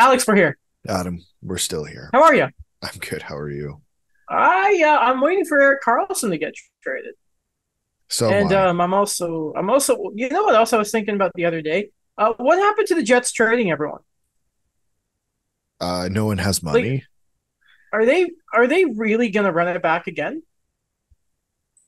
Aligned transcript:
Alex, 0.00 0.26
we're 0.26 0.34
here. 0.34 0.56
Adam, 0.88 1.22
we're 1.42 1.58
still 1.58 1.84
here. 1.84 2.08
How 2.14 2.22
are 2.22 2.34
you? 2.34 2.48
I'm 2.82 2.98
good. 3.00 3.20
How 3.20 3.36
are 3.36 3.50
you? 3.50 3.82
I 4.30 4.82
uh, 4.82 4.96
I'm 4.98 5.20
waiting 5.20 5.44
for 5.44 5.60
Erik 5.60 5.82
Karlsson 5.82 6.30
to 6.30 6.38
get 6.38 6.54
traded. 6.82 7.16
So 8.08 8.30
and 8.30 8.50
um, 8.54 8.80
I'm 8.80 8.94
also 8.94 9.52
I'm 9.54 9.68
also 9.68 10.10
you 10.14 10.30
know 10.30 10.44
what 10.44 10.54
else 10.54 10.72
I 10.72 10.78
was 10.78 10.90
thinking 10.90 11.16
about 11.16 11.32
the 11.34 11.44
other 11.44 11.60
day? 11.60 11.90
Uh, 12.16 12.32
what 12.38 12.58
happened 12.58 12.86
to 12.88 12.94
the 12.94 13.02
Jets 13.02 13.30
trading 13.30 13.70
everyone? 13.70 14.00
uh, 15.82 16.08
no 16.10 16.24
one 16.24 16.38
has 16.38 16.62
money. 16.62 17.04
Are 17.92 18.06
they 18.06 18.30
are 18.54 18.66
they 18.66 18.86
really 18.86 19.28
gonna 19.28 19.52
run 19.52 19.68
it 19.68 19.82
back 19.82 20.06
again? 20.06 20.42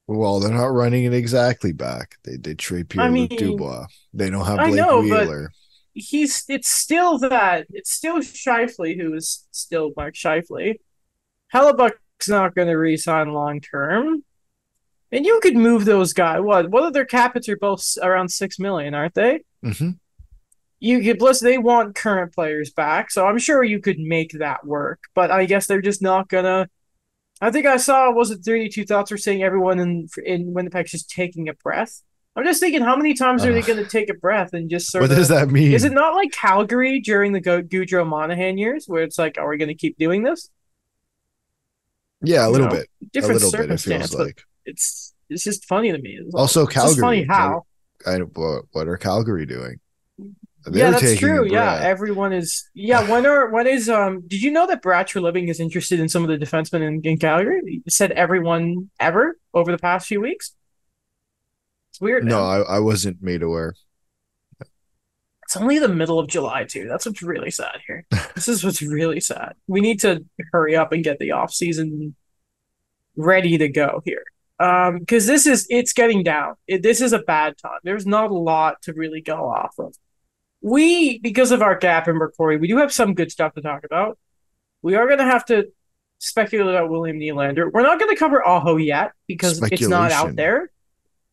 well, 0.07 0.39
they're 0.39 0.53
not 0.53 0.67
running 0.67 1.05
it 1.05 1.15
exactly 1.15 1.73
back. 1.73 2.17
They 2.25 2.37
they 2.37 2.55
trade 2.57 2.91
Pierre 2.91 3.07
I 3.07 3.09
Luc 3.09 3.31
mean, 3.31 3.39
Dubois. 3.39 3.87
They 4.13 4.29
don't 4.29 4.45
have 4.45 4.59
Blake 4.59 4.75
know, 4.75 5.01
Wheeler. 5.01 5.51
He's 5.95 6.45
it's 6.49 6.71
still 6.71 7.19
that 7.19 7.67
it's 7.71 7.91
still 7.91 8.19
Scheifele 8.19 8.99
who 8.99 9.15
is 9.15 9.47
still 9.51 9.93
Mark 9.97 10.15
Scheifele. 10.15 10.77
Hellebuyck's 11.53 12.29
not 12.29 12.55
gonna 12.55 12.79
re-sign 12.79 13.33
long 13.33 13.61
term. 13.61 14.25
And 15.11 15.27
you 15.27 15.41
could 15.43 15.57
move 15.57 15.85
those 15.85 16.15
guys. 16.15 16.41
What? 16.41 16.71
What 16.71 16.85
are 16.85 16.91
their 16.93 17.05
cap 17.05 17.35
hits 17.35 17.49
are 17.49 17.57
both 17.59 17.85
around 18.03 18.31
six 18.31 18.59
million, 18.59 18.95
aren't 18.95 19.15
they? 19.15 19.41
Mm-hmm. 19.65 19.91
you 20.81 21.01
could 21.03 21.19
plus 21.19 21.39
they 21.41 21.59
want 21.59 21.95
current 21.95 22.35
players 22.35 22.71
back, 22.73 23.11
so 23.11 23.27
I'm 23.27 23.39
sure 23.39 23.63
you 23.63 23.79
could 23.81 23.99
make 23.99 24.33
that 24.33 24.67
work. 24.67 25.01
But 25.15 25.31
I 25.31 25.45
guess 25.45 25.67
they're 25.67 25.83
just 25.83 26.03
not 26.03 26.29
gonna. 26.29 26.69
I 27.41 27.51
think 27.51 27.67
I 27.67 27.77
saw 27.77 28.11
was 28.13 28.31
it 28.31 28.39
32 28.45 28.85
thoughts 28.87 29.11
were 29.11 29.19
saying 29.19 29.43
everyone 29.43 29.79
in 29.79 30.09
in 30.25 30.55
Winnipeg's 30.55 30.93
just 30.93 31.11
taking 31.11 31.49
a 31.49 31.55
breath. 31.55 32.03
I'm 32.35 32.45
just 32.45 32.61
thinking, 32.61 32.81
how 32.81 32.97
many 32.97 33.13
times 33.15 33.45
are 33.45 33.53
they 33.53 33.61
going 33.61 33.83
to 33.83 33.89
take 33.89 34.09
a 34.09 34.15
breath 34.15 34.55
and 34.55 34.71
just 34.71 34.91
sort 34.91 35.03
What 35.03 35.11
of? 35.11 35.17
does 35.19 35.29
that 35.29 35.51
mean? 35.51 35.73
Is 35.73 35.85
it 35.85 35.93
not 35.93 36.15
like 36.15 36.33
Calgary 36.33 36.99
during 37.01 37.33
the 37.33 37.41
Go- 37.41 37.63
Gaudreau 37.63 38.07
Monahan 38.07 38.57
years, 38.57 38.87
where 38.87 39.03
it's 39.03 39.19
like, 39.19 39.37
are 39.37 39.49
we 39.49 39.59
going 39.59 39.69
to 39.69 39.75
keep 39.75 39.99
doing 39.99 40.23
this? 40.23 40.49
yeah, 42.23 42.45
a 42.45 42.47
you 42.47 42.53
little 42.53 42.69
know, 42.69 42.75
bit. 42.77 42.89
A 43.03 43.07
Different 43.07 43.35
little 43.43 43.51
bit. 43.51 43.71
It 43.71 43.79
circumstance, 43.81 44.11
feels 44.15 44.27
like. 44.27 44.43
it's 44.65 45.15
it's 45.29 45.45
just 45.45 45.67
funny 45.67 45.93
to 45.93 45.99
me. 45.99 46.19
It's 46.25 46.35
Also, 46.35 46.67
it's 46.67 46.75
just 46.75 47.01
funny 47.01 47.27
Calgary. 47.27 47.27
how. 47.29 47.67
I 48.07 48.19
don't, 48.19 48.37
what, 48.37 48.65
what 48.73 48.89
are 48.89 48.97
Calgary 48.97 49.47
doing? 49.47 49.81
yeah, 50.19 50.27
They're 50.65 50.91
that's 50.93 51.19
true. 51.19 51.47
Yeah, 51.51 51.81
everyone 51.83 52.33
is. 52.33 52.69
Yeah, 52.75 53.11
when 53.11 53.27
are 53.27 53.51
when 53.51 53.67
is 53.67 53.89
um? 53.89 54.23
Did 54.27 54.43
you 54.43 54.51
know 54.53 54.67
that 54.69 54.81
Brad 54.83 55.13
Living 55.15 55.49
is 55.49 55.61
interested 55.61 55.99
in 56.01 56.09
some 56.09 56.23
of 56.23 56.29
the 56.29 56.45
defensemen 56.45 56.83
in, 56.87 57.01
in 57.05 57.19
Calgary? 57.19 57.61
He 57.67 57.83
said 57.91 58.13
everyone 58.13 58.91
ever 59.01 59.37
over 59.53 59.73
the 59.73 59.79
past 59.79 60.07
few 60.07 60.21
weeks. 60.21 60.55
It's 61.93 62.01
weird. 62.01 62.25
No. 62.25 62.43
I, 62.43 62.61
I 62.61 62.79
wasn't 62.79 63.23
made 63.23 63.43
aware. 63.43 63.75
it's 65.43 65.59
only 65.59 65.79
the 65.79 65.89
middle 65.89 66.19
of 66.19 66.27
July 66.27 66.65
too. 66.65 66.89
That's 66.89 67.05
what's 67.05 67.23
really 67.23 67.51
sad 67.51 67.81
here. 67.87 68.07
this 68.35 68.49
is 68.49 68.65
what's 68.65 68.81
really 68.81 69.21
sad. 69.21 69.57
We 69.67 69.83
need 69.83 70.01
to 70.01 70.25
hurry 70.53 70.75
up 70.75 70.93
and 70.93 71.05
get 71.05 71.19
the 71.19 71.33
off 71.33 71.53
season 71.53 72.17
ready 73.15 73.59
to 73.59 73.69
go 73.69 74.01
here. 74.07 74.25
Um, 74.59 75.01
because 75.01 75.27
this 75.27 75.47
is 75.47 75.67
it's 75.69 75.93
getting 75.93 76.23
down. 76.23 76.55
It, 76.67 76.83
this 76.83 77.03
is 77.03 77.13
a 77.13 77.19
bad 77.19 77.59
time. 77.59 77.81
There's 77.83 78.07
not 78.07 78.31
a 78.31 78.35
lot 78.35 78.81
to 78.83 78.95
really 78.95 79.21
go 79.21 79.51
off 79.51 79.75
of. 79.79 79.95
We, 80.63 81.19
because 81.19 81.51
of 81.51 81.61
our 81.61 81.77
gap 81.77 82.09
in 82.09 82.17
recording, 82.17 82.61
we 82.61 82.69
do 82.69 82.79
have 82.79 82.93
some 82.93 83.13
good 83.13 83.31
stuff 83.31 83.53
to 83.55 83.61
talk 83.61 83.85
about. 83.85 84.19
We 84.81 84.95
are 84.95 85.07
gonna 85.07 85.27
have 85.27 85.45
to 85.47 85.67
speculate 86.21 86.75
about 86.75 86.89
William 86.89 87.19
Nylander. 87.19 87.71
We're 87.71 87.83
not 87.83 88.01
gonna 88.01 88.17
cover 88.17 88.47
Aho 88.47 88.77
yet 88.77 89.13
because 89.27 89.61
it's 89.71 89.89
not 89.89 90.11
out 90.11 90.37
there. 90.37 90.71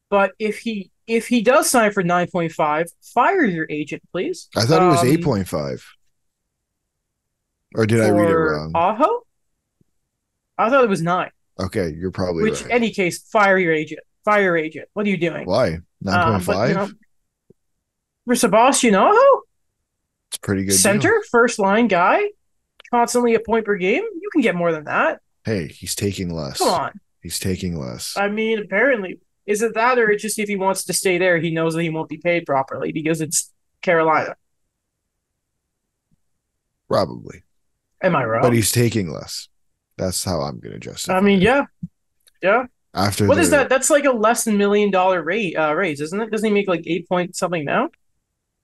But 0.10 0.34
if 0.40 0.60
he 0.60 0.92
if 1.08 1.28
he 1.28 1.42
does 1.42 1.70
sign 1.70 1.92
for 1.92 2.04
nine 2.04 2.28
point 2.32 2.52
five, 2.52 2.88
fire 3.02 3.44
your 3.44 3.68
agent, 3.70 4.02
please. 4.12 4.48
I 4.56 4.64
thought 4.66 4.82
it 4.82 4.86
was 4.88 5.02
Um, 5.02 5.08
8.5. 5.08 5.82
Or 7.76 7.86
did 7.86 8.02
I 8.02 8.10
read 8.10 8.30
it 8.30 8.36
wrong? 8.36 8.72
Aho? 8.76 9.22
I 10.58 10.70
thought 10.70 10.84
it 10.84 10.90
was 10.90 11.02
nine. 11.02 11.30
Okay, 11.60 11.94
you're 11.96 12.12
probably 12.12 12.44
Which, 12.44 12.62
right. 12.64 12.72
any 12.72 12.92
case, 12.92 13.20
fire 13.20 13.58
your 13.58 13.74
agent. 13.74 14.02
Fire 14.26 14.42
your 14.44 14.58
agent. 14.58 14.88
What 14.94 15.06
are 15.06 15.10
you 15.10 15.18
doing? 15.18 15.46
Why? 15.46 15.74
Um, 15.74 16.42
9.5? 16.42 16.46
but, 16.46 16.70
you 16.70 16.76
know, 16.76 16.90
for 18.26 18.36
Sebastian 18.36 18.96
Aho, 18.96 19.42
it's 20.30 20.38
pretty 20.40 20.64
good. 20.64 20.70
deal. 20.72 20.78
center, 20.78 21.22
first 21.32 21.60
line 21.60 21.88
guy, 21.88 22.22
constantly 22.92 23.36
a 23.36 23.40
point 23.40 23.66
per 23.66 23.76
game. 23.76 24.04
You 24.04 24.30
can 24.32 24.42
get 24.42 24.56
more 24.56 24.72
than 24.72 24.86
that. 24.86 25.22
Hey, 25.44 25.68
he's 25.68 25.96
taking 25.96 26.30
less. 26.34 26.58
Come 26.60 26.70
on. 26.70 27.00
He's 27.22 27.40
taking 27.40 27.78
less. 27.80 28.16
I 28.18 28.30
mean, 28.30 28.60
apparently, 28.60 29.20
is 29.50 29.62
it 29.64 29.74
that, 29.74 29.98
or 29.98 30.10
it's 30.12 30.22
just 30.22 30.38
if 30.40 30.48
he 30.48 30.56
wants 30.56 30.86
to 30.86 30.94
stay 30.94 31.18
there, 31.18 31.40
he 31.40 31.50
knows 31.52 31.74
that 31.74 31.82
he 31.82 31.90
won't 31.90 32.08
be 32.08 32.18
paid 32.18 32.46
properly 32.46 32.92
because 32.92 33.20
it's 33.20 33.52
Carolina? 33.82 34.36
Probably. 36.88 37.44
Am 38.02 38.16
I 38.16 38.24
wrong? 38.24 38.42
But 38.42 38.54
he's 38.54 38.72
taking 38.72 39.12
less. 39.12 39.48
That's 39.98 40.24
how 40.24 40.42
I'm 40.42 40.60
going 40.60 40.74
to 40.74 40.80
justify 40.80 41.18
I 41.18 41.22
mean, 41.22 41.40
it. 41.42 41.44
yeah, 41.46 41.64
yeah. 42.42 42.66
After 42.94 43.28
What 43.28 43.38
is 43.38 43.50
the- 43.50 43.58
that? 43.58 43.70
That's 43.70 43.90
like 43.90 44.06
a 44.06 44.12
less 44.12 44.46
than 44.46 44.58
million 44.58 44.90
dollar 44.92 45.22
rate 45.22 45.56
uh, 45.56 45.74
raise, 45.76 46.00
isn't 46.02 46.20
it? 46.22 46.32
Doesn't 46.32 46.48
he 46.48 46.54
make 46.54 46.68
like 46.68 46.84
eight 46.88 47.08
point 47.08 47.36
something 47.36 47.66
now? 47.66 47.90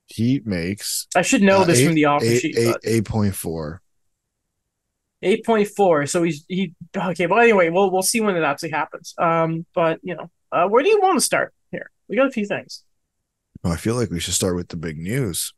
He 0.08 0.42
makes 0.46 1.08
I 1.16 1.22
should 1.24 1.42
know 1.42 1.62
uh, 1.62 1.66
this 1.66 1.80
eight- 1.80 1.86
from 1.86 1.96
the 1.96 2.06
offer 2.06 2.26
eight- 2.26 2.40
sheet. 2.42 2.58
eight- 2.58 3.04
8.4. 3.06 3.80
Eight 5.22 5.44
point 5.46 5.68
four. 5.70 6.06
So 6.06 6.22
he's 6.24 6.46
he 6.48 6.74
okay. 6.96 7.26
But 7.26 7.36
anyway, 7.38 7.70
we'll 7.70 7.90
we'll 7.90 8.04
see 8.04 8.22
when 8.22 8.36
it 8.36 8.44
actually 8.44 8.70
happens. 8.72 9.14
Um, 9.18 9.66
but 9.74 10.00
you 10.04 10.14
know, 10.16 10.30
uh, 10.56 10.68
where 10.68 10.82
do 10.84 10.90
you 10.90 11.02
want 11.02 11.18
to 11.20 11.26
start 11.26 11.54
here? 11.72 11.92
We 12.08 12.16
got 12.16 12.28
a 12.28 12.32
few 12.32 12.46
things. 12.46 12.84
Oh, 13.64 13.72
I 13.72 13.78
feel 13.78 13.96
like 13.96 14.10
we 14.10 14.20
should 14.20 14.34
start 14.34 14.56
with 14.56 14.70
the 14.70 14.78
big 14.78 14.98
news. 14.98 15.54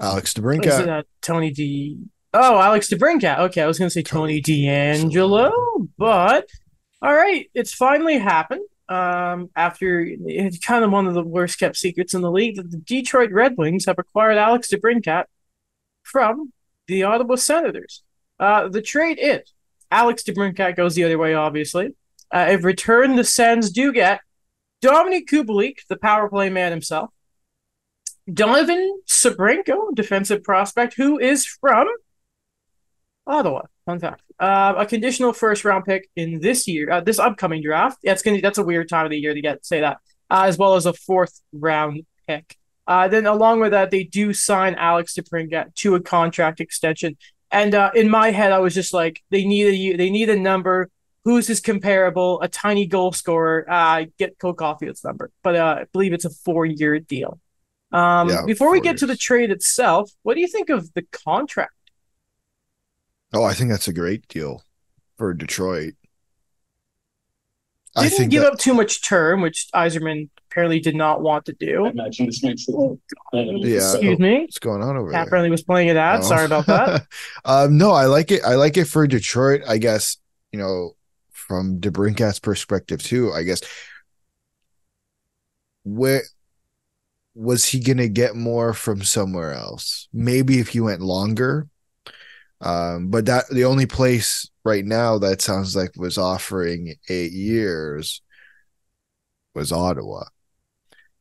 Alex 0.00 0.30
Is 0.30 0.38
it 0.38 0.42
DeBrincat. 0.42 0.88
uh, 0.88 1.02
Tony 1.22 1.50
D? 1.50 1.98
Oh, 2.32 2.58
Alex 2.58 2.88
DeBrincat. 2.90 3.38
Okay, 3.38 3.62
I 3.62 3.66
was 3.66 3.78
gonna 3.78 3.90
say 3.90 4.02
Tony 4.02 4.40
Tony 4.40 4.66
DeAngelo, 4.66 5.88
but 5.96 6.48
all 7.02 7.14
right, 7.14 7.50
it's 7.54 7.72
finally 7.74 8.18
happened. 8.18 8.62
Um, 8.88 9.50
after 9.56 10.06
it's 10.06 10.58
kind 10.58 10.84
of 10.84 10.92
one 10.92 11.08
of 11.08 11.14
the 11.14 11.22
worst 11.22 11.58
kept 11.58 11.76
secrets 11.76 12.14
in 12.14 12.20
the 12.20 12.30
league 12.30 12.56
that 12.56 12.70
the 12.70 12.76
Detroit 12.76 13.32
Red 13.32 13.56
Wings 13.56 13.86
have 13.86 13.98
acquired 13.98 14.36
Alex 14.38 14.70
DeBrincat 14.72 15.24
from 16.04 16.52
the 16.86 17.02
Ottawa 17.02 17.34
Senators. 17.34 18.04
Uh, 18.38 18.68
the 18.68 18.82
trade 18.82 19.18
is 19.20 19.52
Alex 19.90 20.22
DeBrincat 20.22 20.76
goes 20.76 20.94
the 20.94 21.02
other 21.04 21.18
way, 21.18 21.34
obviously. 21.34 21.96
Uh, 22.32 22.46
in 22.50 22.62
return, 22.62 23.16
the 23.16 23.24
Sens 23.24 23.70
do 23.70 23.92
get 23.92 24.20
Dominik 24.82 25.26
Kubalik, 25.30 25.78
the 25.88 25.96
power 25.96 26.28
play 26.28 26.50
man 26.50 26.72
himself, 26.72 27.10
Donovan 28.32 29.00
Sebrango, 29.06 29.94
defensive 29.94 30.42
prospect, 30.42 30.94
who 30.94 31.18
is 31.18 31.46
from 31.46 31.86
Ottawa. 33.26 33.62
Fun 33.84 34.00
fact. 34.00 34.22
Uh, 34.38 34.74
a 34.78 34.86
conditional 34.86 35.32
first 35.32 35.64
round 35.64 35.84
pick 35.84 36.08
in 36.16 36.40
this 36.40 36.66
year, 36.66 36.90
uh, 36.90 37.00
this 37.00 37.18
upcoming 37.18 37.62
draft. 37.62 37.98
That's 38.02 38.22
gonna 38.22 38.40
that's 38.40 38.58
a 38.58 38.64
weird 38.64 38.88
time 38.88 39.04
of 39.04 39.10
the 39.10 39.18
year 39.18 39.32
to 39.32 39.40
get 39.40 39.64
say 39.64 39.80
that, 39.80 39.98
uh, 40.28 40.42
as 40.44 40.58
well 40.58 40.74
as 40.74 40.86
a 40.86 40.92
fourth 40.92 41.40
round 41.52 42.04
pick. 42.26 42.56
Uh, 42.86 43.08
then 43.08 43.26
along 43.26 43.60
with 43.60 43.72
that, 43.72 43.90
they 43.90 44.04
do 44.04 44.32
sign 44.32 44.74
Alex 44.74 45.14
DeBrincat 45.14 45.74
to 45.76 45.94
a 45.94 46.00
contract 46.00 46.60
extension. 46.60 47.16
And 47.50 47.74
uh, 47.74 47.90
in 47.94 48.10
my 48.10 48.30
head, 48.32 48.52
I 48.52 48.58
was 48.58 48.74
just 48.74 48.92
like, 48.92 49.22
they 49.30 49.44
need 49.44 49.66
a 49.66 49.96
they 49.96 50.10
need 50.10 50.28
a 50.28 50.36
number. 50.36 50.90
Who's 51.26 51.48
his 51.48 51.58
comparable? 51.58 52.40
A 52.40 52.46
tiny 52.46 52.86
goal 52.86 53.10
scorer. 53.10 53.66
Uh, 53.68 54.04
get 54.16 54.38
Cole 54.38 54.54
Caufield's 54.54 55.02
number, 55.02 55.32
but 55.42 55.56
uh, 55.56 55.78
I 55.80 55.84
believe 55.92 56.12
it's 56.12 56.24
a 56.24 56.30
four 56.30 56.64
year 56.64 57.00
deal. 57.00 57.40
Um, 57.90 58.28
Yeah, 58.28 58.44
before 58.46 58.70
we 58.70 58.78
four 58.78 58.84
get 58.84 58.98
to 58.98 59.06
the 59.06 59.16
trade 59.16 59.50
itself, 59.50 60.12
what 60.22 60.34
do 60.34 60.40
you 60.40 60.46
think 60.46 60.70
of 60.70 60.94
the 60.94 61.02
contract? 61.02 61.72
Oh, 63.34 63.42
I 63.42 63.54
think 63.54 63.70
that's 63.70 63.88
a 63.88 63.92
great 63.92 64.28
deal 64.28 64.62
for 65.18 65.34
Detroit. 65.34 65.94
I 67.96 68.04
Didn't 68.04 68.18
think 68.18 68.30
give 68.30 68.42
that, 68.44 68.52
up 68.52 68.58
too 68.60 68.72
much 68.74 69.02
term, 69.02 69.40
which 69.40 69.66
Yzerman 69.74 70.28
apparently 70.48 70.78
did 70.78 70.94
not 70.94 71.22
want 71.22 71.46
to 71.46 71.54
do. 71.54 71.86
imagine 71.86 72.26
this 72.26 72.40
makes 72.44 72.68
it. 72.68 72.74
Oh, 72.76 73.00
Yeah. 73.32 73.78
Excuse 73.78 74.20
me. 74.20 74.42
what's 74.42 74.60
going 74.60 74.80
on 74.80 74.96
over 74.96 75.10
Pat 75.10 75.24
there. 75.24 75.30
Burnley 75.30 75.50
was 75.50 75.64
playing 75.64 75.88
it 75.88 75.96
out. 75.96 76.20
Oh. 76.20 76.22
Sorry 76.22 76.44
about 76.44 76.66
that. 76.66 77.06
um, 77.44 77.76
no, 77.76 77.90
I 77.90 78.04
like 78.04 78.30
it. 78.30 78.44
I 78.44 78.54
like 78.54 78.76
it 78.76 78.84
for 78.84 79.08
Detroit. 79.08 79.62
I 79.66 79.78
guess 79.78 80.18
you 80.52 80.60
know 80.60 80.92
from 81.46 81.80
DeBrincat's 81.80 82.40
perspective 82.40 83.02
too. 83.02 83.32
I 83.32 83.42
guess 83.42 83.62
where 85.84 86.22
was 87.34 87.64
he 87.66 87.80
gonna 87.80 88.08
get 88.08 88.34
more 88.34 88.72
from 88.74 89.02
somewhere 89.02 89.52
else? 89.52 90.08
Maybe 90.12 90.58
if 90.58 90.68
he 90.68 90.80
went 90.80 91.02
longer. 91.02 91.68
Um, 92.60 93.10
but 93.10 93.26
that 93.26 93.44
the 93.50 93.64
only 93.66 93.86
place 93.86 94.48
right 94.64 94.84
now 94.84 95.18
that 95.18 95.42
sounds 95.42 95.76
like 95.76 95.92
was 95.96 96.18
offering 96.18 96.94
eight 97.08 97.32
years 97.32 98.22
was 99.54 99.72
Ottawa. 99.72 100.24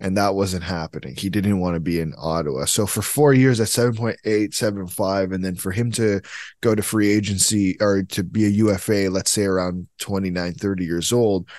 And 0.05 0.15
that 0.17 0.35
wasn't 0.35 0.63
happening. 0.63 1.15
He 1.15 1.31
didn't 1.31 1.59
want 1.59 1.73
to 1.73 1.79
be 1.79 1.99
in 1.99 2.13
Ottawa. 2.15 2.65
So 2.65 2.85
for 2.85 3.01
four 3.01 3.33
years 3.33 3.59
at 3.59 3.69
7.875, 3.69 5.33
and 5.33 5.43
then 5.43 5.55
for 5.55 5.71
him 5.71 5.91
to 5.93 6.21
go 6.61 6.75
to 6.75 6.83
free 6.83 7.11
agency 7.11 7.75
or 7.81 8.03
to 8.03 8.23
be 8.23 8.45
a 8.45 8.49
UFA, 8.49 9.09
let's 9.09 9.31
say 9.31 9.45
around 9.45 9.87
29, 9.97 10.53
30 10.53 10.85
years 10.85 11.11
old, 11.11 11.49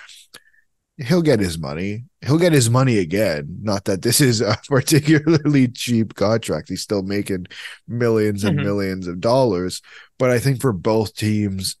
he'll 0.95 1.21
get 1.21 1.41
his 1.41 1.59
money. 1.59 2.05
He'll 2.25 2.39
get 2.39 2.53
his 2.53 2.69
money 2.69 2.99
again. 2.99 3.59
Not 3.61 3.83
that 3.85 4.01
this 4.01 4.21
is 4.21 4.39
a 4.39 4.55
particularly 4.69 5.67
cheap 5.67 6.15
contract. 6.15 6.69
He's 6.69 6.81
still 6.81 7.03
making 7.03 7.47
millions 7.85 8.45
and 8.45 8.57
Mhm. 8.57 8.63
millions 8.63 9.07
of 9.07 9.19
dollars. 9.19 9.81
But 10.17 10.29
I 10.29 10.39
think 10.39 10.61
for 10.61 10.71
both 10.71 11.13
teams, 11.15 11.75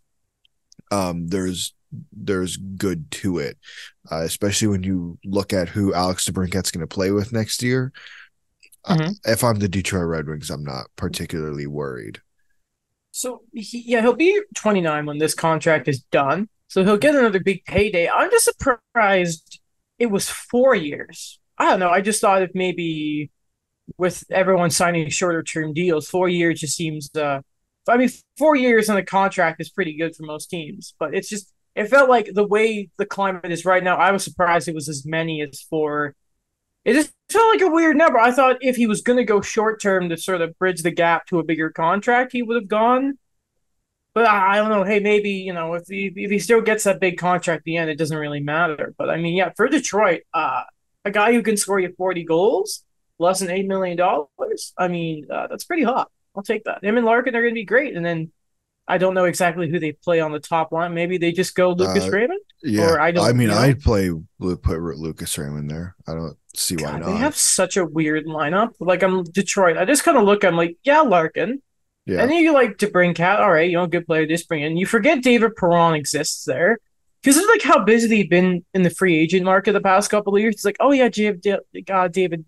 um, 0.91 1.27
there's 1.27 1.73
there's 2.11 2.57
good 2.57 3.09
to 3.11 3.39
it, 3.39 3.57
uh, 4.11 4.21
especially 4.21 4.67
when 4.67 4.83
you 4.83 5.17
look 5.25 5.53
at 5.53 5.69
who 5.69 5.93
Alex 5.93 6.29
DeBrincat's 6.29 6.71
going 6.71 6.81
to 6.87 6.87
play 6.87 7.11
with 7.11 7.31
next 7.33 7.63
year. 7.63 7.91
Uh, 8.85 8.97
Mhm. 8.97 9.15
if 9.25 9.43
I'm 9.43 9.59
the 9.59 9.67
Detroit 9.69 10.07
Red 10.07 10.27
Wings, 10.27 10.49
I'm 10.49 10.63
not 10.63 10.87
particularly 10.95 11.67
worried. 11.67 12.21
So 13.11 13.41
he, 13.53 13.83
yeah, 13.85 14.01
he'll 14.01 14.13
be 14.13 14.41
29 14.55 15.05
when 15.05 15.17
this 15.17 15.33
contract 15.33 15.87
is 15.87 16.01
done. 16.11 16.49
So 16.67 16.83
he'll 16.83 16.97
get 16.97 17.15
another 17.15 17.39
big 17.39 17.63
payday. 17.65 18.09
I'm 18.09 18.29
just 18.29 18.45
surprised 18.45 19.59
it 19.99 20.07
was 20.07 20.29
four 20.29 20.75
years. 20.75 21.39
I 21.57 21.69
don't 21.69 21.79
know. 21.79 21.89
I 21.89 22.01
just 22.01 22.21
thought 22.21 22.43
if 22.43 22.51
maybe 22.53 23.31
with 23.97 24.23
everyone 24.29 24.69
signing 24.69 25.09
shorter 25.09 25.41
term 25.43 25.73
deals, 25.73 26.07
four 26.09 26.29
years 26.29 26.59
just 26.59 26.75
seems 26.75 27.09
uh 27.15 27.41
I 27.89 27.97
mean 27.97 28.09
four 28.37 28.55
years 28.57 28.89
on 28.89 28.97
a 28.97 29.03
contract 29.03 29.61
is 29.61 29.69
pretty 29.69 29.95
good 29.97 30.15
for 30.15 30.23
most 30.23 30.47
teams. 30.49 30.93
But 30.99 31.15
it's 31.15 31.29
just 31.29 31.51
it 31.77 31.89
felt 31.89 32.09
like 32.09 32.33
the 32.33 32.45
way 32.45 32.89
the 32.97 33.05
climate 33.05 33.51
is 33.51 33.65
right 33.65 33.83
now, 33.83 33.95
I 33.97 34.11
was 34.11 34.23
surprised 34.23 34.67
it 34.67 34.75
was 34.75 34.89
as 34.89 35.05
many 35.05 35.41
as 35.41 35.61
four. 35.61 36.15
It 36.83 36.93
just 36.93 37.11
felt 37.29 37.53
like 37.53 37.61
a 37.61 37.71
weird 37.71 37.97
number. 37.97 38.17
I 38.17 38.31
thought 38.31 38.57
if 38.61 38.75
he 38.75 38.87
was 38.87 39.01
gonna 39.01 39.23
go 39.23 39.41
short 39.41 39.81
term 39.81 40.09
to 40.09 40.17
sort 40.17 40.41
of 40.41 40.57
bridge 40.57 40.81
the 40.81 40.91
gap 40.91 41.27
to 41.27 41.39
a 41.39 41.43
bigger 41.43 41.69
contract, 41.69 42.31
he 42.31 42.41
would 42.41 42.55
have 42.55 42.67
gone. 42.67 43.17
But 44.13 44.25
I, 44.25 44.53
I 44.53 44.55
don't 44.57 44.69
know. 44.69 44.83
Hey, 44.83 44.99
maybe 44.99 45.29
you 45.29 45.53
know 45.53 45.75
if 45.75 45.87
he 45.87 46.11
if 46.15 46.31
he 46.31 46.39
still 46.39 46.61
gets 46.61 46.85
that 46.85 46.99
big 46.99 47.17
contract 47.17 47.59
at 47.59 47.63
the 47.65 47.77
end, 47.77 47.89
it 47.89 47.97
doesn't 47.97 48.17
really 48.17 48.39
matter. 48.41 48.95
But 48.97 49.09
I 49.09 49.17
mean, 49.17 49.35
yeah, 49.35 49.51
for 49.55 49.67
Detroit, 49.67 50.23
uh, 50.33 50.63
a 51.05 51.11
guy 51.11 51.33
who 51.33 51.43
can 51.43 51.57
score 51.57 51.79
you 51.79 51.93
forty 51.97 52.23
goals, 52.23 52.83
less 53.19 53.39
than 53.39 53.51
eight 53.51 53.67
million 53.67 53.97
dollars. 53.97 54.73
I 54.77 54.87
mean, 54.87 55.27
uh, 55.31 55.47
that's 55.47 55.65
pretty 55.65 55.83
hot. 55.83 56.09
I'll 56.35 56.43
take 56.43 56.63
that. 56.65 56.83
Him 56.83 56.97
and 56.97 57.05
Larkin 57.05 57.35
are 57.35 57.41
going 57.41 57.53
to 57.53 57.59
be 57.59 57.65
great. 57.65 57.95
And 57.95 58.05
then 58.05 58.31
I 58.87 58.97
don't 58.97 59.13
know 59.13 59.25
exactly 59.25 59.69
who 59.69 59.79
they 59.79 59.91
play 59.91 60.19
on 60.21 60.31
the 60.31 60.39
top 60.39 60.71
line. 60.71 60.93
Maybe 60.93 61.17
they 61.17 61.31
just 61.33 61.55
go 61.55 61.71
Lucas 61.71 62.05
Uh, 62.05 62.11
Raymond. 62.11 62.39
Yeah, 62.63 62.89
Or 62.91 62.99
I 63.01 63.07
I, 63.07 63.11
don't- 63.11 63.37
mean, 63.37 63.49
you 63.49 63.53
know? 63.53 63.59
I'd 63.59 63.81
play 63.81 64.09
put 64.39 64.79
Lucas 64.97 65.37
Raymond 65.37 65.69
there. 65.69 65.95
I 66.07 66.13
don't 66.13 66.37
see 66.55 66.75
why 66.75 66.91
God, 66.91 67.01
not. 67.01 67.05
they 67.07 67.17
have 67.17 67.35
such 67.35 67.75
a 67.77 67.85
weird 67.85 68.25
lineup. 68.25 68.71
Like 68.79 69.03
I'm 69.03 69.23
Detroit. 69.23 69.77
I 69.77 69.85
just 69.85 70.03
kind 70.03 70.17
of 70.17 70.23
look. 70.23 70.43
I'm 70.45 70.55
like, 70.55 70.77
yeah, 70.83 71.01
Larkin. 71.01 71.61
yeah, 72.05 72.21
And 72.21 72.31
then 72.31 72.37
you 72.41 72.53
like 72.53 72.77
DeBrincat. 72.77 73.39
All 73.39 73.51
right, 73.51 73.69
you 73.69 73.75
know, 73.77 73.87
good 73.87 74.05
player. 74.07 74.25
Just 74.25 74.47
bring 74.47 74.63
in. 74.63 74.77
You 74.77 74.85
forget 74.85 75.21
David 75.21 75.55
Perron 75.57 75.93
exists 75.93 76.45
there 76.45 76.77
because 77.21 77.35
it's 77.37 77.47
like 77.49 77.61
how 77.63 77.83
busy 77.83 78.07
they've 78.07 78.29
been 78.29 78.63
in 78.73 78.83
the 78.83 78.89
free 78.89 79.17
agent 79.17 79.43
market 79.43 79.73
the 79.73 79.81
past 79.81 80.09
couple 80.09 80.33
of 80.35 80.41
years. 80.41 80.55
It's 80.55 80.65
like, 80.65 80.77
oh 80.79 80.91
yeah, 80.93 81.09
David, 81.09 81.45
God, 81.85 82.13
David, 82.13 82.45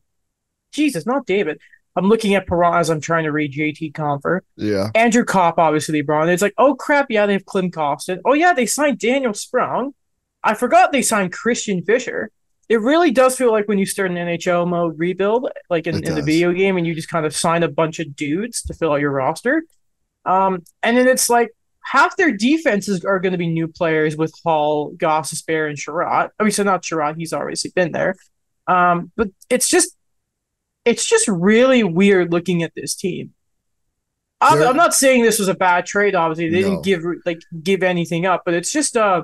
Jesus, 0.72 1.06
not 1.06 1.26
David. 1.26 1.60
I'm 2.00 2.07
looking 2.07 2.34
at 2.34 2.48
Perron 2.48 2.80
as 2.80 2.90
I'm 2.90 3.01
trying 3.01 3.25
to 3.25 3.31
read 3.31 3.54
JT 3.54 3.92
Compher. 3.92 4.40
yeah. 4.56 4.90
Andrew 4.96 5.25
Copp, 5.25 5.57
obviously 5.57 6.01
brought. 6.01 6.30
It's 6.30 6.42
like, 6.42 6.54
oh 6.57 6.74
crap, 6.74 7.07
yeah, 7.10 7.25
they 7.25 7.34
have 7.34 7.46
Klim 7.46 7.72
Kostin. 7.72 8.19
Oh 8.24 8.34
yeah, 8.34 8.54
they 8.54 8.66
signed 8.66 9.00
Daniel 9.00 9.34
Sprong. 9.34 9.94
I 10.44 10.54
forgot 10.54 10.94
they 10.94 11.01
signed 11.01 11.34
Christian 11.34 11.84
Fischer. 11.84 12.31
It 12.69 12.80
really 12.80 13.12
does 13.12 13.36
feel 13.36 13.51
like 13.51 13.68
when 13.68 13.80
you 13.80 13.86
start 13.86 14.12
an 14.12 14.18
NHL 14.18 14.66
mode 14.66 14.98
rebuild, 14.98 15.50
like 15.69 15.88
in, 15.88 16.04
in 16.06 16.16
the 16.16 16.22
video 16.22 16.54
game, 16.54 16.78
and 16.78 16.88
you 16.88 16.96
just 16.96 17.10
kind 17.10 17.25
of 17.25 17.36
sign 17.36 17.63
a 17.63 17.68
bunch 17.68 18.00
of 18.00 18.16
dudes 18.16 18.62
to 18.63 18.74
fill 18.74 18.94
out 18.94 19.02
your 19.02 19.12
roster. 19.12 19.63
Um, 20.25 20.63
and 20.84 20.95
then 20.95 21.07
it's 21.07 21.30
like 21.30 21.50
half 21.84 22.16
their 22.16 22.31
defenses 22.31 23.04
are 23.04 23.19
going 23.19 23.31
to 23.34 23.38
be 23.38 23.48
new 23.48 23.68
players 23.68 24.16
with 24.16 24.31
Holl, 24.45 24.94
Gostisbehere, 24.95 25.68
and 25.68 25.78
Chiarot. 25.78 26.30
I 26.40 26.44
mean, 26.44 26.52
so 26.52 26.63
not 26.63 26.84
Chiarot, 26.84 27.18
he's 27.18 27.34
obviously 27.34 27.72
been 27.75 27.92
there. 27.92 28.16
Um, 28.68 29.12
but 29.18 29.30
it's 29.50 29.68
just, 29.68 29.95
it's 30.90 31.06
just 31.08 31.28
really 31.28 31.84
weird 31.84 32.32
looking 32.32 32.64
at 32.64 32.74
this 32.76 32.96
team. 32.96 33.34
I'm, 34.42 34.62
I'm 34.62 34.78
not 34.78 34.94
saying 34.94 35.24
this 35.24 35.38
was 35.40 35.50
a 35.50 35.54
bad 35.54 35.86
trade. 35.86 36.16
Obviously, 36.16 36.50
they 36.50 36.62
No. 36.62 36.70
didn't 36.70 36.86
give 36.86 37.04
like 37.26 37.40
give 37.62 37.84
anything 37.84 38.26
up, 38.26 38.44
but 38.46 38.54
it's 38.54 38.72
just 38.72 38.96
uh, 38.96 39.24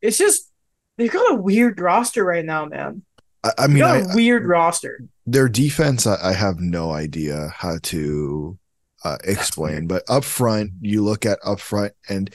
it's 0.00 0.16
just 0.18 0.50
they've 0.96 1.12
got 1.12 1.32
a 1.32 1.34
weird 1.36 1.78
roster 1.80 2.24
right 2.24 2.44
now, 2.44 2.64
man. 2.64 3.02
I, 3.44 3.50
I 3.58 3.66
mean, 3.66 3.82
I, 3.82 3.98
a 3.98 4.14
weird 4.14 4.46
roster. 4.46 5.00
their 5.26 5.48
defense, 5.48 6.06
I, 6.06 6.16
I 6.22 6.32
have 6.32 6.60
no 6.60 6.92
idea 6.92 7.52
how 7.54 7.78
to 7.84 8.58
uh, 9.04 9.18
explain. 9.24 9.86
But 9.86 10.02
up 10.08 10.24
front, 10.24 10.70
you 10.80 11.02
look 11.04 11.26
at 11.26 11.38
up 11.44 11.60
front, 11.60 11.92
and 12.08 12.32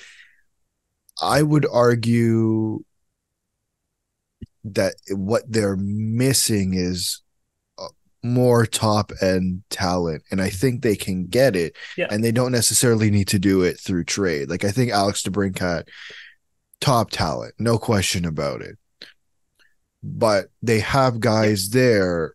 I 1.22 1.42
would 1.42 1.66
argue 1.72 2.84
that 4.66 4.96
what 5.10 5.44
they're 5.52 5.78
missing 5.78 6.74
is 6.76 7.22
more 8.34 8.66
top 8.66 9.12
end 9.22 9.64
talent, 9.70 10.24
and 10.32 10.42
I 10.42 10.50
think 10.50 10.82
they 10.82 10.96
can 10.96 11.26
get 11.28 11.56
it. 11.56 11.76
Yeah. 11.98 12.08
And 12.10 12.24
they 12.24 12.32
don't 12.32 12.52
necessarily 12.52 13.10
need 13.10 13.28
to 13.30 13.40
do 13.40 13.64
it 13.64 13.80
through 13.80 14.06
trade. 14.06 14.50
Like 14.50 14.64
I 14.64 14.72
think 14.72 14.92
Alex 14.92 15.24
DeBrincat, 15.24 15.88
top 16.82 17.12
talent, 17.12 17.56
no 17.58 17.78
question 17.78 18.26
about 18.26 18.62
it. 18.62 18.78
But 20.04 20.48
they 20.62 20.80
have 20.80 21.20
guys 21.20 21.70
there 21.70 22.34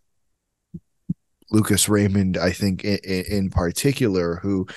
Lucas 1.53 1.87
Raymond, 1.87 2.35
I 2.35 2.51
think 2.51 2.83
in, 2.83 2.97
in 3.05 3.49
particular, 3.49 4.37
who, 4.37 4.67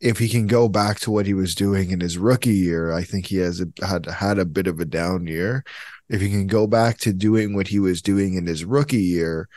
if 0.00 0.18
he 0.18 0.28
can 0.28 0.46
go 0.46 0.68
back 0.68 1.00
to 1.00 1.10
what 1.10 1.26
he 1.26 1.34
was 1.34 1.54
doing 1.54 1.90
in 1.90 2.00
his 2.00 2.18
rookie 2.18 2.54
year, 2.54 2.92
I 2.92 3.02
think 3.02 3.26
he 3.26 3.36
has 3.38 3.60
a, 3.62 3.66
had 3.84 4.06
had 4.06 4.38
a 4.38 4.44
bit 4.44 4.66
of 4.66 4.78
a 4.78 4.84
down 4.84 5.26
year. 5.26 5.64
If 6.08 6.20
he 6.20 6.28
can 6.28 6.46
go 6.46 6.66
back 6.66 6.98
to 6.98 7.12
doing 7.12 7.54
what 7.54 7.68
he 7.68 7.78
was 7.78 8.02
doing 8.02 8.34
in 8.34 8.46
his 8.46 8.64
rookie 8.64 9.02
year, 9.02 9.48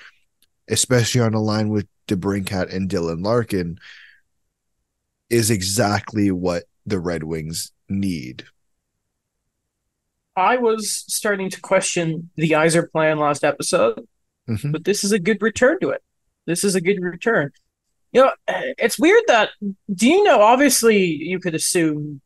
especially 0.70 1.22
on 1.22 1.34
a 1.34 1.42
line 1.42 1.70
with 1.70 1.88
DeBrincat 2.08 2.74
and 2.74 2.90
Dylan 2.90 3.24
Larkin, 3.24 3.78
is 5.30 5.50
exactly 5.50 6.32
what 6.32 6.64
the 6.86 7.00
Red 7.00 7.24
Wings 7.24 7.72
need. 7.90 8.46
I 10.36 10.58
was 10.58 11.06
starting 11.08 11.50
to 11.52 11.62
question 11.62 12.30
the 12.36 12.52
Yzerplan 12.52 13.20
last 13.20 13.44
episode, 13.44 14.08
Mhm. 14.50 14.72
but 14.72 14.84
this 14.84 15.04
is 15.04 15.12
a 15.12 15.20
good 15.20 15.42
return 15.42 15.80
to 15.82 15.90
it. 15.90 16.04
This 16.46 16.64
is 16.64 16.76
a 16.76 16.82
good 16.82 17.00
return. 17.02 17.52
You 18.12 18.24
know, 18.24 18.32
it's 18.48 19.00
weird 19.00 19.24
that 19.28 19.50
do 19.94 20.08
you 20.08 20.24
know? 20.24 20.42
Obviously, 20.42 21.04
you 21.06 21.40
could 21.40 21.56
assume 21.56 22.22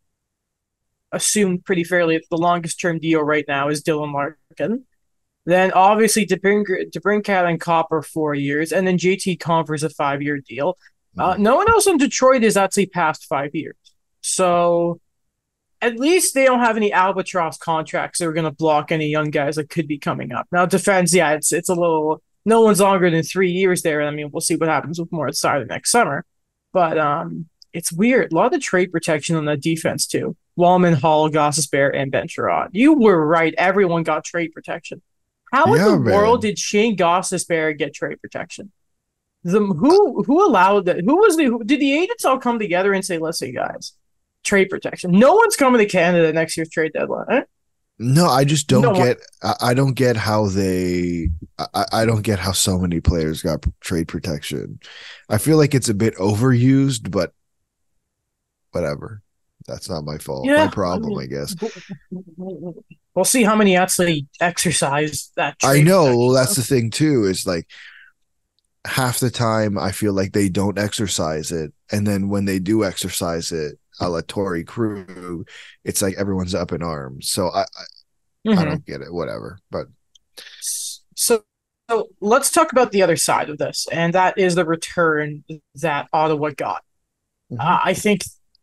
assume 1.13 1.60
pretty 1.62 1.84
fairly 1.86 2.17
that 2.17 2.25
the 2.29 2.38
longest 2.38 2.79
term 2.82 3.00
deal 3.00 3.22
right 3.22 3.46
now 3.48 3.70
is 3.70 3.82
Dylan 3.84 4.13
Larkin. 4.13 4.86
Then 5.48 5.72
obviously 5.72 6.25
DeBrink, 6.25 6.92
DeBrincat 6.92 7.50
and 7.50 7.60
Copper 7.60 8.01
four 8.01 8.36
years, 8.36 8.74
and 8.74 8.86
then 8.86 8.98
JT 8.98 9.39
Compher's 9.39 9.82
a 9.82 9.89
five 9.89 10.22
year 10.22 10.39
deal. 10.39 10.77
Uh, 11.18 11.38
no 11.39 11.56
one 11.56 11.70
else 11.70 11.88
in 11.88 11.98
Detroit 11.98 12.44
is 12.44 12.58
actually 12.58 12.88
past 12.88 13.25
five 13.27 13.56
years. 13.56 13.77
So 14.20 15.00
at 15.82 15.98
least 15.98 16.34
they 16.34 16.44
don't 16.44 16.60
have 16.60 16.75
any 16.75 16.92
albatross 16.92 17.58
contracts 17.58 18.20
that 18.20 18.27
are 18.27 18.34
going 18.34 18.44
to 18.44 18.51
block 18.51 18.92
any 18.92 19.08
young 19.08 19.32
guys 19.32 19.56
that 19.56 19.70
could 19.70 19.88
be 19.88 19.98
coming 19.98 20.34
up. 20.34 20.48
Now 20.51 20.66
defense, 20.66 21.16
yeah, 21.16 21.32
it's 21.32 21.54
it's 21.54 21.70
a 21.70 21.75
little. 21.75 22.22
No 22.44 22.60
one's 22.62 22.82
longer 22.82 23.10
than 23.10 23.24
three 23.24 23.51
years 23.51 23.84
there. 23.84 24.01
I 24.01 24.12
mean, 24.12 24.30
we'll 24.32 24.42
see 24.42 24.58
what 24.58 24.68
happens 24.68 25.00
with 25.00 25.12
Moritz 25.13 25.42
Seider 25.42 25.68
next 25.68 25.92
summer. 25.92 26.25
But 26.74 26.98
um, 26.98 27.48
it's 27.72 27.94
weird. 27.94 28.34
A 28.34 28.36
lot 28.36 28.54
of 28.54 28.62
trade 28.62 28.92
protection 28.92 29.38
on 29.38 29.46
that 29.46 29.62
defense 29.62 30.08
too. 30.08 30.36
Walman, 30.60 30.96
Holl, 30.96 31.30
Gostisbehere, 31.30 31.96
and 31.96 32.12
Ben 32.12 32.27
Chiarot. 32.27 32.70
You 32.74 33.00
were 33.00 33.25
right. 33.25 33.54
Everyone 33.58 34.04
got 34.04 34.25
trade 34.25 34.51
protection. 34.54 35.01
How 35.51 35.74
in 35.74 35.82
the 35.82 36.00
man. 36.00 36.13
world 36.13 36.42
did 36.42 36.60
Shayne 36.60 36.98
Gostisbehere 36.98 37.77
get 37.77 37.94
trade 37.94 38.22
protection? 38.22 38.72
The 39.44 39.60
who 39.60 40.24
who 40.24 40.46
allowed 40.46 40.86
that? 40.86 41.01
Who 41.06 41.16
was 41.18 41.38
the 41.38 41.46
who, 41.46 41.63
did 41.63 41.80
the 41.80 41.98
agents 41.98 42.25
all 42.25 42.38
come 42.38 42.60
together 42.60 42.94
and 42.94 43.06
say, 43.06 43.18
"Listen, 43.18 43.54
guys, 43.54 43.94
trade 44.44 44.70
protection. 44.70 45.12
No 45.12 45.36
one's 45.36 45.56
coming 45.56 45.80
to 45.80 45.86
Canada 45.86 46.34
next 46.34 46.58
year's 46.58 46.70
trade 46.70 46.94
deadline." 46.94 47.25
Eh? 47.30 47.42
No, 48.00 48.27
I 48.27 48.44
just 48.44 48.68
don't 48.68 48.82
No, 48.82 48.94
get. 48.94 49.20
I, 49.42 49.56
I 49.62 49.74
don't 49.74 49.96
get 49.96 50.18
how 50.18 50.48
they. 50.48 51.30
I, 51.58 51.86
I 51.92 52.06
don't 52.06 52.22
get 52.22 52.39
how 52.39 52.51
so 52.51 52.77
many 52.77 53.00
players 53.00 53.42
got 53.42 53.66
trade 53.80 54.08
protection. 54.08 54.80
I 55.30 55.38
feel 55.38 55.58
like 55.58 55.74
it's 55.74 55.89
a 55.89 55.96
bit 55.96 56.16
overused, 56.16 57.10
but 57.10 57.34
whatever. 58.72 59.22
That's 59.68 59.90
not 59.90 60.06
my 60.06 60.18
fault. 60.18 60.46
Yeah, 60.46 60.66
my 60.66 60.72
problem, 60.72 61.18
I 61.18 61.24
I, 61.24 61.26
guess. 61.28 61.56
We'll 63.16 63.26
see 63.26 63.42
how 63.42 63.56
many 63.56 63.76
actually 63.76 64.28
exercise 64.40 65.32
that. 65.38 65.56
I 65.64 65.82
know. 65.82 66.16
Well, 66.16 66.30
that's 66.34 66.56
the 66.56 66.62
thing 66.62 66.92
too. 66.92 67.24
Is 67.26 67.48
like 67.48 67.68
half 68.86 69.20
the 69.20 69.32
time 69.32 69.76
I 69.76 69.92
feel 69.92 70.14
like 70.14 70.34
they 70.34 70.50
don't 70.50 70.78
exercise 70.78 71.52
it, 71.52 71.74
and 71.92 72.06
then 72.06 72.30
when 72.30 72.46
they 72.46 72.60
do 72.60 72.86
exercise 72.86 73.52
it, 73.52 73.80
a 74.00 74.08
la 74.08 74.22
Torey 74.22 74.64
Krug, 74.68 75.48
it's 75.84 76.04
like 76.04 76.14
everyone's 76.16 76.54
up 76.54 76.72
in 76.72 76.84
arms. 76.84 77.32
So 77.32 77.48
I, 77.50 77.62
I, 77.62 77.64
I 77.64 77.66
Mhm. 78.50 78.66
don't 78.66 78.86
get 78.86 79.02
it. 79.02 79.12
Whatever. 79.12 79.58
But 79.72 79.88
So, 81.16 81.42
so 81.90 82.10
let's 82.22 82.52
talk 82.52 82.72
about 82.72 82.92
the 82.92 83.02
other 83.02 83.18
side 83.18 83.50
of 83.50 83.58
this, 83.58 83.88
and 83.92 84.14
that 84.14 84.38
is 84.38 84.54
the 84.54 84.64
return 84.64 85.44
that 85.74 86.08
Ottawa 86.14 86.52
got. 86.56 86.84
Mhm. 87.52 87.60
Uh, 87.60 87.80
I 87.84 87.96
think 87.96 88.22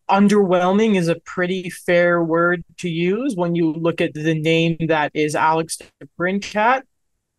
underwhelming 0.09 0.97
is 0.97 1.09
a 1.09 1.17
pretty 1.21 1.71
fair 1.71 2.23
word 2.23 2.65
to 2.79 2.89
use 2.89 3.35
when 3.37 3.55
you 3.55 3.73
look 3.73 4.01
at 4.01 4.15
the 4.15 4.35
name 4.35 4.77
that 4.89 5.11
is 5.15 5.35
Alex 5.35 5.79
DeBrincat. 6.03 6.83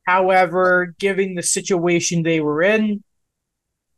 However, 0.05 0.95
given 0.99 1.35
the 1.35 1.43
situation 1.43 2.23
they 2.23 2.39
were 2.39 2.61
in, 2.61 3.03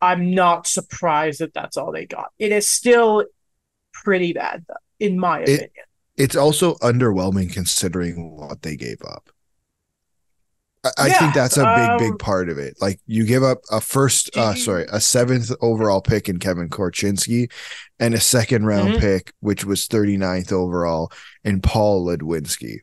I'm 0.01 0.33
not 0.33 0.67
surprised 0.67 1.39
that 1.39 1.53
that's 1.53 1.75
all 1.77 1.91
they 1.91 2.05
got. 2.05 2.31
It 2.39 2.51
is 2.51 2.67
still 2.67 3.25
pretty 3.93 4.33
bad, 4.33 4.65
though, 4.67 4.75
in 4.99 5.19
my 5.19 5.41
It- 5.41 5.49
opinion. 5.49 5.71
It's 6.17 6.35
also 6.35 6.75
underwhelming 6.75 7.53
considering 7.53 8.35
what 8.35 8.63
they 8.63 8.75
gave 8.75 9.01
up. 9.03 9.29
I, 10.83 10.91
I 10.97 11.07
Yeah, 11.07 11.19
think 11.19 11.33
that's 11.33 11.57
a 11.57 11.65
big, 11.75 11.89
um, 11.89 11.97
big 11.97 12.19
part 12.19 12.49
of 12.49 12.57
it. 12.57 12.77
Like 12.79 12.99
you 13.07 13.25
give 13.25 13.43
up 13.43 13.59
a 13.71 13.81
first, 13.81 14.35
uh, 14.37 14.53
sorry, 14.55 14.85
a 14.91 15.01
seventh 15.01 15.51
overall 15.61 16.01
pick 16.01 16.29
in 16.29 16.39
Kevin 16.39 16.69
Korchinski, 16.69 17.51
and 17.99 18.13
a 18.13 18.19
second 18.19 18.65
round 18.65 18.95
Mhm. 18.95 18.99
pick, 18.99 19.33
which 19.39 19.65
was 19.65 19.87
39th 19.87 20.51
overall 20.51 21.11
in 21.43 21.61
Paul 21.61 22.05
Ludwinski. 22.05 22.79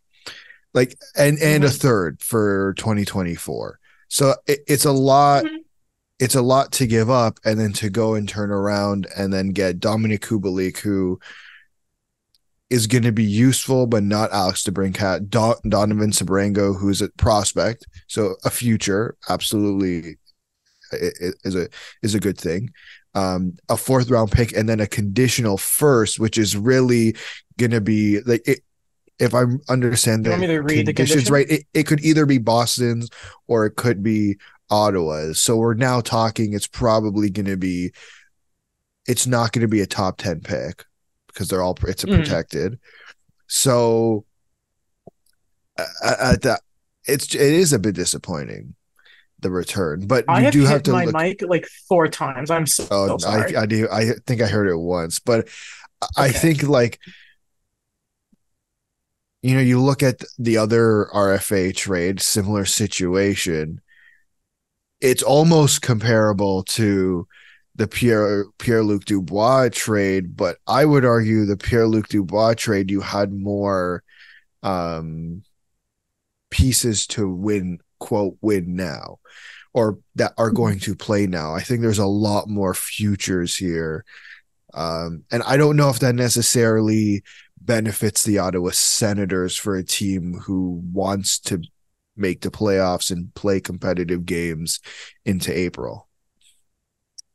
like 0.76 0.96
and 1.16 1.38
and 1.40 1.62
a 1.62 1.68
Mhm. 1.68 1.78
third 1.78 2.20
for 2.20 2.74
2024. 2.78 3.78
So 4.08 4.34
it, 4.48 4.58
it's 4.66 4.84
a 4.84 4.90
lot. 4.90 5.44
Mhm. 5.44 5.58
It's 6.18 6.34
a 6.34 6.42
lot 6.42 6.72
to 6.72 6.86
give 6.88 7.08
up, 7.10 7.38
and 7.44 7.60
then 7.60 7.72
to 7.74 7.90
go 7.90 8.14
and 8.14 8.28
turn 8.28 8.50
around 8.50 9.06
and 9.16 9.32
then 9.32 9.50
get 9.50 9.78
Dominik 9.78 10.18
Kubalik, 10.20 10.78
who 10.78 11.20
is 12.70 12.86
going 12.86 13.04
to 13.04 13.12
be 13.12 13.24
useful, 13.24 13.86
but 13.86 14.02
not 14.02 14.32
Alex 14.32 14.62
DeBrincat. 14.64 15.28
Don- 15.28 15.56
Donovan 15.68 16.10
Sebrango, 16.10 16.76
who's 16.76 17.02
a 17.02 17.08
prospect, 17.10 17.86
so 18.08 18.36
a 18.44 18.50
future, 18.50 19.16
absolutely 19.28 20.16
is 20.92 21.54
a 21.54 21.68
is 22.02 22.14
a 22.14 22.20
good 22.20 22.38
thing. 22.38 22.70
Um, 23.14 23.56
a 23.68 23.76
fourth 23.76 24.10
round 24.10 24.32
pick 24.32 24.56
and 24.56 24.68
then 24.68 24.80
a 24.80 24.86
conditional 24.86 25.56
first, 25.56 26.18
which 26.18 26.36
is 26.36 26.56
really 26.56 27.16
going 27.58 27.70
to 27.70 27.80
be 27.80 28.20
like 28.20 28.46
it. 28.46 28.60
If 29.20 29.32
I 29.32 29.44
understand 29.68 30.24
You 30.24 30.32
want 30.32 30.42
the 30.42 30.48
me 30.48 30.54
to 30.54 30.60
read 30.60 30.86
the 30.86 30.92
conditions 30.92 31.28
condition? 31.28 31.34
right, 31.34 31.48
it, 31.48 31.66
it 31.72 31.86
could 31.86 32.04
either 32.04 32.26
be 32.26 32.38
Boston's 32.38 33.08
or 33.46 33.64
it 33.66 33.76
could 33.76 34.02
be 34.02 34.38
Ottawa's. 34.70 35.40
So 35.40 35.56
we're 35.56 35.74
now 35.74 36.00
talking. 36.00 36.52
It's 36.52 36.66
probably 36.66 37.30
going 37.30 37.46
to 37.46 37.56
be. 37.56 37.92
It's 39.06 39.26
not 39.26 39.52
going 39.52 39.62
to 39.62 39.68
be 39.68 39.82
a 39.82 39.86
top 39.86 40.16
ten 40.16 40.40
pick 40.40 40.84
because 41.34 41.48
they're 41.48 41.62
all 41.62 41.76
it's 41.86 42.04
a 42.04 42.06
Mhm. 42.06 42.20
protected. 42.20 42.78
So 43.48 44.24
uh, 45.78 45.84
uh, 46.02 46.36
that 46.42 46.60
it's 47.06 47.34
it 47.34 47.40
is 47.40 47.72
a 47.72 47.78
bit 47.78 47.94
disappointing 47.94 48.74
the 49.40 49.50
return, 49.50 50.06
but 50.06 50.24
I 50.28 50.44
you 50.44 50.50
do 50.52 50.60
hit 50.60 50.68
have 50.68 50.82
to 50.84 50.92
my 50.92 51.04
look. 51.06 51.14
mic 51.14 51.42
like 51.42 51.66
four 51.88 52.08
times. 52.08 52.50
I'm 52.50 52.66
so, 52.66 52.86
Oh, 52.90 53.08
so 53.08 53.18
sorry. 53.18 53.54
I 53.56 53.62
I 53.62 53.66
do 53.66 53.88
I 53.92 54.12
think 54.26 54.40
I 54.40 54.46
heard 54.46 54.68
it 54.68 54.76
once, 54.78 55.18
but 55.18 55.48
I- 56.00 56.06
I 56.16 56.28
Okay. 56.30 56.38
think 56.38 56.62
like 56.62 56.98
you 59.42 59.54
know 59.54 59.60
you 59.60 59.80
look 59.80 60.02
at 60.02 60.22
the 60.38 60.56
other 60.56 61.08
RFA 61.12 61.72
trade, 61.74 62.20
similar 62.20 62.64
situation. 62.64 63.80
It's 65.00 65.22
almost 65.22 65.82
comparable 65.82 66.62
to 66.62 67.26
the 67.76 67.88
Pierre 67.88 68.46
Pierre 68.58 68.84
Luc 68.84 69.04
Dubois 69.04 69.68
trade, 69.70 70.36
but 70.36 70.58
I 70.66 70.84
would 70.84 71.04
argue 71.04 71.44
the 71.44 71.56
Pierre 71.56 71.86
Luc 71.86 72.08
Dubois 72.08 72.54
trade 72.54 72.90
you 72.90 73.00
had 73.00 73.32
more 73.32 74.02
um 74.62 75.42
pieces 76.50 77.06
to 77.08 77.28
win 77.28 77.80
quote 77.98 78.36
win 78.40 78.76
now 78.76 79.18
or 79.72 79.98
that 80.14 80.32
are 80.38 80.52
going 80.52 80.78
to 80.78 80.94
play 80.94 81.26
now. 81.26 81.54
I 81.54 81.60
think 81.60 81.80
there's 81.80 81.98
a 81.98 82.06
lot 82.06 82.48
more 82.48 82.74
futures 82.74 83.56
here. 83.56 84.04
Um, 84.72 85.24
and 85.30 85.42
I 85.42 85.56
don't 85.56 85.76
know 85.76 85.90
if 85.90 85.98
that 85.98 86.14
necessarily 86.14 87.24
benefits 87.60 88.22
the 88.22 88.38
Ottawa 88.38 88.70
Senators 88.72 89.56
for 89.56 89.76
a 89.76 89.84
team 89.84 90.34
who 90.34 90.82
wants 90.92 91.40
to 91.40 91.60
make 92.16 92.40
the 92.42 92.50
playoffs 92.50 93.10
and 93.10 93.34
play 93.34 93.60
competitive 93.60 94.24
games 94.24 94.80
into 95.24 95.56
April. 95.56 96.08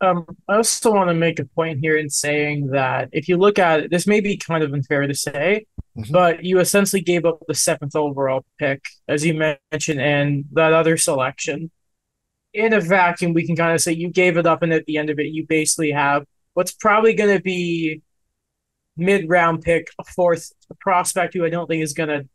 Um, 0.01 0.25
I 0.47 0.55
also 0.55 0.93
want 0.93 1.09
to 1.09 1.13
make 1.13 1.39
a 1.39 1.45
point 1.45 1.79
here 1.81 1.97
in 1.97 2.09
saying 2.09 2.67
that 2.67 3.09
if 3.11 3.27
you 3.27 3.35
look 3.37 3.59
at 3.59 3.81
it, 3.81 3.91
this 3.91 4.07
may 4.07 4.21
be 4.21 4.37
kind 4.37 4.63
of 4.63 4.71
unfair 4.73 5.05
to 5.05 5.13
say, 5.13 5.65
Mhm. 5.97 6.11
but 6.11 6.45
you 6.45 6.59
essentially 6.59 7.01
gave 7.01 7.25
up 7.25 7.39
the 7.47 7.53
seventh 7.53 7.95
overall 7.95 8.45
pick, 8.57 8.81
as 9.09 9.25
you 9.25 9.33
mentioned, 9.33 9.99
and 9.99 10.45
that 10.53 10.71
other 10.71 10.95
selection. 10.95 11.69
In 12.53 12.73
a 12.73 12.79
vacuum, 12.79 13.33
we 13.33 13.45
can 13.45 13.55
kind 13.55 13.73
of 13.73 13.81
say 13.81 13.91
you 13.91 14.09
gave 14.09 14.37
it 14.37 14.45
up, 14.45 14.63
and 14.63 14.73
at 14.73 14.85
the 14.85 14.97
end 14.97 15.09
of 15.09 15.19
it, 15.19 15.27
you 15.27 15.45
basically 15.45 15.91
have 15.91 16.25
what's 16.53 16.71
probably 16.71 17.13
going 17.13 17.35
to 17.35 17.43
be 17.43 18.01
mid-round 18.97 19.61
pick, 19.61 19.89
a 19.99 20.03
fourth 20.03 20.51
prospect 20.79 21.33
who 21.33 21.45
I 21.45 21.49
don't 21.49 21.67
think 21.67 21.83
is 21.83 21.93
going 21.93 22.09
to. 22.09 22.27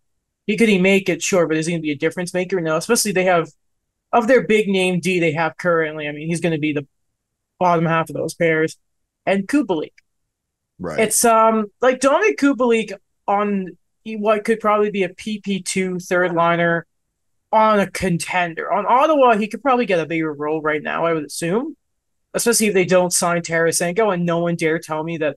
He 0.47 0.57
could 0.59 0.69
he 0.69 0.79
make 0.79 1.09
it, 1.09 1.23
sure, 1.23 1.47
but 1.47 1.57
is 1.57 1.67
he 1.67 1.73
going 1.73 1.81
to 1.81 1.87
be 1.87 1.93
a 1.93 1.97
difference 1.97 2.35
maker? 2.35 2.61
No, 2.61 2.77
especially 2.77 3.13
they 3.13 3.25
have 3.25 3.49
of 4.13 4.29
their 4.29 4.47
big 4.47 4.69
name 4.69 5.01
D 5.01 5.19
they 5.19 5.33
have 5.33 5.57
currently. 5.57 6.07
I 6.07 6.13
mean, 6.13 6.29
he's 6.29 6.41
going 6.41 6.53
to 6.53 6.59
be 6.59 6.73
the 6.73 6.87
bottom 7.59 7.87
half 7.87 8.11
of 8.11 8.15
those 8.15 8.35
pairs, 8.35 8.77
and 9.27 9.47
Kubalik. 9.47 9.93
Right. 10.79 11.01
It's 11.01 11.25
um 11.25 11.67
like 11.81 12.01
Dominik 12.01 12.37
Kubalik 12.37 12.93
on 13.27 13.77
what 14.05 14.45
could 14.45 14.61
probably 14.61 14.91
be 14.91 15.03
a 15.05 15.09
PP 15.09 15.65
two 15.65 15.99
third 15.99 16.35
liner 16.35 16.87
on 17.53 17.81
a 17.81 17.91
contender. 17.91 18.73
On 18.73 18.85
Ottawa, 18.87 19.37
he 19.37 19.47
could 19.47 19.63
probably 19.63 19.87
get 19.87 20.01
a 20.01 20.07
bigger 20.07 20.33
role 20.33 20.61
right 20.61 20.83
now, 20.83 21.07
I 21.07 21.13
would 21.13 21.25
assume. 21.25 21.77
Especially 22.35 22.67
if 22.67 22.75
they 22.75 22.85
don't 22.85 23.13
sign 23.13 23.43
Tarasenko, 23.43 24.13
and 24.13 24.27
no 24.27 24.41
one 24.41 24.57
dare 24.57 24.81
tell 24.81 25.05
me 25.05 25.19
that 25.19 25.37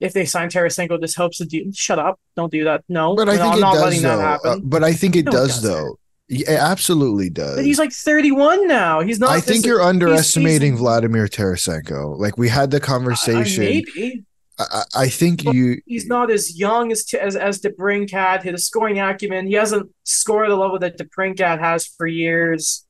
if 0.00 0.14
they 0.14 0.24
sign 0.24 0.48
Tarasenko, 0.48 0.98
this 0.98 1.14
helps 1.14 1.38
the 1.38 1.44
deal. 1.44 1.66
Shut 1.74 1.98
up! 1.98 2.18
Don't 2.36 2.50
do 2.50 2.64
that. 2.64 2.82
No, 2.88 3.14
but 3.14 3.28
I 3.28 3.36
think 3.36 3.52
I'm 3.52 3.58
it 3.58 3.60
not 3.60 3.74
does 3.74 3.82
letting 3.82 4.02
though. 4.02 4.16
that 4.16 4.22
happen. 4.22 4.50
Uh, 4.50 4.58
but 4.62 4.82
I 4.82 4.94
think 4.94 5.14
it 5.14 5.26
No, 5.26 5.30
it 5.30 5.34
does 5.34 5.62
though. 5.62 5.98
Yeah, 6.28 6.52
It 6.52 6.58
absolutely 6.60 7.28
does. 7.30 7.56
but 7.56 7.64
he's 7.64 7.78
like 7.78 7.92
31 7.92 8.66
now. 8.66 9.00
He's 9.00 9.18
not. 9.18 9.30
I 9.30 9.40
think 9.40 9.66
you're 9.66 9.82
underestimating 9.82 10.72
he's- 10.72 10.80
Vladimir 10.80 11.26
Tarasenko. 11.26 12.18
Like 12.18 12.38
we 12.38 12.48
had 12.48 12.70
the 12.70 12.78
I- 12.78 12.80
conversation. 12.80 13.64
maybe 13.64 14.24
I, 14.58 14.64
I, 14.94 15.02
I 15.02 15.08
think 15.08 15.44
But 15.44 15.54
you 15.54 15.80
he's 15.86 16.06
not 16.06 16.30
as 16.30 16.58
young 16.58 16.92
as 16.92 17.12
as 17.20 17.36
as 17.36 17.60
DeBrincat. 17.60 18.42
His 18.42 18.66
scoring 18.66 19.00
acumen, 19.00 19.46
he 19.46 19.54
hasn't 19.54 19.90
scored 20.04 20.50
the 20.50 20.56
level 20.56 20.78
that 20.78 20.98
DeBrincat 20.98 21.58
has 21.58 21.86
for 21.86 22.06
years. 22.06 22.86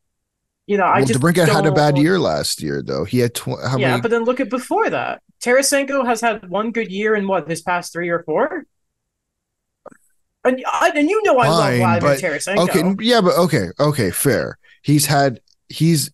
You 0.66 0.76
know, 0.76 0.84
I 0.84 0.98
well, 0.98 1.06
just 1.06 1.20
DeBrincat 1.20 1.48
had 1.48 1.66
a 1.66 1.72
bad 1.72 1.98
year 1.98 2.18
last 2.18 2.62
year 2.62 2.82
though. 2.82 3.04
He 3.04 3.18
had 3.20 3.34
tw- 3.34 3.60
how 3.64 3.78
yeah, 3.78 3.90
many 3.90 4.02
but 4.02 4.10
then 4.10 4.24
look 4.24 4.40
at 4.40 4.48
before 4.50 4.90
that. 4.90 5.22
Tarasenko 5.42 6.04
has 6.06 6.20
had 6.20 6.48
one 6.48 6.70
good 6.70 6.90
year 6.92 7.14
in 7.16 7.26
what 7.26 7.48
his 7.48 7.62
past 7.62 7.92
three 7.92 8.08
or 8.08 8.22
four. 8.24 8.66
And 10.44 10.62
I, 10.72 10.90
and 10.94 11.08
you 11.08 11.22
know 11.24 11.38
I 11.38 11.48
love 11.48 11.60
Fine, 11.64 11.78
Vladimir 12.00 12.00
but- 12.00 12.20
Tarasenko. 12.20 12.68
Okay, 12.96 13.04
yeah, 13.04 13.20
but 13.20 13.36
okay, 13.38 13.68
okay, 13.78 14.10
fair. 14.10 14.58
He's 14.82 15.06
had 15.06 15.40
he's 15.68 16.10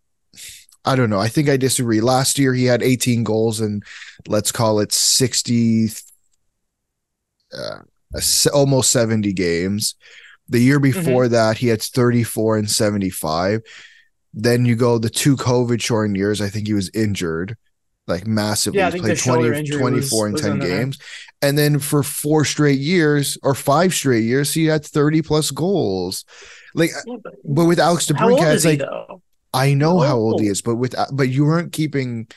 I 0.84 0.96
don't 0.96 1.10
know. 1.10 1.20
I 1.20 1.28
think 1.28 1.48
I 1.48 1.56
disagree. 1.56 2.00
Last 2.00 2.38
year 2.38 2.54
he 2.54 2.64
had 2.64 2.82
18 2.82 3.24
goals 3.24 3.60
and 3.60 3.82
let's 4.26 4.52
call 4.52 4.80
it 4.80 4.92
60 4.92 5.88
uh, 7.56 7.78
almost 8.52 8.90
70 8.90 9.32
games. 9.32 9.94
The 10.48 10.60
year 10.60 10.80
Mm-hmm. 10.80 11.00
before 11.04 11.28
that 11.28 11.58
he 11.58 11.68
had 11.68 11.82
34 11.82 12.56
and 12.58 12.70
75. 12.70 13.62
Then 14.34 14.64
you 14.64 14.76
go 14.76 14.98
the 14.98 15.10
two 15.10 15.36
COVID 15.36 15.80
shortened 15.82 16.16
years, 16.16 16.40
I 16.40 16.48
think 16.48 16.66
he 16.66 16.74
was 16.74 16.90
injured 16.94 17.56
like 18.06 18.26
massively. 18.26 18.78
Yeah, 18.78 18.86
I 18.86 18.90
He 18.90 18.92
think 18.92 19.04
played 19.04 19.16
the 19.16 19.20
shoulder 19.20 19.48
20, 19.48 19.58
injury 19.58 19.80
24 19.80 20.00
was- 20.00 20.24
and 20.24 20.32
was 20.32 20.42
10 20.42 20.52
in 20.52 20.58
there. 20.60 20.78
games. 20.80 20.98
And 21.40 21.56
then 21.56 21.78
for 21.78 22.02
four 22.02 22.44
straight 22.44 22.80
years 22.80 23.38
or 23.42 23.54
five 23.54 23.94
straight 23.94 24.24
years, 24.24 24.52
he 24.52 24.66
had 24.66 24.84
30 24.84 25.22
plus 25.22 25.50
goals. 25.50 26.24
Like 26.74 26.90
Yeah, 27.06 27.16
but, 27.22 27.34
but 27.44 27.64
with 27.66 27.78
Alex 27.78 28.08
how 28.08 28.14
DeBrincat, 28.14 28.54
it's 28.54 28.64
like 28.64 28.80
though? 28.80 29.22
I 29.54 29.74
know 29.74 30.00
how 30.00 30.16
old 30.16 30.40
he 30.40 30.48
is, 30.48 30.62
but 30.62 30.76
with 30.76 30.94
but 31.12 31.28
you 31.28 31.44
weren't 31.44 31.72
keeping 31.72 32.28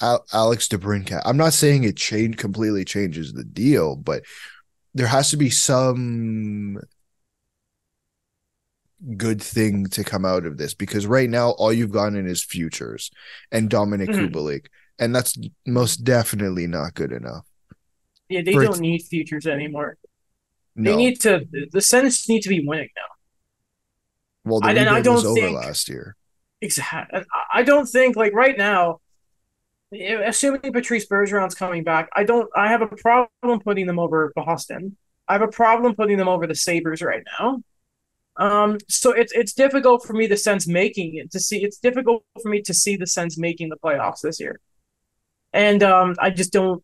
Alex 0.00 0.68
DeBrincat. 0.68 1.22
I'm 1.24 1.36
not 1.36 1.52
saying 1.52 1.84
it 1.84 1.96
change 1.96 2.36
completely 2.36 2.84
changes 2.84 3.32
the 3.32 3.44
deal, 3.44 3.96
but 3.96 4.24
there 4.94 5.06
has 5.06 5.30
to 5.30 5.36
be 5.36 5.50
some 5.50 6.80
good 9.16 9.42
thing 9.42 9.86
to 9.86 10.04
come 10.04 10.24
out 10.24 10.46
of 10.46 10.56
this 10.56 10.74
because 10.74 11.06
right 11.06 11.28
now 11.28 11.50
all 11.50 11.72
you've 11.72 11.90
gotten 11.90 12.26
is 12.26 12.42
futures 12.42 13.10
and 13.52 13.70
Dominik 13.70 14.08
Mhm. 14.08 14.30
Kubalik, 14.30 14.66
and 14.98 15.14
that's 15.14 15.36
most 15.66 16.04
definitely 16.04 16.66
not 16.66 16.94
good 16.94 17.12
enough. 17.12 17.44
Yeah, 18.28 18.42
they 18.42 18.52
don't 18.52 18.80
need 18.80 19.02
futures 19.02 19.46
anymore. 19.46 19.96
They 20.76 20.96
need 20.96 21.20
to. 21.20 21.46
The 21.70 21.80
Sens 21.80 22.28
need 22.28 22.40
to 22.42 22.48
be 22.48 22.64
winning 22.66 22.88
now. 22.96 23.02
well 24.44 24.60
the 24.60 24.68
I- 24.68 24.72
and 24.72 24.88
I 24.88 25.00
don't 25.00 25.24
over 25.24 25.40
think- 25.40 25.56
last 25.56 25.88
year. 25.88 26.16
Exactly. 26.60 27.20
I 27.52 27.62
don't 27.62 27.86
think 27.86 28.16
like 28.16 28.32
right 28.32 28.56
now, 28.56 29.00
assuming 29.92 30.72
Patrice 30.72 31.06
Bergeron's 31.06 31.54
coming 31.54 31.84
back, 31.84 32.08
I 32.14 32.24
don't. 32.24 32.48
I 32.56 32.68
have 32.68 32.80
a 32.80 32.86
problem 32.86 33.60
putting 33.60 33.86
them 33.86 33.98
over 33.98 34.32
Boston. 34.34 34.96
I 35.28 35.34
have 35.34 35.42
a 35.42 35.48
problem 35.48 35.94
putting 35.94 36.16
them 36.16 36.28
over 36.28 36.46
the 36.46 36.54
Sabres 36.54 37.02
right 37.02 37.22
now. 37.38 37.62
Um, 38.36 38.78
so 38.88 39.12
it's 39.12 39.32
it's 39.32 39.52
difficult 39.52 40.04
for 40.06 40.14
me 40.14 40.26
to 40.28 40.36
sense 40.36 40.66
making 40.66 41.16
it 41.16 41.30
to 41.32 41.38
see. 41.40 41.62
It's 41.62 41.78
difficult 41.78 42.24
for 42.42 42.48
me 42.48 42.62
to 42.62 42.72
see 42.74 42.96
the 42.96 43.06
Sens 43.06 43.36
making 43.38 43.68
the 43.68 43.76
playoffs 43.76 44.22
this 44.22 44.40
year, 44.40 44.58
and 45.52 45.82
um, 45.82 46.16
I 46.18 46.30
just 46.30 46.52
don't. 46.52 46.82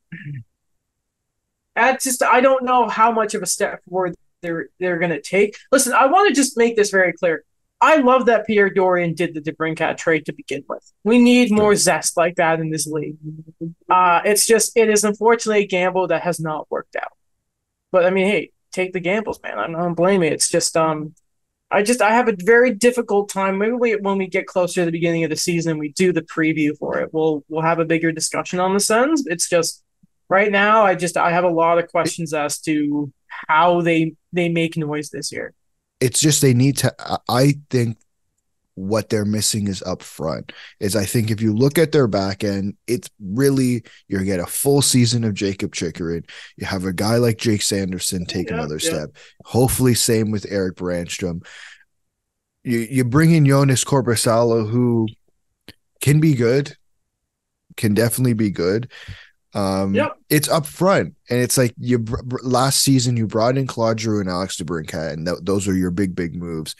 That's 1.77 2.05
just 2.05 2.23
I 2.23 2.41
don't 2.41 2.65
know 2.65 2.89
how 2.89 3.13
much 3.13 3.35
of 3.35 3.43
a 3.43 3.47
step 3.47 3.83
forward 3.89 4.15
they're 4.43 4.69
they're 4.79 4.99
going 4.99 5.11
to 5.11 5.21
take. 5.21 5.57
Listen, 5.73 5.93
I 5.93 6.07
want 6.07 6.29
to 6.29 6.35
just 6.35 6.57
make 6.57 6.77
this 6.77 6.91
very 6.91 7.13
clear. 7.13 7.45
I 7.83 7.97
love 7.97 8.27
that 8.27 8.47
Pierre 8.47 8.69
Dorion 8.69 9.15
did 9.15 9.33
the 9.33 9.41
DeBrincat 9.41 9.97
trade 9.97 10.27
to 10.27 10.35
begin 10.35 10.65
with. 10.69 10.93
We 11.03 11.19
need 11.19 11.51
more 11.51 11.75
zest 11.75 12.15
like 12.17 12.37
that 12.37 12.61
in 12.61 12.71
this 12.71 12.87
league. 12.87 13.17
Uh, 13.89 14.21
it's 14.25 14.47
just 14.47 14.77
it 14.77 14.91
is 14.91 15.05
unfortunately 15.05 15.65
a 15.65 15.67
gamble 15.67 16.09
that 16.09 16.23
has 16.23 16.41
not 16.41 16.71
worked 16.71 16.97
out. 16.97 17.13
But 17.91 18.05
I 18.05 18.11
mean, 18.11 18.27
hey, 18.27 18.53
take 18.73 18.93
the 18.93 19.01
gambles, 19.01 19.41
man. 19.43 19.59
I'm 19.59 19.73
not 19.73 19.97
blaming. 19.97 20.33
It's 20.33 20.51
just 20.51 20.77
um, 20.77 21.15
I 21.71 21.83
just 21.83 22.03
I 22.03 22.11
have 22.11 22.29
a 22.29 22.37
very 22.39 22.75
difficult 22.75 23.31
time. 23.31 23.59
Maybe 23.59 23.73
we, 23.73 23.97
when 23.97 24.19
we 24.19 24.27
get 24.27 24.47
closer 24.47 24.83
to 24.83 24.85
the 24.85 24.93
beginning 24.93 25.25
of 25.25 25.31
the 25.31 25.37
season, 25.37 25.79
we 25.79 25.93
do 25.93 26.13
the 26.13 26.23
preview 26.23 26.77
for 26.77 27.01
it. 27.01 27.15
We'll 27.15 27.45
we'll 27.49 27.63
have 27.63 27.79
a 27.79 27.85
bigger 27.85 28.13
discussion 28.13 28.61
on 28.61 28.75
the 28.75 28.81
Suns. 28.81 29.25
It's 29.27 29.49
just 29.49 29.83
right 30.31 30.51
now, 30.51 30.83
I 30.83 30.95
just 30.95 31.17
I 31.17 31.33
have 31.33 31.45
a 31.45 31.49
lot 31.49 31.79
of 31.79 31.89
questions 31.89 32.33
as 32.33 32.59
to 32.61 33.13
how 33.29 33.83
they 33.83 34.15
they 34.33 34.49
make 34.49 34.77
noise 34.77 35.11
this 35.11 35.31
year. 35.31 35.53
It's 36.01 36.21
just 36.21 36.41
they 36.41 36.55
need 36.55 36.79
to 36.79 36.95
i 37.29 37.55
think 37.69 37.99
what 38.75 39.11
they're 39.11 39.27
missing 39.27 39.69
is 39.69 39.83
up 39.83 40.03
front 40.03 40.53
is 40.79 40.97
i 40.97 41.05
think 41.05 41.31
if 41.31 41.43
you 41.43 41.53
look 41.53 41.77
at 41.77 41.93
their 41.93 42.07
back 42.07 42.43
end 42.43 42.75
it's 42.87 43.11
really 43.21 43.83
you're 44.09 44.25
get 44.25 44.41
a 44.41 44.47
full 44.47 44.81
season 44.81 45.25
of 45.25 45.35
jakob 45.35 45.75
chychrun 45.75 46.25
you 46.57 46.67
have 46.67 46.87
a 46.87 46.93
guy 46.93 47.17
like 47.17 47.37
jake 47.37 47.61
sanderson 47.61 48.25
take 48.25 48.49
yeah, 48.49 48.55
another 48.55 48.79
yeah. 48.83 48.91
step. 48.91 49.11
Hopefully 49.45 49.93
same 49.93 50.31
with 50.31 50.47
erik 50.51 50.77
brannstrom 50.77 51.45
you 52.65 52.79
you 52.79 53.05
bring 53.05 53.33
in 53.33 53.45
joonas 53.45 53.85
Korpisalo 53.85 54.69
who 54.69 55.07
can 56.01 56.21
be 56.21 56.35
good 56.35 56.75
can 57.77 57.93
definitely 57.93 58.35
be 58.35 58.51
good 58.51 58.91
um, 59.53 59.95
yep. 59.95 60.17
It's 60.29 60.49
up 60.49 60.67
front, 60.67 61.15
and 61.29 61.41
it's 61.41 61.59
like 61.59 61.75
you 61.79 62.05
last 62.43 62.83
season 62.83 63.17
you 63.17 63.27
brought 63.27 63.59
in 63.59 63.67
Claude 63.67 63.99
Giroux 63.99 64.21
and 64.21 64.31
Alex 64.31 64.57
DeBrincat, 64.57 65.13
and 65.13 65.27
th- 65.27 65.41
those 65.43 65.67
are 65.67 65.75
your 65.75 65.91
big 65.91 66.15
big 66.15 66.37
moves. 66.37 66.77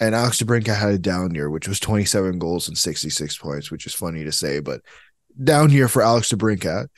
And 0.00 0.14
Alex 0.14 0.42
DeBrincat 0.42 0.76
had 0.76 0.90
a 0.90 0.98
down 0.98 1.34
year, 1.34 1.50
which 1.50 1.68
was 1.68 1.80
27 1.80 2.38
goals 2.38 2.68
and 2.68 2.78
66 2.78 3.38
points, 3.38 3.70
which 3.70 3.84
is 3.84 3.94
funny 3.94 4.24
to 4.24 4.32
say, 4.32 4.60
but 4.60 4.80
down 5.42 5.70
year 5.70 5.88
for 5.88 6.02
Alex 6.02 6.32
DeBrincat, 6.32 6.88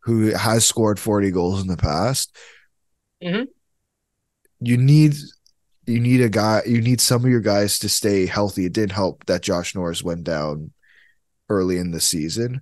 who 0.00 0.32
has 0.32 0.64
scored 0.64 1.00
40 1.00 1.30
goals 1.32 1.60
in 1.60 1.66
the 1.66 1.76
past. 1.76 2.34
Mm-hmm. 3.22 3.44
You 4.60 4.76
need 4.76 5.14
you 5.86 6.00
need 6.00 6.20
a 6.20 6.28
guy 6.28 6.62
you 6.66 6.80
need 6.80 7.00
some 7.00 7.24
of 7.24 7.30
your 7.30 7.40
guys 7.40 7.78
to 7.80 7.88
stay 7.88 8.26
healthy. 8.26 8.66
It 8.66 8.72
didn't 8.72 8.92
help 8.92 9.26
that 9.26 9.42
Josh 9.42 9.74
Norris 9.74 10.02
went 10.02 10.24
down 10.24 10.72
early 11.48 11.78
in 11.78 11.92
the 11.92 12.00
season. 12.00 12.60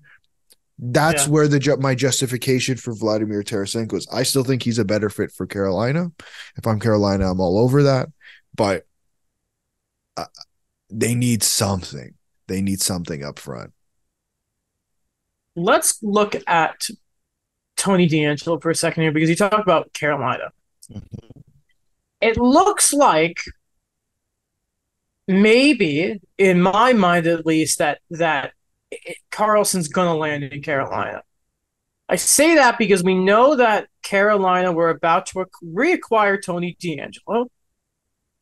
That's 0.79 1.27
yeah. 1.27 1.31
where 1.31 1.49
the 1.49 1.77
my 1.81 1.95
justification 1.95 2.77
for 2.77 2.95
Vladimir 2.95 3.43
Tarasenko 3.43 3.95
is. 3.95 4.09
I 4.13 4.25
still 4.25 4.45
think 4.45 4.63
he's 4.63 4.79
a 4.79 4.85
better 4.85 5.09
fit 5.09 5.31
for 5.31 5.47
Carolina. 5.47 6.11
If 6.57 6.67
I'm 6.67 6.81
Carolina, 6.81 7.31
I'm 7.31 7.41
all 7.41 7.59
over 7.59 7.85
that. 7.85 8.09
But 8.57 8.85
uh, 10.17 10.27
they 10.91 11.15
need 11.15 11.43
something. 11.43 12.15
They 12.49 12.61
need 12.61 12.81
something 12.81 13.23
up 13.25 13.39
front. 13.39 13.73
Let's 15.57 16.03
look 16.03 16.35
at 16.47 16.89
Tony 17.77 18.09
DeAngelo 18.09 18.61
for 18.61 18.71
a 18.71 18.75
second 18.75 19.05
here 19.05 19.13
because 19.13 19.31
you 19.31 19.37
talk 19.37 19.53
about 19.59 19.93
Carolina. 19.93 20.51
Mm-hmm. 20.91 21.41
It 22.21 22.37
looks 22.37 22.93
like 22.93 23.39
maybe, 25.29 26.21
in 26.39 26.61
my 26.61 26.93
mind 26.93 27.27
at 27.27 27.47
least, 27.47 27.79
that 27.79 27.99
that 28.11 28.53
Karlsson's 29.31 29.89
going 29.89 30.09
to 30.09 30.15
land 30.15 30.45
in 30.45 30.63
Carolina. 30.63 31.23
I 32.09 32.17
say 32.17 32.57
that 32.57 32.79
because 32.79 33.03
we 33.03 33.15
know 33.15 33.57
that 33.57 33.89
Carolina 34.03 34.73
were 34.73 34.91
about 34.91 35.27
to 35.27 35.47
reacquire 35.65 36.43
Tony 36.43 36.77
DeAngelo, 36.81 37.47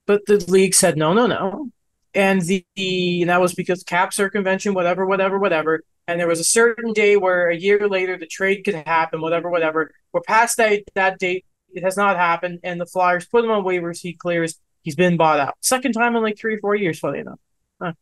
but 0.07 0.23
the 0.27 0.45
league 0.49 0.75
said 0.75 0.97
no, 0.97 1.13
no, 1.13 1.27
no, 1.27 1.71
and 2.15 2.41
the, 2.43 2.65
the 2.77 3.23
and 3.23 3.31
that 3.31 3.41
was 3.41 3.55
because 3.55 3.83
cap 3.85 4.13
circumvention, 4.13 4.75
whatever, 4.75 5.07
whatever, 5.07 5.39
whatever. 5.39 5.83
And 6.09 6.19
there 6.19 6.29
was 6.29 6.41
a 6.41 6.45
certain 6.45 6.93
day 6.93 7.17
where 7.17 7.49
a 7.49 7.57
year 7.57 7.89
later 7.89 8.19
the 8.19 8.27
trade 8.27 8.65
could 8.65 8.75
happen, 8.75 9.21
whatever, 9.21 9.49
whatever. 9.49 9.93
We're 10.13 10.21
past 10.23 10.57
that 10.57 10.83
that 10.95 11.19
date. 11.19 11.45
It 11.75 11.85
has 11.85 11.97
not 11.97 12.17
happened, 12.17 12.61
and 12.65 12.81
the 12.81 12.87
Flyers 12.87 13.27
put 13.27 13.45
him 13.45 13.51
on 13.51 13.65
waivers. 13.65 14.01
He 14.01 14.13
clears. 14.13 14.61
He's 14.83 14.97
been 14.97 15.17
bought 15.17 15.41
out. 15.41 15.55
Second 15.61 15.93
time 15.93 16.17
in 16.17 16.23
like 16.23 16.37
three 16.39 16.57
or 16.57 16.61
four 16.61 16.75
years, 16.75 16.99
funny 16.99 17.21
enough. 17.21 17.39
Huh. 17.81 17.93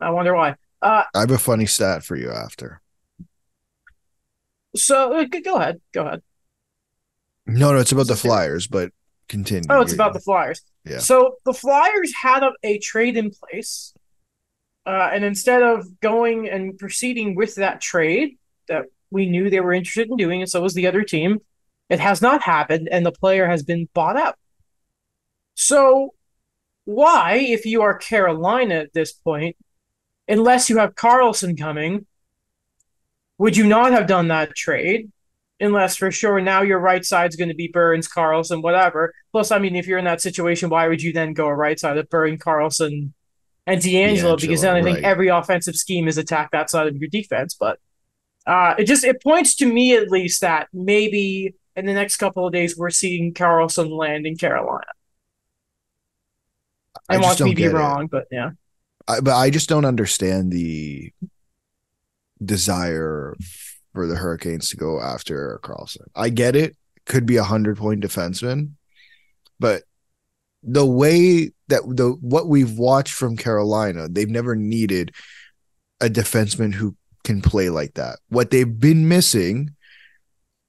I 0.00 0.10
wonder 0.10 0.34
why. 0.34 0.56
Uh, 0.84 1.04
I 1.14 1.20
have 1.20 1.30
a 1.30 1.38
funny 1.38 1.64
stat 1.64 2.04
for 2.04 2.14
you 2.14 2.30
after. 2.30 2.82
So 4.76 5.14
uh, 5.14 5.24
go 5.24 5.56
ahead. 5.56 5.80
Go 5.92 6.06
ahead. 6.06 6.22
No, 7.46 7.72
no, 7.72 7.78
it's 7.78 7.92
about 7.92 8.06
the 8.06 8.16
Flyers, 8.16 8.66
but 8.66 8.92
continue. 9.26 9.66
Oh, 9.70 9.80
it's 9.80 9.94
about 9.94 10.12
the 10.12 10.20
Flyers. 10.20 10.60
Yeah. 10.84 10.98
So 10.98 11.36
the 11.46 11.54
Flyers 11.54 12.12
had 12.20 12.42
a, 12.42 12.52
a 12.62 12.78
trade 12.78 13.16
in 13.16 13.30
place, 13.30 13.94
uh, 14.84 15.08
and 15.10 15.24
instead 15.24 15.62
of 15.62 16.00
going 16.00 16.50
and 16.50 16.78
proceeding 16.78 17.34
with 17.34 17.54
that 17.54 17.80
trade 17.80 18.36
that 18.68 18.84
we 19.10 19.26
knew 19.26 19.48
they 19.48 19.60
were 19.60 19.72
interested 19.72 20.10
in 20.10 20.18
doing, 20.18 20.42
and 20.42 20.50
so 20.50 20.60
was 20.60 20.74
the 20.74 20.86
other 20.86 21.02
team, 21.02 21.38
it 21.88 22.00
has 22.00 22.20
not 22.20 22.42
happened, 22.42 22.90
and 22.92 23.06
the 23.06 23.12
player 23.12 23.46
has 23.46 23.62
been 23.62 23.88
bought 23.94 24.18
out. 24.18 24.36
So, 25.54 26.10
why, 26.84 27.36
if 27.36 27.64
you 27.64 27.80
are 27.80 27.96
Carolina 27.96 28.74
at 28.74 28.92
this 28.92 29.12
point, 29.12 29.56
unless 30.28 30.70
you 30.70 30.78
have 30.78 30.94
Karlsson 30.94 31.58
coming, 31.58 32.06
would 33.38 33.56
you 33.56 33.66
not 33.66 33.92
have 33.92 34.06
done 34.06 34.28
that 34.28 34.54
trade? 34.54 35.10
Unless 35.60 35.96
for 35.96 36.10
sure 36.10 36.40
now 36.40 36.62
your 36.62 36.78
right 36.78 37.04
side's 37.04 37.36
going 37.36 37.48
to 37.48 37.54
be 37.54 37.68
Burns, 37.68 38.08
Karlsson, 38.08 38.62
whatever. 38.62 39.14
Plus, 39.32 39.50
I 39.50 39.58
mean, 39.58 39.76
if 39.76 39.86
you're 39.86 39.98
in 39.98 40.04
that 40.04 40.20
situation, 40.20 40.68
why 40.68 40.88
would 40.88 41.02
you 41.02 41.12
then 41.12 41.32
go 41.32 41.46
a 41.46 41.54
right 41.54 41.78
side 41.78 41.96
of 41.96 42.10
Burns, 42.10 42.40
Karlsson, 42.40 43.12
and 43.66 43.80
DeAngelo? 43.80 44.40
because 44.40 44.62
then 44.62 44.76
I 44.76 44.82
think 44.82 44.96
right. 44.96 45.04
every 45.04 45.28
offensive 45.28 45.76
scheme 45.76 46.08
is 46.08 46.18
attack 46.18 46.50
that 46.50 46.70
side 46.70 46.88
of 46.88 46.96
your 46.96 47.08
defense. 47.08 47.54
But 47.58 47.78
uh, 48.46 48.74
it 48.78 48.84
just 48.84 49.04
it 49.04 49.22
points 49.22 49.54
to 49.56 49.66
me 49.66 49.96
at 49.96 50.10
least 50.10 50.40
that 50.40 50.68
maybe 50.72 51.54
in 51.76 51.86
the 51.86 51.94
next 51.94 52.16
couple 52.16 52.46
of 52.46 52.52
days 52.52 52.76
we're 52.76 52.90
seeing 52.90 53.32
Karlsson 53.32 53.90
land 53.96 54.26
in 54.26 54.36
Carolina. 54.36 54.84
I, 57.08 57.16
I 57.16 57.18
want 57.18 57.38
to 57.38 57.54
be 57.54 57.68
wrong, 57.68 58.06
but 58.06 58.26
yeah. 58.30 58.50
I, 59.06 59.20
but 59.20 59.34
I 59.34 59.50
just 59.50 59.68
don't 59.68 59.84
understand 59.84 60.52
the 60.52 61.12
desire 62.42 63.34
for 63.92 64.06
the 64.06 64.16
Hurricanes 64.16 64.68
to 64.70 64.76
go 64.76 65.00
after 65.00 65.60
Karlsson. 65.62 66.06
I 66.14 66.30
get 66.30 66.56
it; 66.56 66.76
could 67.06 67.26
be 67.26 67.36
a 67.36 67.44
hundred 67.44 67.76
point 67.76 68.02
defenseman, 68.02 68.72
but 69.60 69.82
the 70.62 70.86
way 70.86 71.50
that 71.68 71.82
the 71.86 72.16
what 72.20 72.48
we've 72.48 72.78
watched 72.78 73.12
from 73.12 73.36
Carolina, 73.36 74.08
they've 74.08 74.28
never 74.28 74.56
needed 74.56 75.12
a 76.00 76.08
defenseman 76.08 76.72
who 76.74 76.96
can 77.22 77.40
play 77.40 77.70
like 77.70 77.94
that. 77.94 78.18
What 78.28 78.50
they've 78.50 78.78
been 78.78 79.08
missing 79.08 79.74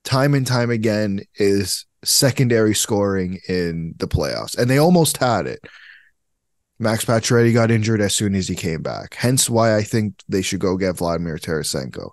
time 0.03 0.33
and 0.33 0.45
time 0.45 0.69
again 0.69 1.21
is 1.35 1.85
secondary 2.03 2.75
scoring 2.75 3.39
in 3.47 3.95
the 3.97 4.07
playoffs, 4.07 4.57
and 4.57 4.69
they 4.69 4.77
almost 4.77 5.17
had 5.17 5.47
it. 5.47 5.59
Max 6.77 7.05
Pacioretty 7.05 7.53
got 7.53 7.71
injured 7.71 8.01
as 8.01 8.13
soon 8.13 8.35
as 8.35 8.47
he 8.47 8.55
came 8.55 8.81
back. 8.81 9.15
Hence 9.15 9.49
why 9.49 9.75
I 9.75 9.83
think 9.83 10.15
they 10.27 10.41
should 10.41 10.59
go 10.59 10.77
get 10.77 10.97
Vladimir 10.97 11.37
Tarasenko. 11.37 12.09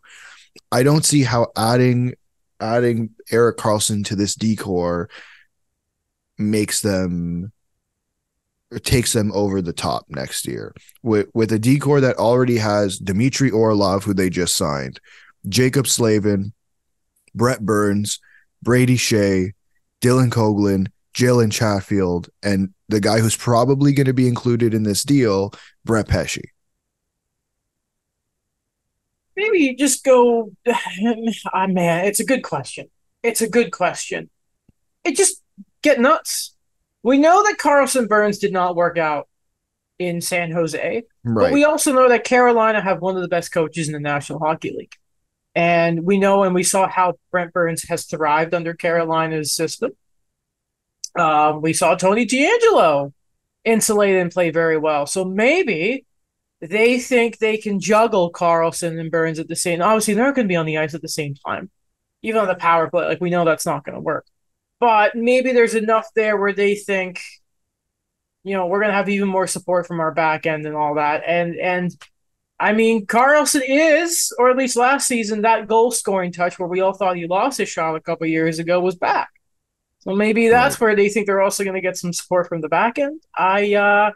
I 0.71 0.83
don't 0.83 1.05
see 1.05 1.23
how 1.23 1.49
adding 1.57 2.15
adding 2.61 3.11
Erik 3.31 3.57
Karlsson 3.57 4.05
to 4.07 4.17
this 4.17 4.35
D 4.35 4.55
corps 4.55 5.09
makes 6.39 6.81
them 6.81 7.53
or 8.71 8.79
takes 8.79 9.13
them 9.13 9.33
over 9.33 9.61
the 9.61 9.73
top 9.73 10.07
next 10.09 10.47
year. 10.47 10.75
With 11.03 11.29
with 11.35 11.53
a 11.53 11.59
D 11.59 11.79
corps 11.79 12.01
that 12.01 12.17
already 12.17 12.59
has 12.59 12.99
Dmitry 12.99 13.51
Orlov, 13.51 14.05
who 14.05 14.15
they 14.15 14.31
just 14.31 14.57
signed, 14.57 15.01
Jaccob 15.49 15.87
Slavin, 15.87 16.53
Brett 17.35 17.61
Burns, 17.61 18.21
Brady 18.63 18.97
Skjei, 18.97 19.53
Dylan 20.01 20.31
Coghlan, 20.31 20.89
Jalen 21.15 21.53
Chatfield, 21.53 22.29
and 22.43 22.73
the 22.89 23.01
guy 23.01 23.21
who's 23.21 23.37
probably 23.37 23.93
going 23.93 24.07
to 24.07 24.15
be 24.15 24.29
included 24.29 24.75
in 24.75 24.83
this 24.83 25.03
deal, 25.03 25.53
Brett 25.85 26.09
Pesce? 26.09 26.43
Maybe 29.37 29.75
just 29.75 30.05
go. 30.05 30.53
Oh, 30.67 31.67
man, 31.69 32.05
it's 32.07 32.21
a 32.21 32.25
good 32.25 32.43
question. 32.43 32.89
It's 33.23 33.41
a 33.41 33.49
good 33.49 33.73
question. 33.73 34.31
It 35.05 35.17
just 35.17 35.43
get 35.83 36.01
nuts. 36.01 36.55
We 37.03 37.19
know 37.19 37.43
that 37.43 37.59
Karlsson 37.59 38.09
Burns 38.09 38.39
did 38.39 38.53
not 38.53 38.77
work 38.77 38.99
out 38.99 39.29
in 39.99 40.21
San 40.21 40.51
Jose, 40.53 41.03
right. 41.25 41.45
but 41.45 41.53
we 41.53 41.65
also 41.65 41.93
know 41.93 42.09
that 42.09 42.25
Carolina 42.25 42.81
have 42.81 43.01
one 43.01 43.17
of 43.17 43.23
the 43.23 43.29
best 43.29 43.53
coaches 43.53 43.89
in 43.89 43.93
the 43.93 44.01
National 44.01 44.39
Hockey 44.39 44.75
League. 44.77 44.95
And 45.55 46.05
we 46.05 46.19
know 46.19 46.45
and 46.45 46.55
we 46.55 46.63
saw 46.63 46.89
how 46.89 47.15
Brent 47.31 47.53
Burns 47.53 47.83
has 47.89 48.07
thrived 48.07 48.55
under 48.55 48.75
Carolina's 48.75 49.53
system. 49.53 49.93
Um, 51.19 51.63
we 51.63 51.73
saw 51.73 51.95
Tony 51.95 52.27
DeAngelo 52.27 53.13
insulate 53.65 54.17
and 54.17 54.31
play 54.31 54.51
very 54.51 54.77
well. 54.79 55.07
So 55.07 55.25
maybe 55.25 56.07
they 56.61 56.99
think 56.99 57.39
they 57.39 57.57
can 57.59 57.81
juggle 57.81 58.33
Karlsson 58.33 58.99
and 58.99 59.11
Burns 59.11 59.39
at 59.39 59.49
the 59.49 59.57
same. 59.57 59.83
Obviously, 59.83 60.15
they're 60.15 60.25
not 60.27 60.35
going 60.35 60.47
to 60.47 60.53
be 60.53 60.57
on 60.57 60.67
the 60.67 60.79
ice 60.79 60.95
at 60.95 61.03
the 61.03 61.09
same 61.09 61.35
time, 61.47 61.71
even 62.23 62.41
on 62.41 62.49
the 62.49 62.55
power 62.55 62.89
play. 62.91 63.07
Like 63.07 63.21
we 63.21 63.31
know 63.31 63.45
that's 63.45 63.67
not 63.67 63.85
going 63.85 63.95
to 63.97 64.01
work. 64.01 64.27
but 64.81 65.15
maybe 65.17 65.53
there's 65.53 65.75
enough 65.75 66.09
there 66.15 66.37
where 66.39 66.53
they 66.53 66.75
think, 66.77 67.21
you 68.45 68.57
know, 68.57 68.67
we're 68.67 68.81
gonna 68.81 68.93
have 68.93 69.09
even 69.09 69.29
more 69.29 69.47
support 69.47 69.87
from 69.87 70.01
our 70.01 70.13
back 70.13 70.47
end 70.47 70.67
and 70.67 70.77
all 70.77 70.95
that. 70.97 71.23
And 71.27 71.57
and 71.57 71.91
I 72.61 72.73
mean, 72.73 73.07
Karlsson 73.07 73.63
is, 73.67 74.35
or 74.39 74.51
at 74.51 74.57
least 74.57 74.77
last 74.77 75.09
season, 75.09 75.43
that 75.43 75.69
goal 75.69 75.91
scoring 75.93 76.33
touch 76.33 76.59
where 76.59 76.69
we 76.69 76.81
all 76.81 76.95
thought 76.95 77.17
he 77.17 77.27
lost 77.27 77.59
his 77.59 77.69
shot 77.69 77.97
a 77.97 78.01
couple 78.01 78.27
years 78.29 78.59
ago 78.61 78.81
was 78.81 78.97
back. 78.97 79.31
So 80.03 80.17
maybe 80.17 80.49
that's 80.49 80.77
right. 80.77 80.87
where 80.87 80.97
they 80.97 81.09
think 81.09 81.27
they're 81.27 81.41
also 81.41 81.63
going 81.63 81.75
to 81.75 81.81
get 81.81 81.97
some 81.97 82.13
support 82.13 82.49
from 82.49 82.61
the 82.61 82.69
back 82.69 82.99
end. 82.99 83.23
I 83.37 83.75
uh 83.75 84.11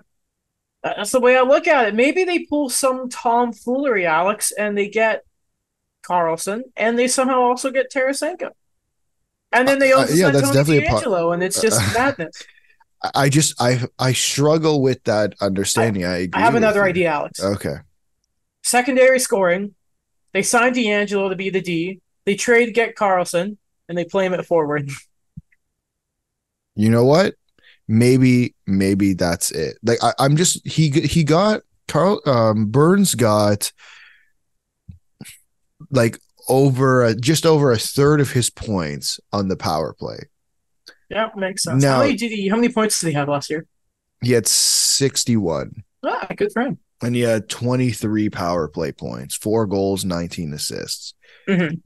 that's 0.83 1.11
the 1.13 1.21
way 1.21 1.37
I 1.37 1.43
look 1.43 1.67
at 1.67 1.89
it. 1.89 1.95
Maybe 1.95 2.25
they 2.25 2.41
pull 2.45 2.69
some 2.69 3.09
tomfoolery, 3.09 4.07
Alex, 4.07 4.53
and 4.53 4.77
they 4.77 4.89
get 4.89 5.25
Karlsson, 6.05 6.63
and 6.77 6.99
they 6.99 7.09
somehow 7.09 7.41
also 7.41 7.71
get 7.71 7.91
Tarasenko. 7.93 8.51
And 9.53 9.67
then 9.67 9.79
they 9.79 9.93
uh, 9.93 9.99
also 9.99 10.13
uh, 10.13 10.17
yeah, 10.17 10.31
that's 10.31 10.45
Tony 10.45 10.55
definitely 10.55 10.89
DeAngelo, 10.89 11.35
and 11.35 11.43
it's 11.43 11.61
just 11.61 11.81
madness. 11.95 12.43
I 13.15 13.29
just 13.29 13.61
I 13.61 13.85
I 13.99 14.13
struggle 14.13 14.83
with 14.83 15.03
that 15.05 15.35
understanding. 15.41 16.05
I, 16.05 16.23
I, 16.23 16.29
I 16.33 16.41
have 16.41 16.55
another 16.55 16.81
you. 16.81 16.87
idea, 16.87 17.11
Alex. 17.11 17.43
Okay. 17.43 17.77
Secondary 18.63 19.19
scoring. 19.19 19.75
They 20.33 20.43
signed 20.43 20.77
DeAngelo 20.77 21.31
to 21.31 21.37
be 21.37 21.51
the 21.51 21.61
D. 21.61 22.01
They 22.25 22.35
trade 22.35 22.75
get 22.75 22.97
Karlsson, 22.97 23.57
and 23.89 23.97
they 23.97 24.05
play 24.05 24.27
him 24.27 24.35
at 24.35 24.45
forward. 24.47 24.91
You 26.77 26.91
know 26.91 27.05
what? 27.05 27.35
Maybe 27.89 28.55
maybe 28.67 29.15
that's 29.15 29.51
it. 29.51 29.79
Like 29.83 29.99
I, 30.03 30.13
I'm 30.19 30.37
just 30.37 30.67
he 30.67 30.91
he 30.91 31.25
got 31.25 31.63
Carl 31.89 32.21
um 32.27 32.67
Burns 32.67 33.15
got 33.15 33.73
like 35.91 36.19
over 36.49 37.05
a, 37.05 37.15
just 37.15 37.47
over 37.47 37.73
a 37.73 37.79
third 37.79 38.21
of 38.21 38.33
his 38.33 38.51
points 38.51 39.19
on 39.33 39.49
the 39.49 39.57
power 39.57 39.93
play. 39.93 40.19
Yeah, 41.09 41.31
makes 41.37 41.63
sense. 41.63 41.83
Now, 41.83 41.97
how 41.97 42.03
many 42.03 42.17
did 42.17 42.33
he? 42.33 42.49
How 42.49 42.57
many 42.57 42.69
points 42.69 43.01
did 43.01 43.09
he 43.09 43.13
have 43.15 43.29
last 43.29 43.49
year? 43.51 43.67
He 44.23 44.33
had 44.33 44.47
sixty-one. 44.47 45.85
Ah, 46.05 46.27
good 46.37 46.53
for 46.53 46.63
him. 46.63 46.79
And 47.03 47.15
he 47.15 47.21
had 47.21 47.49
twenty-three 47.49 48.31
power 48.31 48.67
play 48.67 48.91
points, 48.91 49.37
four 49.37 49.67
goals, 49.67 50.05
nineteen 50.05 50.53
assists. 50.53 51.15
Mm-hmm. 51.49 51.77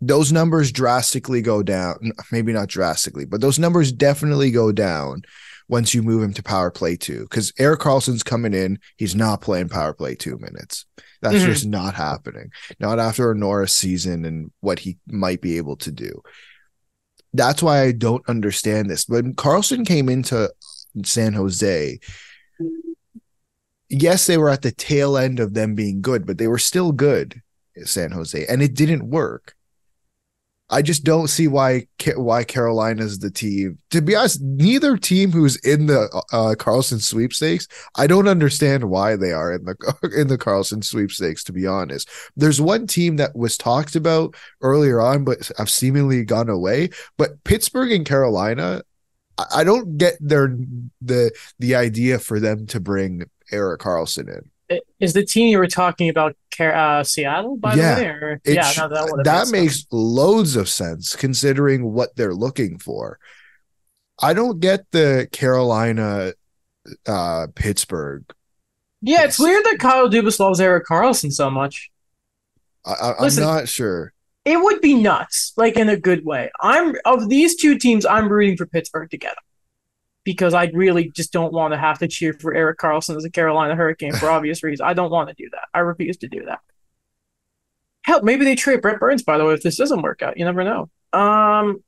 Those 0.00 0.32
numbers 0.32 0.70
drastically 0.70 1.42
go 1.42 1.62
down. 1.62 2.12
Maybe 2.30 2.52
not 2.52 2.68
drastically, 2.68 3.24
but 3.24 3.40
those 3.40 3.58
numbers 3.58 3.92
definitely 3.92 4.50
go 4.50 4.72
down 4.72 5.22
once 5.68 5.92
you 5.92 6.02
move 6.02 6.22
him 6.22 6.32
to 6.34 6.42
power 6.42 6.70
play 6.70 6.96
two. 6.96 7.22
Because 7.22 7.52
Erik 7.58 7.80
Karlsson's 7.80 8.22
coming 8.22 8.54
in, 8.54 8.78
he's 8.96 9.14
not 9.14 9.40
playing 9.40 9.68
power 9.68 9.92
play 9.92 10.14
two 10.14 10.38
minutes. 10.38 10.86
That's 11.20 11.36
mm-hmm. 11.36 11.46
just 11.46 11.66
not 11.66 11.94
happening. 11.94 12.50
Not 12.78 12.98
after 12.98 13.30
a 13.30 13.34
Norris 13.34 13.74
season 13.74 14.24
and 14.24 14.50
what 14.60 14.78
he 14.78 14.98
might 15.06 15.40
be 15.40 15.56
able 15.56 15.76
to 15.78 15.90
do. 15.90 16.22
That's 17.34 17.62
why 17.62 17.82
I 17.82 17.92
don't 17.92 18.26
understand 18.28 18.88
this. 18.88 19.06
When 19.08 19.34
Karlsson 19.34 19.86
came 19.86 20.08
into 20.08 20.50
San 21.04 21.34
Jose, 21.34 21.98
yes, 23.88 24.26
they 24.26 24.38
were 24.38 24.48
at 24.48 24.62
the 24.62 24.72
tail 24.72 25.18
end 25.18 25.40
of 25.40 25.54
them 25.54 25.74
being 25.74 26.00
good, 26.00 26.26
but 26.26 26.38
they 26.38 26.46
were 26.48 26.58
still 26.58 26.92
good 26.92 27.42
San 27.84 28.12
Jose, 28.12 28.46
and 28.46 28.62
it 28.62 28.74
didn't 28.74 29.08
work. 29.08 29.54
I 30.70 30.82
just 30.82 31.04
don't 31.04 31.28
see 31.28 31.48
why 31.48 31.86
why 32.16 32.44
Carolina's 32.44 33.18
the 33.20 33.30
team. 33.30 33.78
To 33.90 34.02
be 34.02 34.14
honest, 34.14 34.42
neither 34.42 34.96
team 34.96 35.32
who's 35.32 35.56
in 35.56 35.86
the 35.86 36.08
uh, 36.32 36.54
Karlsson 36.56 37.00
sweepstakes, 37.00 37.66
I 37.96 38.06
don't 38.06 38.28
understand 38.28 38.90
why 38.90 39.16
they 39.16 39.32
are 39.32 39.52
in 39.52 39.64
the 39.64 40.10
in 40.16 40.28
the 40.28 40.38
Karlsson 40.38 40.84
sweepstakes. 40.84 41.42
To 41.44 41.52
be 41.52 41.66
honest, 41.66 42.08
there's 42.36 42.60
one 42.60 42.86
team 42.86 43.16
that 43.16 43.34
was 43.36 43.56
talked 43.56 43.96
about 43.96 44.34
earlier 44.60 45.00
on, 45.00 45.24
but 45.24 45.50
have 45.56 45.70
seemingly 45.70 46.24
gone 46.24 46.48
away. 46.50 46.90
But 47.16 47.42
Pittsburgh 47.44 47.92
and 47.92 48.04
Carolina, 48.04 48.82
I 49.54 49.64
don't 49.64 49.96
get 49.96 50.16
their 50.20 50.56
the 51.00 51.32
the 51.58 51.74
idea 51.74 52.18
for 52.18 52.40
them 52.40 52.66
to 52.66 52.80
bring 52.80 53.24
Erik 53.50 53.80
Karlsson 53.80 54.28
in 54.28 54.50
is 55.00 55.12
the 55.12 55.24
team 55.24 55.48
you 55.48 55.58
were 55.58 55.66
talking 55.66 56.08
about 56.08 56.36
uh, 56.60 57.04
Seattle, 57.04 57.56
by 57.56 57.74
yeah, 57.74 57.94
the 57.94 58.02
way? 58.02 58.08
Or, 58.08 58.40
yeah, 58.44 58.72
no, 58.76 58.88
that, 58.88 59.22
that 59.24 59.48
makes 59.50 59.76
sense. 59.76 59.86
loads 59.90 60.56
of 60.56 60.68
sense 60.68 61.16
considering 61.16 61.92
what 61.92 62.16
they're 62.16 62.34
looking 62.34 62.78
for. 62.78 63.18
I 64.20 64.34
don't 64.34 64.60
get 64.60 64.90
the 64.90 65.28
Carolina 65.30 66.32
uh, 67.06 67.46
Pittsburgh. 67.54 68.24
Yeah, 69.00 69.24
it's 69.24 69.38
weird 69.38 69.64
that 69.64 69.78
Kyle 69.78 70.08
Dubas 70.08 70.40
loves 70.40 70.60
Erik 70.60 70.86
Karlsson 70.86 71.32
so 71.32 71.50
much. 71.50 71.90
I, 72.84 73.14
am 73.20 73.34
not 73.36 73.68
sure. 73.68 74.12
It 74.44 74.56
would 74.60 74.80
be 74.80 74.94
nuts, 74.94 75.52
like 75.56 75.76
in 75.76 75.88
a 75.88 75.96
good 75.96 76.24
way. 76.24 76.50
I'm 76.60 76.94
of 77.04 77.28
these 77.28 77.54
two 77.56 77.78
teams, 77.78 78.06
I'm 78.06 78.28
rooting 78.28 78.56
for 78.56 78.66
Pittsburgh 78.66 79.10
to 79.10 79.18
get 79.18 79.34
them 79.34 79.44
because 80.28 80.52
I 80.52 80.66
really 80.74 81.10
just 81.12 81.32
don't 81.32 81.54
want 81.54 81.72
to 81.72 81.78
have 81.78 82.00
to 82.00 82.06
cheer 82.06 82.34
for 82.34 82.52
Erik 82.52 82.76
Karlsson 82.76 83.16
as 83.16 83.24
a 83.24 83.30
Carolina 83.30 83.74
Hurricane 83.74 84.12
for 84.12 84.28
obvious 84.30 84.62
reasons. 84.62 84.86
I 84.86 84.92
don't 84.92 85.10
want 85.10 85.30
to 85.30 85.34
do 85.34 85.48
that. 85.52 85.68
I 85.72 85.78
refuse 85.78 86.18
to 86.18 86.28
do 86.28 86.44
that. 86.44 86.58
Hell, 88.02 88.22
maybe 88.22 88.44
they 88.44 88.54
trade 88.54 88.82
Brent 88.82 89.00
Burns, 89.00 89.22
by 89.22 89.38
the 89.38 89.46
way, 89.46 89.54
if 89.54 89.62
this 89.62 89.78
doesn't 89.78 90.02
work 90.02 90.20
out. 90.20 90.36
You 90.36 90.44
never 90.44 90.64
know. 90.64 90.90
Um, 91.18 91.82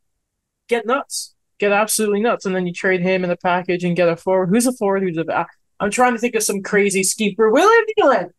get 0.70 0.86
nuts. 0.86 1.34
Get 1.58 1.70
absolutely 1.70 2.20
nuts. 2.20 2.46
And 2.46 2.56
then 2.56 2.66
you 2.66 2.72
trade 2.72 3.02
him 3.02 3.24
in 3.24 3.28
the 3.28 3.36
package 3.36 3.84
and 3.84 3.94
get 3.94 4.08
a 4.08 4.16
forward. 4.16 4.48
Who's 4.48 4.66
a 4.66 4.72
forward? 4.72 5.02
Who's 5.02 5.18
a. 5.18 5.46
I'm 5.78 5.90
trying 5.90 6.14
to 6.14 6.18
think 6.18 6.34
of 6.34 6.42
some 6.42 6.62
crazy 6.62 7.02
for 7.36 7.50
William 7.50 7.84
Nylander. 7.98 8.30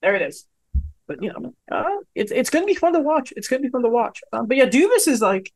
There 0.00 0.14
it 0.14 0.22
is. 0.22 0.46
But, 1.06 1.22
you 1.22 1.34
know, 1.34 1.54
uh, 1.70 1.96
it's, 2.14 2.32
it's 2.32 2.48
going 2.48 2.62
to 2.62 2.66
be 2.66 2.74
fun 2.74 2.94
to 2.94 3.00
watch. 3.00 3.30
It's 3.36 3.46
going 3.46 3.60
to 3.60 3.68
be 3.68 3.70
fun 3.70 3.82
to 3.82 3.90
watch. 3.90 4.22
Um, 4.32 4.46
but 4.46 4.56
yeah, 4.56 4.70
Dubas 4.70 5.06
is 5.06 5.20
like 5.20 5.52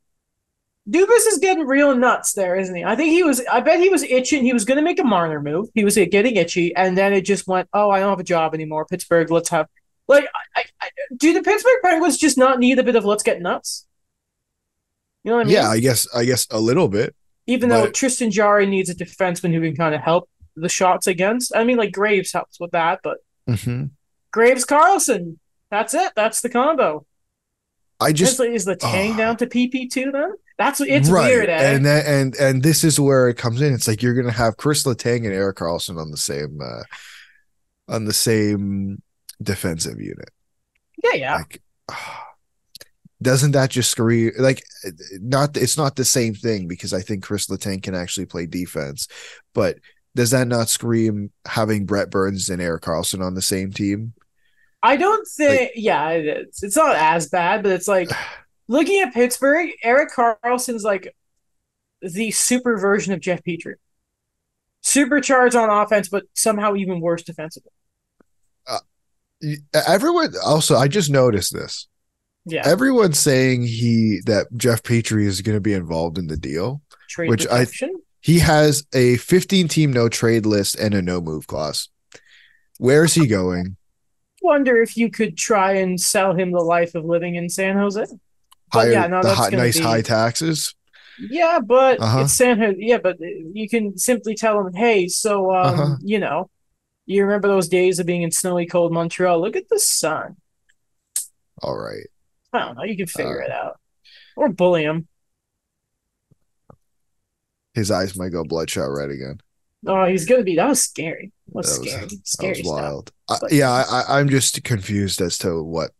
Dubas 0.89 1.27
is 1.29 1.39
getting 1.41 1.65
real 1.65 1.95
nuts 1.97 2.33
there, 2.33 2.57
isn't 2.57 2.75
he? 2.75 2.85
I 2.85 2.97
think 2.97 3.11
he 3.11 3.23
was. 3.23 3.41
I 3.47 3.61
bet 3.61 3.79
he 3.79 3.89
was 3.89 4.03
itching. 4.03 4.43
He 4.43 4.53
was 4.53 4.65
going 4.65 4.79
to 4.79 4.83
make 4.83 4.99
a 4.99 5.05
Marner 5.05 5.41
move. 5.41 5.69
He 5.75 5.85
was 5.85 5.95
getting 5.95 6.37
itchy, 6.37 6.75
and 6.75 6.99
then 6.99 7.13
it 7.13 7.25
just 7.25 7.47
went. 7.47 7.69
Oh, 7.73 7.91
I 7.91 8.01
don't 8.01 8.11
have 8.11 8.19
a 8.19 8.25
job 8.25 8.53
anymore. 8.53 8.85
Pittsburgh. 8.87 9.31
Let's 9.31 9.49
have 9.51 9.69
like. 10.09 10.27
I, 10.57 10.65
I, 10.81 10.91
do 11.17 11.35
the 11.35 11.43
Pittsburgh 11.43 11.79
Penguins 11.85 12.19
just 12.19 12.37
not 12.37 12.59
need 12.59 12.81
a 12.81 12.83
bit 12.83 12.97
of 12.97 13.05
let's 13.05 13.23
get 13.23 13.41
nuts? 13.41 13.87
You 15.23 15.31
know 15.31 15.37
what 15.37 15.43
I 15.43 15.45
mean? 15.45 15.55
Yeah, 15.55 15.69
I 15.69 15.79
guess. 15.79 16.09
I 16.13 16.25
guess 16.25 16.49
a 16.51 16.59
little 16.61 16.89
bit. 16.89 17.15
Even 17.47 17.69
but... 17.69 17.77
though 17.77 17.91
Tristan 17.91 18.33
Jarry 18.33 18.67
needs 18.67 18.91
a 18.91 18.95
defenseman 18.95 19.53
who 19.53 19.61
can 19.61 19.77
kind 19.77 19.95
of 19.95 20.01
help 20.01 20.29
the 20.57 20.69
shots 20.69 21.07
against. 21.07 21.55
I 21.55 21.63
mean, 21.63 21.77
like 21.77 21.93
Graves 21.93 22.33
helps 22.33 22.59
with 22.59 22.73
that, 22.73 23.01
but 23.05 23.19
mm-hmm. 23.49 23.87
Graves 24.33 24.65
Karlsson. 24.65 25.39
That's 25.71 25.95
it. 25.95 26.13
That's 26.17 26.41
the 26.41 26.49
combo. 26.49 27.07
I 28.01 28.13
just 28.13 28.41
is 28.41 28.67
Letang 28.67 29.15
oh. 29.15 29.17
down 29.17 29.37
to 29.37 29.47
PP 29.47 29.89
two 29.89 30.11
then? 30.11 30.33
That's 30.59 30.81
it's 30.81 31.09
right. 31.09 31.29
weird, 31.29 31.49
eh? 31.49 31.75
and 31.75 31.87
and 31.87 32.35
and 32.37 32.63
this 32.63 32.85
is 32.85 33.01
where 33.01 33.29
it 33.29 33.37
comes 33.37 33.61
in. 33.61 33.73
It's 33.73 33.89
like 33.89 34.03
you're 34.03 34.15
gonna 34.15 34.33
have 34.33 34.57
Chris 34.57 34.85
Letang 34.85 35.25
and 35.25 35.33
Erik 35.33 35.57
Karlsson 35.57 36.01
on 36.01 36.11
the 36.11 36.17
same 36.17 36.61
uh 36.63 36.83
on 37.89 38.05
the 38.05 38.13
same 38.13 39.03
defensive 39.43 40.01
unit. 40.01 40.31
Yeah, 41.03 41.15
yeah. 41.15 41.37
Like, 41.37 41.63
doesn't 43.23 43.53
that 43.53 43.71
just 43.71 43.91
scream 43.91 44.33
like 44.39 44.63
not? 45.21 45.57
It's 45.57 45.79
not 45.79 45.97
the 45.97 46.05
same 46.05 46.35
thing 46.35 46.69
because 46.69 46.93
I 46.93 47.01
think 47.01 47.23
Chris 47.23 47.47
Letang 47.47 47.83
can 47.83 47.95
actually 47.95 48.27
play 48.27 48.47
defense, 48.47 49.09
but 49.55 49.79
does 50.15 50.31
that 50.31 50.49
not 50.49 50.69
scream 50.69 51.31
having 51.47 51.87
Brett 51.87 52.11
Burns 52.11 52.51
and 52.51 52.61
Erik 52.61 52.83
Karlsson 52.83 53.25
on 53.25 53.35
the 53.35 53.43
same 53.43 53.73
team? 53.73 54.13
I 54.83 54.97
don't 54.97 55.27
think. 55.27 55.61
Like, 55.61 55.73
yeah, 55.77 56.11
it 56.11 56.27
is. 56.27 56.63
It's 56.63 56.77
not 56.77 56.97
as 56.97 57.29
bad, 57.29 57.63
but 57.63 57.73
it's 57.73 57.89
like 57.89 58.11
looking 58.73 59.01
at 59.03 59.13
Pittsburgh, 59.13 59.71
Erik 59.85 60.11
Karlsson's 60.11 60.83
like 60.83 61.15
the 62.01 62.31
super 62.31 62.79
version 62.79 63.13
of 63.13 63.21
Jeff 63.21 63.43
Petry. 63.45 63.75
Supercharged 64.81 65.55
on 65.55 65.71
offense, 65.71 66.09
but 66.09 66.25
somehow 66.35 66.75
even 66.75 67.01
worse 67.01 67.23
defensively. 67.23 67.71
Uh, 68.67 68.79
everyone 69.87 70.33
also, 70.45 70.77
I 70.77 70.89
just 70.89 71.11
noticed 71.11 71.53
this. 71.53 71.87
Yeah. 72.45 72.63
Everyone's 72.65 73.21
saying 73.21 73.63
he 73.63 74.21
that 74.27 74.49
Jeff 74.57 74.83
Petry 74.83 75.27
is 75.27 75.43
going 75.43 75.57
to 75.57 75.61
be 75.61 75.75
involved 75.75 76.19
in 76.19 76.27
the 76.27 76.37
deal, 76.37 76.83
trade 77.09 77.31
which 77.31 77.45
protection? 77.45 77.93
I 77.95 78.01
he 78.21 78.41
has 78.41 78.85
a 78.93 79.17
15 79.19 79.69
team 79.69 79.93
no 79.93 80.09
trade 80.09 80.47
list 80.47 80.77
and 80.77 80.95
a 80.95 81.03
no 81.03 81.21
move 81.21 81.47
clause. 81.47 81.89
Where 82.79 83.05
is 83.05 83.15
he 83.15 83.29
going? 83.29 83.77
Wonder 84.41 84.83
if 84.83 84.97
you 84.97 85.11
could 85.11 85.37
try 85.37 85.75
and 85.75 86.01
sell 86.01 86.35
him 86.35 86.51
the 86.51 86.61
life 86.61 86.97
of 86.97 87.05
living 87.05 87.37
in 87.37 87.49
San 87.49 87.77
Jose 87.77 88.07
higher, 88.73 88.93
yeah, 88.93 89.07
no, 89.07 89.23
the 89.23 89.35
high, 89.35 89.51
nice 89.51 89.79
be, 89.79 89.85
high 89.85 90.03
taxes. 90.03 90.75
Yeah, 91.19 91.61
but 91.65 92.01
uh-huh. 92.01 92.23
it's 92.23 92.33
San 92.33 92.59
Jose. 92.59 92.77
Yeah, 92.79 92.99
but 92.99 93.19
you 93.21 93.69
can 93.69 93.99
simply 93.99 94.35
tell 94.35 94.63
them, 94.63 94.73
hey, 94.75 95.09
so 95.09 95.55
um, 95.55 95.81
uh-huh. 95.81 95.97
you 96.01 96.19
know, 96.19 96.51
you 97.07 97.23
remember 97.23 97.49
those 97.49 97.69
days 97.69 97.99
of 97.99 98.07
being 98.07 98.23
in 98.23 98.31
snowy, 98.31 98.67
cold 98.67 98.93
Montreal? 98.93 99.41
Look 99.41 99.57
at 99.57 99.69
the 99.69 99.79
sun. 99.79 100.37
All 101.63 101.77
right. 101.77 102.07
I 102.53 102.61
don't 102.61 102.77
know. 102.77 102.85
You 102.85 102.97
can 102.97 103.07
figure 103.07 103.43
uh, 103.43 103.47
it 103.47 103.51
out, 103.51 103.81
or 104.37 104.49
bully 104.49 104.83
him. 104.83 105.07
His 107.75 107.91
eyes 107.91 108.17
might 108.17 108.33
go 108.33 108.45
bloodshot 108.45 108.91
red 108.91 109.11
again. 109.11 109.41
Oh, 109.87 110.05
he's 110.05 110.27
gonna 110.27 110.43
be. 110.43 110.57
That 110.57 110.69
was 110.69 110.83
scary. 110.83 111.33
That 111.49 111.55
was, 111.55 111.79
that 111.79 111.81
was 111.81 111.91
scary. 111.91 112.09
Scary 112.25 112.53
that 112.55 112.63
was 112.63 112.73
wild. 112.73 113.13
I, 113.29 113.39
yeah, 113.51 113.71
I, 113.71 114.19
I'm 114.19 114.29
just 114.29 114.63
confused 114.65 115.21
as 115.21 115.39
to 115.39 115.63
what 115.63 115.93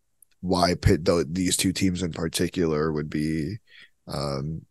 why 0.43 0.75
pit 0.75 1.05
these 1.33 1.55
two 1.55 1.71
teams 1.71 2.03
in 2.03 2.11
particular 2.11 2.91
would 2.91 3.09
be 3.09 3.59
um, 4.09 4.65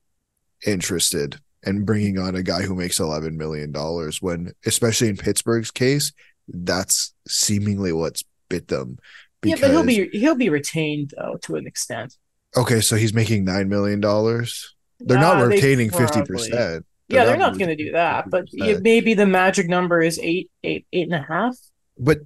interested 0.67 1.41
in 1.65 1.85
bringing 1.87 2.19
on 2.19 2.35
a 2.35 2.43
guy 2.43 2.61
who 2.63 2.75
makes 2.75 3.01
eleven 3.01 3.39
million 3.39 3.73
dollars. 3.73 4.21
When, 4.21 4.53
especially 4.67 5.09
in 5.09 5.17
Pittsburgh's 5.17 5.71
case, 5.71 6.13
that's 6.47 7.15
seemingly 7.27 7.91
what's 7.93 8.23
bit 8.51 8.69
them. 8.69 8.99
Yeah, 9.43 9.57
but 9.59 9.71
he'll 9.71 9.85
be 9.85 10.09
he'll 10.13 10.35
be 10.37 10.51
retained 10.51 11.15
though 11.17 11.39
to 11.45 11.57
an 11.57 11.67
extent. 11.67 12.15
okay. 12.57 12.81
So 12.83 12.97
he's 12.97 13.15
making 13.15 13.45
nine 13.47 13.69
million 13.71 13.99
dollars. 14.01 14.75
They're 15.01 15.19
not 15.19 15.39
Uh, 15.39 15.49
they 15.49 15.55
retaining 15.57 15.91
fifty 15.91 16.21
probably- 16.21 16.51
percent. 16.51 16.87
Yeah, 17.09 17.25
they're 17.27 17.37
not 17.37 17.59
going 17.59 17.69
to 17.69 17.77
do 17.77 17.93
that, 17.93 18.31
but 18.31 18.47
maybe 18.81 19.13
the 19.13 19.27
magic 19.27 19.69
number 19.69 20.01
is 20.01 20.19
eight, 20.23 20.51
eight, 20.65 20.87
eight 20.95 21.11
and 21.11 21.15
a 21.15 21.27
half. 21.29 21.57
But 21.99 22.21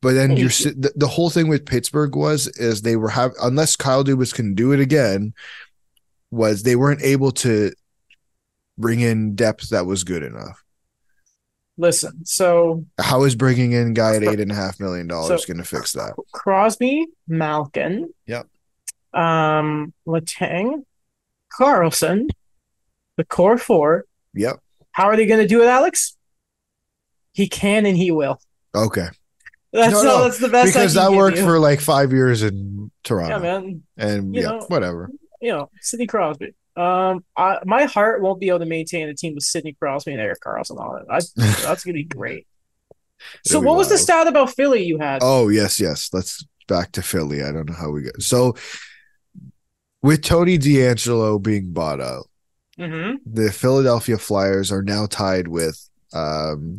but 0.00 0.12
then 0.14 0.36
you're 0.36 0.48
the, 0.48 0.92
the 0.96 1.08
whole 1.08 1.30
thing 1.30 1.48
with 1.48 1.66
Pittsburgh 1.66 2.14
was 2.14 2.46
is 2.46 2.82
they 2.82 2.96
were 2.96 3.08
have 3.10 3.32
unless 3.42 3.76
Kyle 3.76 4.04
Dubas 4.04 4.32
can 4.34 4.54
do 4.54 4.72
it 4.72 4.80
again, 4.80 5.34
was 6.30 6.62
they 6.62 6.76
weren't 6.76 7.02
able 7.02 7.32
to 7.32 7.72
bring 8.76 9.00
in 9.00 9.34
depth 9.34 9.70
that 9.70 9.86
was 9.86 10.04
good 10.04 10.22
enough. 10.22 10.62
Listen, 11.80 12.24
so 12.24 12.84
How 13.00 13.22
is 13.24 13.36
bringing 13.36 13.70
in 13.72 13.94
guy 13.94 14.16
at 14.16 14.24
eight 14.24 14.40
and 14.40 14.50
a 14.50 14.54
half 14.54 14.80
million 14.80 15.06
dollars 15.06 15.42
So- 15.42 15.46
going 15.46 15.58
to 15.58 15.64
fix 15.68 15.92
that? 15.92 16.14
Crosby, 16.32 17.06
Malkin, 17.28 18.12
Yep. 18.26 18.46
um, 19.14 19.92
Letang, 20.06 20.84
Karlsson, 21.56 22.28
the 23.16 23.24
core 23.24 23.58
four. 23.58 24.04
Yep. 24.34 24.60
How 24.92 25.04
are 25.06 25.16
they 25.16 25.26
going 25.26 25.40
to 25.40 25.46
do 25.46 25.62
it, 25.62 25.66
Alex? 25.66 26.16
He 27.32 27.48
can 27.48 27.86
and 27.86 27.96
he 27.96 28.10
will. 28.10 28.40
Okay. 28.74 29.06
That's 29.72 29.92
No, 29.92 30.02
no, 30.02 30.24
That's 30.24 30.38
the 30.38 30.48
best. 30.48 30.68
because 30.72 30.96
I 30.96 31.10
that 31.10 31.16
worked 31.16 31.36
you. 31.38 31.44
for 31.44 31.58
like 31.58 31.80
five 31.80 32.12
years 32.12 32.42
in 32.42 32.90
Toronto. 33.04 33.36
Yeah, 33.36 33.38
man. 33.42 33.82
And 33.96 34.34
You 34.34 34.42
yeah, 34.42 34.48
know- 34.48 34.64
whatever. 34.68 35.10
You 35.40 35.52
know, 35.52 35.70
Sidney 35.80 36.06
Crosby. 36.06 36.54
Um, 36.76 37.24
I, 37.36 37.58
my 37.64 37.84
heart 37.84 38.22
won't 38.22 38.40
be 38.40 38.48
able 38.48 38.60
to 38.60 38.66
maintain 38.66 39.08
a 39.08 39.14
team 39.14 39.34
with 39.34 39.44
Sidney 39.44 39.72
Crosby 39.80 40.12
and 40.12 40.20
Erik 40.20 40.40
Karlsson 40.40 40.78
on 40.80 41.02
it. 41.02 41.06
I, 41.10 41.20
that's 41.66 41.84
gonna 41.84 41.94
be 41.94 42.04
great. 42.04 42.46
So, 43.44 43.60
be 43.60 43.66
what 43.66 43.76
was 43.76 43.88
the 43.88 43.94
wild. 43.94 44.00
stat 44.00 44.26
about 44.28 44.50
Philly 44.54 44.84
you 44.84 44.98
had? 44.98 45.18
Oh 45.22 45.48
yes, 45.48 45.80
yes. 45.80 46.08
Let's 46.12 46.46
back 46.68 46.92
to 46.92 47.02
Philly. 47.02 47.42
I 47.42 47.50
don't 47.52 47.68
know 47.68 47.74
how 47.74 47.90
we 47.90 48.02
get 48.02 48.22
so 48.22 48.54
with 50.02 50.22
Tony 50.22 50.58
DeAngelo 50.58 51.42
being 51.42 51.72
bought 51.72 52.00
out. 52.00 52.28
hmm 52.76 53.14
the 53.26 53.50
Philadelphia 53.50 54.18
Flyers 54.18 54.70
are 54.70 54.82
now 54.82 55.06
tied 55.06 55.48
with 55.48 55.88
um 56.12 56.78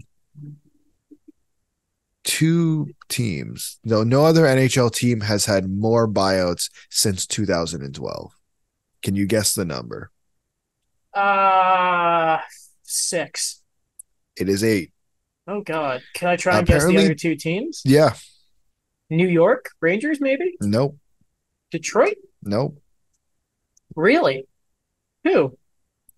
two 2.23 2.89
teams. 3.07 3.79
No, 3.83 4.03
no 4.03 4.25
other 4.25 4.43
NHL 4.43 4.93
team 4.93 5.21
has 5.21 5.45
had 5.45 5.69
more 5.69 6.07
buyouts 6.07 6.69
since 6.89 7.25
2012. 7.25 8.31
Can 9.01 9.15
you 9.15 9.25
guess 9.25 9.53
the 9.53 9.65
number? 9.65 10.11
Uh, 11.13 12.37
six. 12.83 13.61
It 14.37 14.49
is 14.49 14.63
eight. 14.63 14.91
Oh 15.47 15.61
God, 15.61 16.03
can 16.13 16.29
I 16.29 16.35
try 16.35 16.59
and 16.59 16.67
guess 16.67 16.85
the 16.85 16.95
other 16.97 17.15
two 17.15 17.35
teams? 17.35 17.81
Yeah. 17.83 18.13
New 19.09 19.27
York 19.27 19.71
Rangers, 19.81 20.21
maybe 20.21 20.55
Nope. 20.61 20.97
Detroit. 21.71 22.17
Nope. 22.43 22.79
Really? 23.95 24.47
Who? 25.23 25.57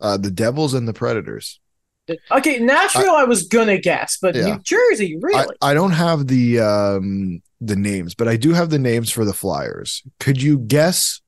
Uh, 0.01 0.17
the 0.17 0.31
Devils 0.31 0.73
and 0.73 0.85
the 0.87 0.93
Predators. 0.93 1.60
Okay, 2.31 2.59
Nashville. 2.59 3.15
I, 3.15 3.23
was 3.23 3.47
gonna 3.47 3.77
guess, 3.77 4.17
but 4.21 4.35
Yeah. 4.35 4.45
New 4.45 4.59
Jersey, 4.59 5.17
really? 5.21 5.55
I 5.61 5.73
don't 5.73 5.91
have 5.91 6.27
the 6.27 6.59
um 6.59 7.41
the 7.59 7.75
names, 7.75 8.15
but 8.15 8.27
I 8.27 8.37
do 8.37 8.53
have 8.53 8.69
the 8.69 8.79
names 8.79 9.11
for 9.11 9.25
the 9.25 9.33
Flyers. 9.33 10.03
Could 10.19 10.41
you 10.41 10.57
guess 10.57 11.21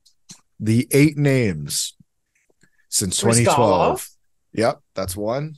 the 0.58 0.88
eight 0.90 1.16
names 1.16 1.94
since 2.88 3.18
2012? 3.18 4.00
Bryzgalov? 4.00 4.10
Yep, 4.52 4.80
that's 4.94 5.16
one. 5.16 5.56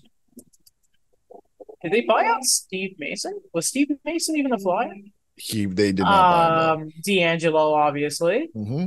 Did 1.82 1.92
they 1.92 2.00
buy 2.02 2.24
out 2.24 2.42
Steve 2.44 2.96
Mason? 2.98 3.40
Was 3.52 3.68
Steve 3.68 3.88
Mason 4.04 4.36
even 4.36 4.52
a 4.52 4.58
flyer? 4.58 4.92
He 5.36 5.66
they 5.66 5.92
did 5.92 6.02
not. 6.02 6.78
Um, 6.78 6.90
DeAngelo, 7.06 7.74
obviously. 7.74 8.48
Mm-hmm. 8.56 8.86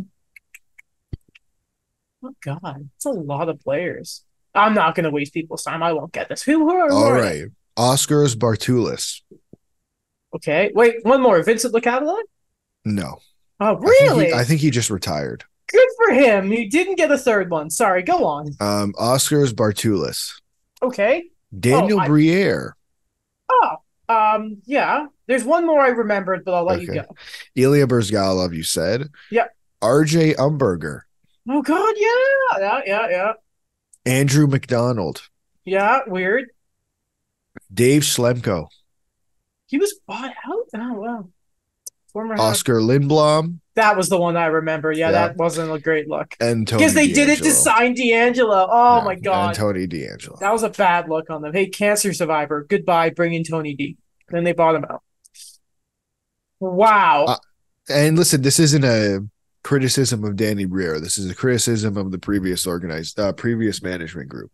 Oh 2.23 2.34
God, 2.43 2.89
it's 2.95 3.06
a 3.06 3.12
lot 3.12 3.47
of 3.49 3.60
players. 3.62 4.23
I'm 4.60 4.74
not 4.74 4.95
gonna 4.95 5.10
waste 5.12 5.34
people's 5.34 5.63
time. 5.63 5.82
I 5.84 5.93
won't 5.93 6.12
get 6.12 6.30
this. 6.30 6.41
Who, 6.43 6.60
who 6.67 6.72
are? 6.76 6.89
who 6.89 6.95
All 6.95 7.12
right. 7.13 7.45
Oskars 7.78 8.36
Bartulis. 8.36 9.22
Okay, 10.36 10.72
wait, 10.76 10.98
one 11.04 11.22
more. 11.22 11.41
Vincent 11.43 11.74
LeCavalier? 11.74 12.22
No. 12.86 13.19
Oh, 13.60 13.76
I 13.78 13.80
think 13.80 13.86
he- 13.98 14.04
really? 14.08 14.34
I 14.34 14.43
think, 14.43 14.62
he, 14.62 14.69
just 14.69 14.89
retired. 14.89 15.43
Good 15.72 15.88
for 15.98 16.13
him. 16.13 16.52
He 16.52 16.67
didn't 16.67 16.95
get 16.95 17.12
a 17.12 17.17
third 17.17 17.50
one. 17.50 17.69
Sorry. 17.69 18.04
Go 18.04 18.26
on. 18.26 18.52
Um, 18.60 18.93
Oskars 18.98 19.54
Bartulis. 19.54 20.34
Okay. 20.82 21.26
Daniel 21.58 22.00
Oh, 22.00 22.04
I- 22.04 22.08
Briere. 22.08 22.76
Oh, 23.50 23.76
um, 24.08 24.62
yeah. 24.65 25.08
There's 25.28 25.43
one 25.43 25.65
more 25.65 25.80
I 25.82 25.89
remembered, 25.89 26.45
but 26.45 26.54
I'll 26.54 26.63
let 26.65 26.82
you 26.82 26.89
Okay. 26.91 27.02
go. 27.02 27.15
Ilya 27.56 27.88
Bryzgalov, 27.88 28.56
you 28.56 28.63
said. 28.63 29.10
Yep. 29.32 29.56
RJ 29.82 30.36
Umberger. 30.36 31.02
Oh 31.50 31.62
God, 31.63 31.93
yeah, 31.98 32.60
yeah, 32.60 32.82
yeah, 32.86 33.08
yeah, 33.10 33.32
Andrew 34.10 34.48
MacDonald. 34.48 35.30
yeah. 35.65 36.00
Weird. 36.08 36.45
Dave 37.74 38.02
Schlemko. 38.04 38.67
He 39.67 39.78
was 39.78 40.00
bought 40.08 40.32
out. 40.45 40.65
Oh 40.76 40.93
wow. 40.93 41.30
Former 42.12 42.36
Hawk- 42.36 42.52
Oskar 42.52 42.76
Lindblom. 42.82 43.60
That 43.76 43.95
was 43.95 44.10
the 44.10 44.17
one 44.19 44.36
I 44.36 44.48
remember. 44.48 44.91
Yeah, 44.91 45.08
Yeah. 45.08 45.12
that 45.12 45.38
wasn't 45.38 45.72
a 45.72 45.80
great 45.80 46.10
look 46.10 46.36
And 46.39 46.67
Tony 46.67 46.80
because 46.80 46.95
they 46.95 47.08
did 47.08 47.30
it 47.30 47.38
to 47.43 47.52
sign 47.52 47.95
DeAngelo. 47.95 48.67
Oh 48.69 48.98
Yeah, 48.98 49.04
my 49.04 49.15
God, 49.15 49.50
And 49.50 49.56
Tony 49.58 49.88
DeAngelo. 49.88 50.39
that 50.39 50.52
was 50.52 50.63
a 50.63 50.69
bad 50.69 51.08
look 51.08 51.30
on 51.30 51.41
them. 51.43 51.54
Hey, 51.54 51.67
cancer 51.67 52.12
survivor, 52.13 52.65
goodbye. 52.67 53.12
Bring 53.12 53.34
in 53.34 53.43
Tony 53.43 53.76
D. 53.76 53.98
Then 54.30 54.43
they 54.43 54.54
bought 54.54 54.76
him 54.76 54.86
out. 54.89 55.04
Wow. 56.60 57.26
Uh, 57.26 57.38
And 57.89 58.17
listen, 58.17 58.41
this 58.41 58.60
isn't 58.60 58.84
a 58.84 59.26
criticism 59.69 60.23
of 60.23 60.36
Danny 60.36 60.65
Briere. 60.65 60.99
This 60.99 61.19
is 61.19 61.29
a 61.29 61.36
criticism 61.36 61.95
of 61.95 62.10
the 62.10 62.17
previous 62.17 62.65
organized, 62.65 63.19
uh, 63.19 63.32
previous 63.34 63.84
management 63.84 64.27
group. 64.27 64.51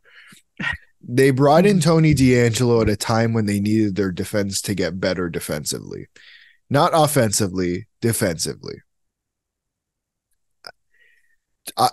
They 1.02 1.32
brought 1.32 1.66
in 1.66 1.80
Tony 1.80 2.14
DeAngelo 2.14 2.82
at 2.82 2.90
a 2.90 2.98
time 2.98 3.32
when 3.32 3.46
they 3.46 3.62
needed 3.62 3.96
their 3.96 4.12
defense 4.12 4.62
to 4.64 4.76
get 4.76 5.00
better 5.00 5.30
defensively, 5.30 6.08
not 6.70 6.92
offensively, 6.94 7.88
defensively. 8.02 8.76
I, 11.78 11.92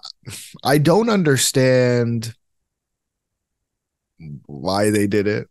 I 0.65 0.79
don't 0.79 1.09
understand 1.09 2.35
why 4.47 4.91
they 4.91 5.07
did 5.07 5.29
it, 5.29 5.49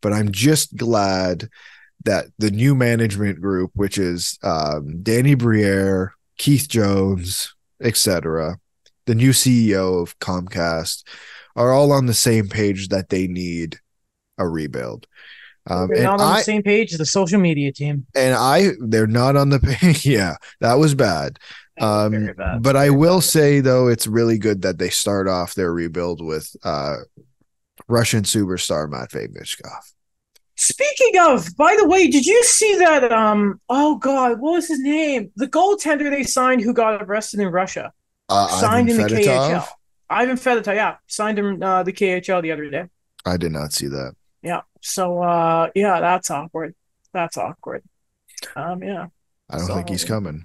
but 0.00 0.12
I'm 0.12 0.32
just 0.32 0.76
glad 0.76 1.48
that 2.06 2.24
the 2.38 2.50
new 2.50 2.74
management 2.74 3.40
group, 3.40 3.70
which 3.74 3.98
is 3.98 4.36
um, 4.42 5.00
Danny 5.04 5.36
Briere, 5.36 6.17
Keith 6.38 6.68
Jones, 6.68 7.54
etc., 7.82 8.58
the 9.06 9.14
new 9.14 9.30
CEO 9.30 10.02
of 10.02 10.18
Comcast, 10.18 11.02
are 11.56 11.72
all 11.72 11.92
on 11.92 12.06
the 12.06 12.14
same 12.14 12.48
page 12.48 12.88
that 12.88 13.08
they 13.08 13.26
need 13.26 13.78
a 14.38 14.48
rebuild. 14.48 15.06
Um, 15.68 15.88
They're 15.88 16.04
not 16.04 16.20
on 16.20 16.32
I 16.32 16.38
the 16.38 16.44
same 16.44 16.62
page 16.62 16.92
as 16.92 16.98
the 16.98 17.06
social 17.06 17.40
media 17.40 17.72
team. 17.72 18.06
and 18.14 18.34
I 18.34 18.70
they're 18.80 19.06
not 19.06 19.36
on 19.36 19.50
the 19.50 19.60
page. 19.80 20.06
yeah, 20.06 20.36
that 20.60 20.74
was 20.74 20.94
bad. 20.94 21.38
Was 21.80 22.12
Um, 22.14 22.26
bad. 22.36 22.62
but 22.62 22.76
I 22.76 22.90
will 22.90 23.18
bad. 23.18 23.24
say 23.24 23.60
though, 23.60 23.88
it's 23.88 24.06
really 24.06 24.38
good 24.38 24.62
that 24.62 24.78
they 24.78 24.88
start 24.88 25.28
off 25.28 25.54
their 25.54 25.72
rebuild 25.72 26.24
with 26.24 26.54
uh, 26.64 26.96
Russian 27.88 28.22
superstar 28.24 28.88
Matvey 28.88 29.28
Michkov. 29.28 29.92
Speaking 30.60 31.20
of, 31.20 31.56
by 31.56 31.76
the 31.78 31.86
way, 31.86 32.08
did 32.08 32.26
you 32.26 32.42
see 32.42 32.74
that? 32.76 33.12
Um, 33.12 33.60
oh 33.68 33.96
God, 33.96 34.40
what 34.40 34.52
was 34.54 34.66
his 34.66 34.80
name? 34.80 35.30
The 35.36 35.46
goaltender 35.46 36.10
they 36.10 36.24
signed 36.24 36.62
who 36.62 36.74
got 36.74 37.00
arrested 37.02 37.38
in 37.40 37.48
Russia, 37.48 37.92
Uh, 38.28 38.48
signed 38.48 38.90
in 38.90 39.00
Ivan 39.00 39.14
the 39.14 39.20
Fedotov? 39.22 39.50
KHL. 39.50 39.68
Ivan 40.10 40.36
Fedotov, 40.36 40.74
yeah, 40.74 40.96
signed 41.06 41.38
him 41.38 41.62
uh, 41.62 41.84
the 41.84 41.92
KHL 41.92 42.42
the 42.42 42.50
other 42.50 42.68
day. 42.70 42.84
I 43.24 43.36
did 43.36 43.52
not 43.52 43.72
see 43.72 43.86
that. 43.86 44.14
Yeah, 44.42 44.62
so 44.80 45.22
uh, 45.22 45.70
yeah, 45.76 46.00
that's 46.00 46.28
awkward. 46.30 46.74
That's 47.12 47.36
awkward. 47.36 47.82
Um, 48.56 48.82
yeah, 48.82 49.06
I 49.50 49.58
don't 49.58 49.66
think 49.68 49.88
he's 49.90 50.04
coming. 50.04 50.44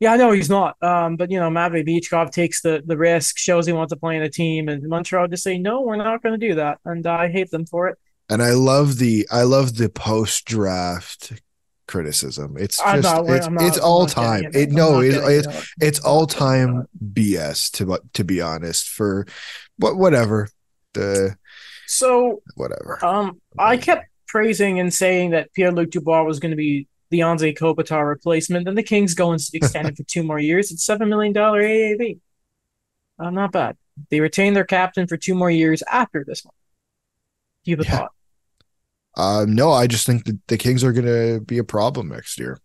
yeah, 0.00 0.12
I 0.12 0.16
know 0.18 0.32
he's 0.32 0.50
not. 0.50 0.76
Um, 0.82 1.16
but 1.16 1.30
you 1.30 1.38
know, 1.40 1.48
Matvey 1.48 1.82
Michkov 1.82 2.30
takes 2.30 2.60
the 2.60 2.82
the 2.84 2.96
risk, 2.98 3.38
shows 3.38 3.66
he 3.66 3.72
wants 3.72 3.92
to 3.94 3.98
play 3.98 4.16
in 4.16 4.22
a 4.22 4.28
team, 4.30 4.68
and 4.68 4.82
Montreal 4.86 5.28
just 5.28 5.44
say 5.44 5.56
no, 5.56 5.80
we're 5.80 5.96
not 5.96 6.22
going 6.22 6.38
to 6.38 6.46
do 6.48 6.54
that, 6.56 6.78
and 6.84 7.06
I 7.06 7.28
hate 7.30 7.50
them 7.50 7.64
for 7.64 7.88
it. 7.88 7.96
And 8.28 8.42
I 8.42 8.52
love 8.52 8.98
the 8.98 9.26
I 9.30 9.42
love 9.42 9.76
the 9.76 9.88
post 9.88 10.44
draft 10.46 11.40
criticism. 11.86 12.56
It's 12.58 12.78
just 12.78 13.02
not. 13.02 13.28
it's 13.28 13.48
not 13.48 13.62
it's 13.62 13.78
all 13.78 14.06
time. 14.06 14.46
into 14.46 14.60
It 14.60 14.70
no, 14.72 15.00
it, 15.00 15.14
it's 15.14 15.46
it. 15.46 15.64
it's 15.80 15.98
all 16.00 16.26
time 16.26 16.86
BS 17.12 17.70
to 17.72 18.00
to 18.14 18.24
be 18.24 18.40
honest. 18.40 18.88
For 18.88 19.26
what 19.78 19.96
whatever 19.96 20.48
the 20.94 21.36
So 21.86 22.42
whatever. 22.56 23.04
Um, 23.04 23.40
I 23.58 23.76
kept 23.76 24.06
praising 24.26 24.80
and 24.80 24.92
saying 24.92 25.30
that 25.30 25.52
Pierre 25.52 25.72
Luc 25.72 25.90
Dubois 25.90 26.24
was 26.24 26.40
going 26.40 26.50
to 26.50 26.56
be 26.56 26.88
the 27.10 27.20
Anze 27.20 27.56
Kopitar 27.56 28.06
replacement, 28.08 28.66
and 28.66 28.76
the 28.76 28.82
Kings 28.82 29.14
go 29.14 29.30
and 29.30 29.40
extend 29.54 29.88
it 29.88 29.96
for 29.96 30.02
two 30.02 30.24
more 30.24 30.40
years. 30.40 30.72
It's 30.72 30.84
seven 30.84 31.08
million 31.08 31.32
dollar 31.32 31.62
AAV. 31.62 32.18
Uh, 33.18 33.30
not 33.30 33.52
bad. 33.52 33.76
They 34.10 34.20
retain 34.20 34.54
their 34.54 34.64
captain 34.64 35.06
for 35.06 35.16
two 35.16 35.34
more 35.34 35.50
years 35.50 35.82
after 35.90 36.24
this 36.26 36.44
one. 36.44 36.52
Have 37.68 37.80
a 37.80 37.84
Yeah. 37.84 37.98
thought? 37.98 38.12
Uh, 39.16 39.46
no, 39.48 39.72
I 39.72 39.86
just 39.86 40.06
think 40.06 40.24
that 40.26 40.38
the 40.46 40.58
Kings 40.58 40.84
are 40.84 40.92
going 40.92 41.06
to 41.06 41.40
be 41.40 41.58
a 41.58 41.64
problem 41.64 42.08
next 42.08 42.38
year. 42.38 42.58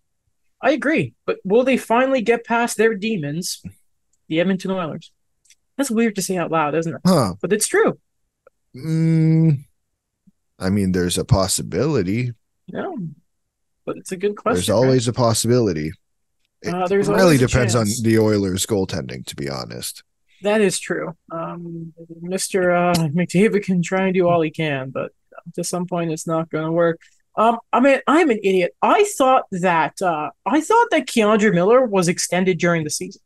I 0.61 0.71
agree, 0.71 1.13
but 1.25 1.37
will 1.43 1.63
they 1.63 1.77
finally 1.77 2.21
get 2.21 2.45
past 2.45 2.77
their 2.77 2.93
demons, 2.93 3.63
the 4.27 4.39
Edmonton 4.39 4.71
Oilers? 4.71 5.11
That's 5.77 5.89
weird 5.89 6.15
to 6.15 6.21
say 6.21 6.37
out 6.37 6.51
loud, 6.51 6.75
isn't 6.75 6.93
it? 6.93 7.01
Huh. 7.05 7.35
But 7.41 7.53
it's 7.53 7.67
true. 7.67 7.99
Mm, 8.75 9.63
I 10.59 10.69
mean, 10.69 10.91
there's 10.91 11.17
a 11.17 11.25
possibility. 11.25 12.33
No, 12.71 12.97
but 13.85 13.97
it's 13.97 14.11
a 14.11 14.17
good 14.17 14.35
question. 14.35 14.55
There's 14.55 14.69
right? 14.69 14.75
always 14.75 15.07
a 15.07 15.13
possibility. 15.13 15.91
It 16.61 16.73
Uh, 16.73 16.87
there's 16.87 17.07
really 17.07 17.37
depends 17.37 17.75
on 17.75 17.87
the 18.03 18.19
Oilers' 18.19 18.65
goaltending, 18.65 19.25
to 19.25 19.35
be 19.35 19.49
honest. 19.49 20.03
That 20.43 20.61
is 20.61 20.79
true. 20.79 21.15
Um, 21.31 21.93
Mr. 22.21 22.75
Uh, 22.75 23.07
McDavid 23.09 23.63
can 23.63 23.81
try 23.81 24.05
and 24.05 24.13
do 24.13 24.27
all 24.27 24.41
he 24.41 24.51
can, 24.51 24.89
but 24.89 25.11
to 25.55 25.63
some 25.63 25.85
point, 25.87 26.11
it's 26.11 26.27
not 26.27 26.49
going 26.49 26.65
to 26.65 26.71
work. 26.71 26.99
Um, 27.35 27.57
I 27.71 27.79
mean, 27.79 27.99
I'm 28.07 28.29
an 28.29 28.39
idiot. 28.43 28.75
I 28.81 29.05
thought 29.17 29.43
that 29.51 30.01
uh, 30.01 30.31
I 30.45 30.61
thought 30.61 30.87
that 30.91 31.07
K'Andre 31.07 31.53
Miller 31.53 31.85
was 31.85 32.07
extended 32.09 32.57
during 32.59 32.83
the 32.83 32.89
season, 32.89 33.21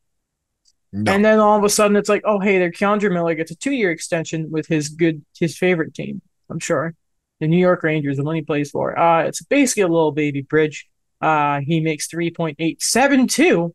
No, 0.91 1.13
and 1.13 1.25
then 1.25 1.39
all 1.39 1.57
of 1.57 1.63
a 1.63 1.69
sudden, 1.69 1.97
it's 1.97 2.09
like, 2.09 2.21
oh, 2.25 2.39
hey, 2.39 2.59
there, 2.59 2.71
K'Andre 2.71 3.11
Miller 3.11 3.33
gets 3.35 3.51
a 3.51 3.55
two-year 3.55 3.91
extension 3.91 4.51
with 4.51 4.67
his 4.67 4.89
good, 4.89 5.23
his 5.39 5.57
favorite 5.57 5.93
team. 5.93 6.21
I'm 6.49 6.59
sure, 6.59 6.93
the 7.39 7.47
New 7.47 7.57
York 7.57 7.81
Rangers, 7.83 8.17
the 8.17 8.23
one 8.23 8.35
he 8.35 8.41
plays 8.43 8.71
for. 8.71 8.97
Uh, 8.97 9.23
it's 9.23 9.41
basically 9.43 9.83
a 9.83 9.87
little 9.87 10.11
baby 10.11 10.41
bridge. 10.41 10.87
Uh, 11.21 11.61
he 11.61 11.79
makes 11.79 12.07
three 12.07 12.29
point 12.31 12.57
eight 12.59 12.81
seven 12.83 13.27
two 13.27 13.73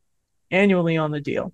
annually 0.53 0.97
on 0.97 1.11
the 1.11 1.21
deal. 1.21 1.53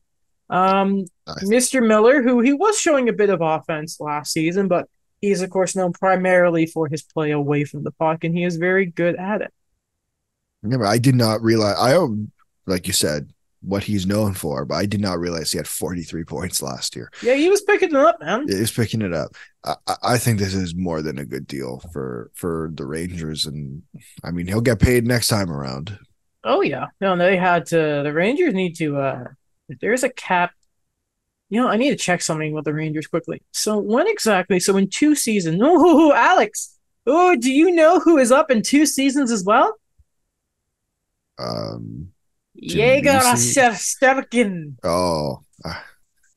Um, 0.51 1.07
Nice. 1.27 1.49
Mr. 1.49 1.85
Miller, 1.87 2.23
who 2.23 2.41
he 2.41 2.53
was 2.53 2.79
showing 2.79 3.09
a 3.09 3.13
bit 3.13 3.31
of 3.31 3.41
offense 3.41 3.99
last 4.01 4.33
season, 4.33 4.69
but 4.69 4.87
he's 5.21 5.43
of 5.43 5.51
course 5.51 5.75
known 5.77 5.93
primarily 5.93 6.67
for 6.67 6.89
his 6.89 7.03
play 7.03 7.31
away 7.31 7.65
from 7.65 7.85
the 7.85 7.93
puck, 7.93 8.25
and 8.25 8.37
he 8.37 8.45
is 8.45 8.57
very 8.57 8.87
good 8.87 9.17
at 9.17 9.43
it. 9.43 9.53
Remember, 10.63 10.87
I 10.87 10.99
did 10.99 11.15
not 11.15 11.43
realize. 11.43 11.77
I 11.79 11.97
like 12.67 12.87
you 12.87 12.93
said 12.93 13.31
what 13.63 13.85
he's 13.85 14.07
known 14.07 14.33
for, 14.35 14.65
but 14.65 14.75
I 14.77 14.87
did 14.87 15.01
not 15.01 15.19
realize 15.19 15.51
he 15.51 15.59
had 15.59 15.67
43 15.67 16.25
points 16.25 16.63
last 16.63 16.95
year. 16.95 17.11
Yeah, 17.23 17.35
he 17.35 17.49
was 17.51 17.63
picking 17.63 17.91
it 17.91 17.97
up, 17.97 18.21
man. 18.21 18.47
He 18.49 18.55
was 18.61 18.71
picking 18.71 19.03
it 19.03 19.13
up. 19.13 19.35
I, 19.65 19.75
I- 19.87 19.97
I 20.03 20.19
think 20.19 20.39
this 20.39 20.55
is 20.55 20.75
more 20.75 21.03
than 21.03 21.19
a 21.19 21.25
good 21.25 21.47
deal 21.47 21.81
for 21.93 22.31
for 22.35 22.71
the 22.75 22.85
Rangers, 22.87 23.47
and 23.47 23.83
I 24.25 24.31
mean 24.31 24.47
he'll 24.47 24.61
get 24.61 24.79
paid 24.81 25.07
next 25.07 25.29
time 25.29 25.51
around. 25.51 25.99
Oh 26.45 26.61
yeah, 26.63 26.87
no, 27.01 27.17
they 27.17 27.37
had 27.37 27.67
to. 27.67 28.03
The 28.05 28.13
Rangers 28.13 28.55
need 28.55 28.77
to. 28.77 28.99
uh 28.99 29.25
if 29.69 29.79
There's 29.81 30.05
a 30.05 30.11
cap. 30.11 30.53
You 31.49 31.61
know, 31.61 31.69
I 31.69 31.77
need 31.77 31.91
to 31.91 31.97
check 31.97 32.23
something 32.23 32.53
with 32.53 32.65
the 32.65 32.75
Rangers 32.75 33.07
quickly. 33.07 33.41
So 33.53 33.79
when 33.79 34.09
exactly? 34.09 34.59
So 34.61 34.77
in 34.77 34.89
two 34.89 35.15
seasons. 35.15 35.61
Oh, 35.63 36.13
Alex. 36.17 36.77
Oh, 37.07 37.37
do 37.37 37.53
you 37.53 37.71
know 37.71 38.01
who 38.01 38.19
is 38.19 38.33
up 38.33 38.51
in 38.51 38.63
two 38.63 38.85
seasons 38.85 39.31
as 39.31 39.45
well? 39.45 39.77
Um. 41.39 42.13
Jaeger 42.55 43.21
Lucy. 43.23 43.61
Sterkin. 43.61 44.77
Oh, 44.83 45.41
ah, 45.65 45.85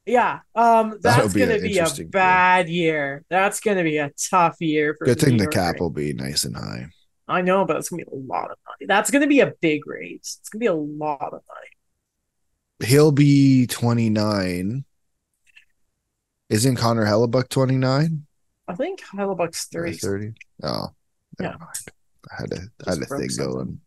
Yeah, 0.05 0.39
um, 0.53 0.99
that's 1.01 1.33
be 1.33 1.39
gonna 1.39 1.59
be 1.59 1.77
a 1.77 1.81
interesting 1.81 2.05
year. 2.05 2.09
bad 2.11 2.67
year. 2.69 3.23
That's 3.29 3.61
gonna 3.61 3.83
be 3.83 3.97
a 3.97 4.11
tough 4.29 4.57
year 4.59 4.95
for 4.99 5.05
good 5.05 5.19
thing 5.19 5.37
the 5.37 5.47
cap 5.47 5.75
Rangers. 5.75 5.79
will 5.79 5.89
be 5.91 6.13
nice 6.13 6.43
and 6.43 6.57
high. 6.57 6.87
I 7.27 7.41
know, 7.41 7.63
but 7.63 7.77
it's 7.77 7.89
gonna 7.89 8.03
be 8.03 8.11
a 8.11 8.15
lot 8.15 8.51
of 8.51 8.57
money. 8.67 8.85
That's 8.87 9.11
gonna 9.11 9.27
be 9.27 9.39
a 9.39 9.53
big 9.61 9.87
raise. 9.87 10.39
It's 10.41 10.49
gonna 10.49 10.59
be 10.59 10.65
a 10.65 10.73
lot 10.73 11.21
of 11.33 11.41
money. 11.47 12.89
He'll 12.89 13.11
be 13.13 13.65
29. 13.67 14.83
Isn't 16.49 16.75
Connor 16.77 17.05
Hellebuyck 17.05 17.49
29? 17.49 18.25
I 18.67 18.75
think 18.75 19.01
Hellebuyck's 19.01 19.65
30. 19.65 19.93
30? 19.93 20.33
Oh, 20.63 20.87
never 21.39 21.53
Yeah. 21.53 21.57
mind. 21.59 21.75
I 22.31 22.41
had 22.41 22.53
a, 22.53 22.61
I 22.85 22.89
had 22.91 23.01
a 23.01 23.05
thing 23.05 23.29
something. 23.29 23.53
going. 23.53 23.81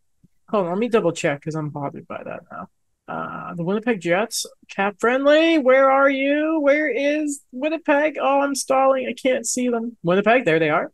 Hold 0.49 0.65
on, 0.65 0.69
let 0.71 0.79
me 0.79 0.89
double 0.89 1.11
check 1.11 1.39
because 1.39 1.55
I'm 1.55 1.69
bothered 1.69 2.07
by 2.07 2.23
that 2.23 2.41
now. 2.51 2.67
Uh, 3.07 3.53
the 3.55 3.63
Winnipeg 3.63 3.99
Jets, 3.99 4.45
cap 4.69 4.95
friendly. 4.99 5.57
Where 5.57 5.91
are 5.91 6.09
you? 6.09 6.59
Where 6.61 6.87
is 6.89 7.41
Winnipeg? 7.51 8.17
Oh, 8.19 8.41
I'm 8.41 8.55
stalling. 8.55 9.07
I 9.07 9.13
can't 9.13 9.45
see 9.45 9.67
them. 9.69 9.97
Winnipeg, 10.03 10.45
there 10.45 10.59
they 10.59 10.69
are. 10.69 10.85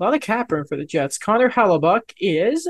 A 0.00 0.02
lot 0.04 0.14
of 0.14 0.20
cap 0.20 0.50
room 0.50 0.64
for 0.66 0.76
the 0.76 0.84
Jets. 0.86 1.18
Connor 1.18 1.50
Hellebuyck 1.50 2.12
is 2.18 2.66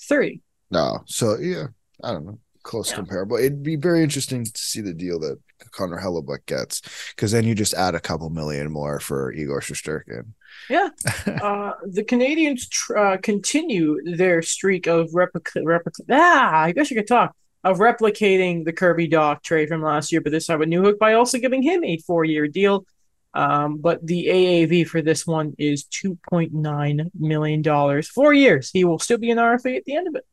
30. 0.00 0.40
No, 0.70 1.02
so 1.06 1.36
yeah, 1.38 1.66
I 2.02 2.12
don't 2.12 2.24
know. 2.24 2.38
Close 2.62 2.90
Yeah. 2.90 2.96
comparable. 2.96 3.36
It'd 3.36 3.62
be 3.62 3.76
very 3.76 4.02
interesting 4.02 4.44
to 4.44 4.52
see 4.60 4.80
the 4.80 4.94
deal 4.94 5.18
that 5.20 5.38
Connor 5.72 6.00
Hellebuyck 6.00 6.46
gets 6.46 6.82
because 7.14 7.32
then 7.32 7.44
you 7.44 7.54
just 7.54 7.74
add 7.74 7.94
a 7.94 8.00
couple 8.00 8.30
million 8.30 8.70
more 8.70 9.00
for 9.00 9.32
Igor 9.32 9.60
Shesterkin. 9.60 10.26
Yeah. 10.68 10.88
Uh, 11.26 11.72
the 11.86 12.04
Canadiens 12.04 12.68
tr- 12.68 12.96
uh, 12.96 13.16
continue 13.18 14.16
their 14.16 14.40
streak 14.42 14.86
of 14.86 15.14
replica. 15.14 15.60
replica- 15.64 16.02
ah, 16.10 16.62
I 16.62 16.72
guess 16.72 16.90
you 16.90 16.96
could 16.96 17.08
talk 17.08 17.34
of 17.64 17.78
replicating 17.78 18.64
the 18.64 18.72
Kirby 18.72 19.08
Dach 19.08 19.42
trade 19.42 19.68
from 19.68 19.82
last 19.82 20.12
year, 20.12 20.20
but 20.20 20.32
this 20.32 20.46
time 20.46 20.58
with 20.58 20.68
Newhook 20.68 20.98
by 20.98 21.14
also 21.14 21.38
giving 21.38 21.62
him 21.62 21.82
a 21.82 21.98
four-year 21.98 22.46
deal. 22.46 22.86
Um, 23.32 23.78
but 23.78 24.06
the 24.06 24.26
AAV 24.28 24.86
for 24.86 25.02
this 25.02 25.26
one 25.26 25.54
is 25.58 25.84
two 25.84 26.18
point 26.30 26.52
nine 26.52 27.10
million 27.18 27.62
dollars, 27.62 28.08
four 28.08 28.32
years. 28.32 28.70
He 28.70 28.84
will 28.84 28.98
still 29.00 29.18
be 29.18 29.30
an 29.30 29.38
RFA 29.38 29.76
at 29.76 29.84
the 29.86 29.96
end 29.96 30.06
of 30.08 30.14
it. 30.14 30.24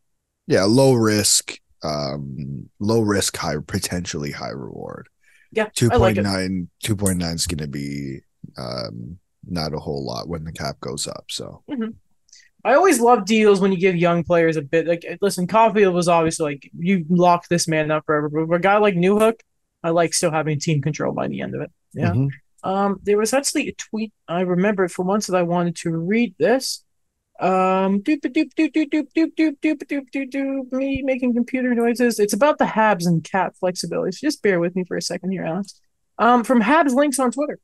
Yeah, 0.45 0.65
low 0.65 0.93
risk, 0.93 1.57
um, 1.83 2.69
low 2.79 3.01
risk, 3.01 3.37
high 3.37 3.55
potentially 3.65 4.31
high 4.31 4.49
reward. 4.49 5.07
Yeah, 5.51 5.69
I 5.91 5.97
like 5.97 6.15
2.9 6.15 6.67
2.9 6.83 7.35
is 7.35 7.47
going 7.47 7.57
to 7.59 7.67
be 7.67 8.19
um 8.57 9.17
not 9.45 9.73
a 9.73 9.79
whole 9.79 10.05
lot 10.05 10.27
when 10.29 10.43
the 10.43 10.51
cap 10.51 10.79
goes 10.79 11.07
up. 11.07 11.25
So 11.29 11.63
I 12.63 12.75
always 12.75 12.99
love 12.99 13.25
deals 13.25 13.59
when 13.59 13.71
you 13.71 13.77
give 13.79 13.95
young 13.95 14.23
players 14.23 14.55
a 14.55 14.61
bit. 14.61 14.87
Like, 14.87 15.03
listen, 15.19 15.47
Caufield 15.47 15.93
was 15.93 16.07
obviously 16.07 16.53
like 16.53 16.71
you 16.77 17.05
lock 17.09 17.47
this 17.47 17.67
man 17.67 17.89
up 17.89 18.05
forever, 18.05 18.29
but 18.29 18.47
for 18.47 18.55
a 18.55 18.61
guy 18.61 18.77
like 18.77 18.95
Newhook, 18.95 19.39
I 19.83 19.89
like 19.89 20.13
still 20.13 20.31
having 20.31 20.59
team 20.59 20.81
control 20.81 21.13
by 21.13 21.27
the 21.27 21.41
end 21.41 21.55
of 21.55 21.61
it. 21.61 21.71
Yeah. 21.93 22.11
mhm. 22.11 22.29
Um, 22.63 22.99
there 23.01 23.17
was 23.17 23.33
actually 23.33 23.69
a 23.69 23.73
tweet 23.73 24.13
I 24.27 24.41
remember 24.41 24.87
for 24.87 25.03
once 25.03 25.25
that 25.25 25.35
I 25.35 25.41
wanted 25.41 25.75
to 25.77 25.89
read 25.97 26.35
this. 26.37 26.83
Um, 27.41 28.01
doop 28.01 28.21
doop 28.21 28.53
doop 28.53 28.71
doop 28.71 28.71
doop 28.71 29.07
doop 29.17 29.33
doop 29.35 29.57
doop 29.59 29.81
doop 29.89 30.05
doop 30.13 30.31
doop. 30.31 30.71
Me 30.71 31.01
making 31.01 31.33
computer 31.33 31.73
noises. 31.73 32.19
It's 32.19 32.33
about 32.33 32.59
the 32.59 32.65
Habs 32.65 33.07
and 33.07 33.23
cap 33.23 33.55
flexibility. 33.59 34.11
So 34.11 34.27
just 34.27 34.43
bear 34.43 34.59
with 34.59 34.75
me 34.75 34.83
for 34.83 34.95
a 34.95 35.01
second 35.01 35.31
here, 35.31 35.43
Alex. 35.43 35.81
Um, 36.19 36.43
from 36.43 36.61
Habs 36.61 36.93
links 36.93 37.17
on 37.17 37.31
Twitter. 37.31 37.57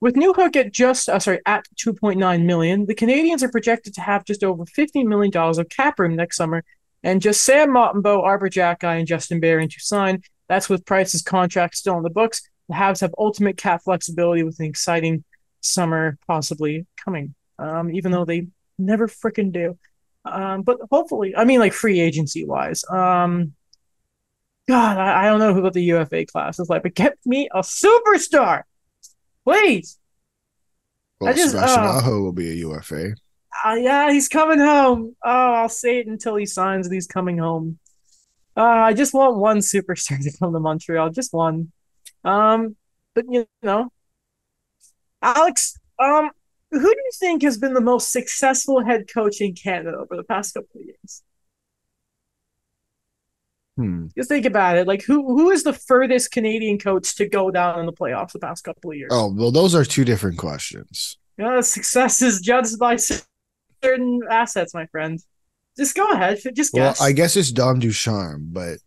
With 0.00 0.16
Newhook 0.16 0.56
at 0.56 0.72
just 0.72 1.08
uh, 1.08 1.20
sorry 1.20 1.40
at 1.46 1.64
2.9 1.76 2.44
million, 2.44 2.86
the 2.86 2.94
Canadiens 2.94 3.42
are 3.42 3.50
projected 3.50 3.94
to 3.94 4.00
have 4.00 4.24
just 4.24 4.42
over 4.42 4.66
15 4.66 5.08
million 5.08 5.30
dollars 5.30 5.58
of 5.58 5.68
cap 5.68 6.00
room 6.00 6.16
next 6.16 6.36
summer, 6.36 6.64
and 7.04 7.22
just 7.22 7.42
Sam 7.42 7.68
Montembeault, 7.70 8.24
Arber 8.24 8.48
Xhekaj, 8.48 8.98
and 8.98 9.06
Justin 9.06 9.38
Barron 9.38 9.68
to 9.68 9.78
sign. 9.78 10.22
That's 10.48 10.68
with 10.68 10.84
Price's 10.84 11.22
contract 11.22 11.76
still 11.76 11.94
on 11.94 12.02
the 12.02 12.10
books. 12.10 12.42
The 12.68 12.74
Habs 12.74 13.00
have 13.02 13.14
ultimate 13.16 13.56
cap 13.56 13.82
flexibility 13.84 14.42
with 14.42 14.58
an 14.58 14.66
exciting 14.66 15.22
summer 15.60 16.18
possibly 16.26 16.86
coming. 17.04 17.34
Um, 17.58 17.94
even 17.94 18.10
though 18.10 18.24
they 18.24 18.48
never 18.80 19.08
freaking 19.08 19.52
do. 19.52 19.78
Um, 20.24 20.62
but 20.62 20.78
hopefully, 20.90 21.34
I 21.36 21.44
mean, 21.44 21.60
like 21.60 21.72
free 21.72 22.00
agency 22.00 22.44
wise. 22.44 22.84
Um, 22.90 23.54
God, 24.68 24.98
I, 24.98 25.22
I 25.22 25.26
don't 25.26 25.38
know 25.40 25.54
who 25.54 25.62
what 25.62 25.72
the 25.72 25.82
UFA 25.82 26.26
class 26.26 26.58
is 26.58 26.68
like, 26.68 26.82
but 26.82 26.94
get 26.94 27.18
me 27.24 27.48
a 27.52 27.60
superstar, 27.60 28.62
please. 29.44 29.98
well, 31.20 31.30
I 31.30 31.32
just- 31.32 31.52
Sebastian. 31.52 31.84
Aho 31.84 32.20
will 32.20 32.32
be 32.32 32.50
a 32.50 32.54
UFA. 32.54 33.14
Uh, 33.64 33.74
yeah, 33.74 34.10
he's 34.12 34.28
coming 34.28 34.58
home. 34.60 35.16
Oh, 35.24 35.52
I'll 35.54 35.68
say 35.68 35.98
it 35.98 36.06
until 36.06 36.36
he 36.36 36.46
signs 36.46 36.88
that 36.88 36.94
he's 36.94 37.06
coming 37.08 37.36
home. 37.38 37.78
Uh, 38.56 38.62
I 38.62 38.92
just 38.94 39.12
want 39.12 39.36
one 39.38 39.58
superstar 39.58 40.22
to 40.22 40.38
come 40.38 40.52
to 40.52 40.60
Montreal, 40.60 41.10
just 41.10 41.32
one. 41.32 41.72
Um, 42.24 42.76
but 43.14 43.24
you 43.28 43.46
know, 43.62 43.90
Alex, 45.22 45.78
um, 45.98 46.30
who 46.70 46.80
do 46.80 46.88
you 46.88 47.10
think 47.14 47.42
has 47.42 47.58
been 47.58 47.74
the 47.74 47.80
most 47.80 48.12
successful 48.12 48.84
head 48.84 49.06
coach 49.12 49.40
in 49.40 49.54
Canada 49.54 49.96
over 49.98 50.16
the 50.16 50.24
past 50.24 50.54
couple 50.54 50.80
of 50.80 50.86
years? 50.86 51.22
Hmm. 53.76 54.06
Just 54.16 54.28
think 54.28 54.44
about 54.44 54.76
it. 54.76 54.86
Like, 54.86 55.02
who 55.02 55.24
who 55.26 55.50
is 55.50 55.62
the 55.62 55.72
furthest 55.72 56.32
Canadian 56.32 56.78
coach 56.78 57.16
to 57.16 57.28
go 57.28 57.50
down 57.50 57.80
in 57.80 57.86
the 57.86 57.92
playoffs 57.92 58.32
the 58.32 58.38
past 58.38 58.62
couple 58.62 58.90
of 58.90 58.96
years? 58.96 59.10
Oh 59.12 59.32
well, 59.32 59.50
those 59.50 59.74
are 59.74 59.84
two 59.84 60.04
different 60.04 60.38
questions. 60.38 61.18
Know, 61.38 61.60
success 61.62 62.20
is 62.20 62.40
judged 62.40 62.78
by 62.78 62.96
certain 63.82 64.20
assets, 64.30 64.74
my 64.74 64.86
friend. 64.86 65.18
Just 65.76 65.96
go 65.96 66.06
ahead. 66.10 66.40
Just 66.54 66.74
guess. 66.74 67.00
Well. 67.00 67.08
I 67.08 67.12
guess 67.12 67.36
it's 67.36 67.50
Dom 67.50 67.78
Ducharme, 67.78 68.48
but 68.52 68.78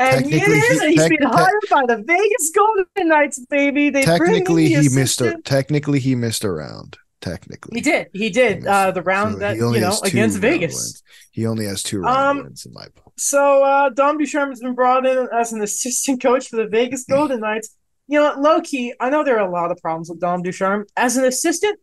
And 0.00 0.26
it 0.26 0.30
Technically, 0.30 0.54
is, 0.58 0.68
he- 0.80 0.84
and 0.86 0.90
he's 0.94 1.02
tec- 1.08 1.18
been 1.18 1.28
hired 1.28 1.64
by 1.70 1.82
the 1.86 2.02
Vegas 2.06 2.50
Golden 2.54 3.08
Knights, 3.08 3.40
baby. 3.46 3.90
They 3.90 4.04
technically 4.04 4.68
he 4.68 4.88
missed 4.90 5.20
a 5.20 5.36
technically 5.44 5.98
he 5.98 6.14
missed 6.14 6.44
a 6.44 6.50
round. 6.52 6.96
Technically, 7.20 7.74
He 7.78 7.80
did. 7.80 8.06
He 8.12 8.18
He 8.20 8.30
did. 8.30 8.58
missed 8.58 8.68
Uh, 8.68 8.90
the 8.92 9.02
round. 9.02 9.34
So 9.34 9.38
that 9.40 9.56
you 9.56 9.80
know 9.80 9.98
against 10.04 10.38
Vegas. 10.38 10.72
wins. 10.74 11.02
He 11.32 11.46
only 11.46 11.64
has 11.66 11.82
two 11.82 12.00
round 12.02 12.38
Um, 12.38 12.44
wins 12.44 12.64
in 12.64 12.72
my 12.72 12.86
book. 12.94 13.12
So 13.16 13.64
uh, 13.64 13.88
Dom 13.90 14.18
Ducharme 14.18 14.50
has 14.50 14.60
been 14.60 14.74
brought 14.76 15.04
in 15.04 15.26
as 15.36 15.52
an 15.52 15.60
assistant 15.62 16.22
coach 16.22 16.48
for 16.48 16.56
the 16.56 16.68
Vegas 16.68 17.04
Golden 17.04 17.40
Knights. 17.40 17.74
you 18.06 18.20
know, 18.20 18.34
low 18.38 18.60
key, 18.60 18.94
I 19.00 19.10
know 19.10 19.24
there 19.24 19.38
are 19.40 19.46
a 19.46 19.50
lot 19.50 19.70
of 19.72 19.78
problems 19.78 20.08
with 20.10 20.20
Dom 20.20 20.42
Ducharme. 20.42 20.84
As 20.96 21.16
an 21.16 21.24
assistant, 21.24 21.78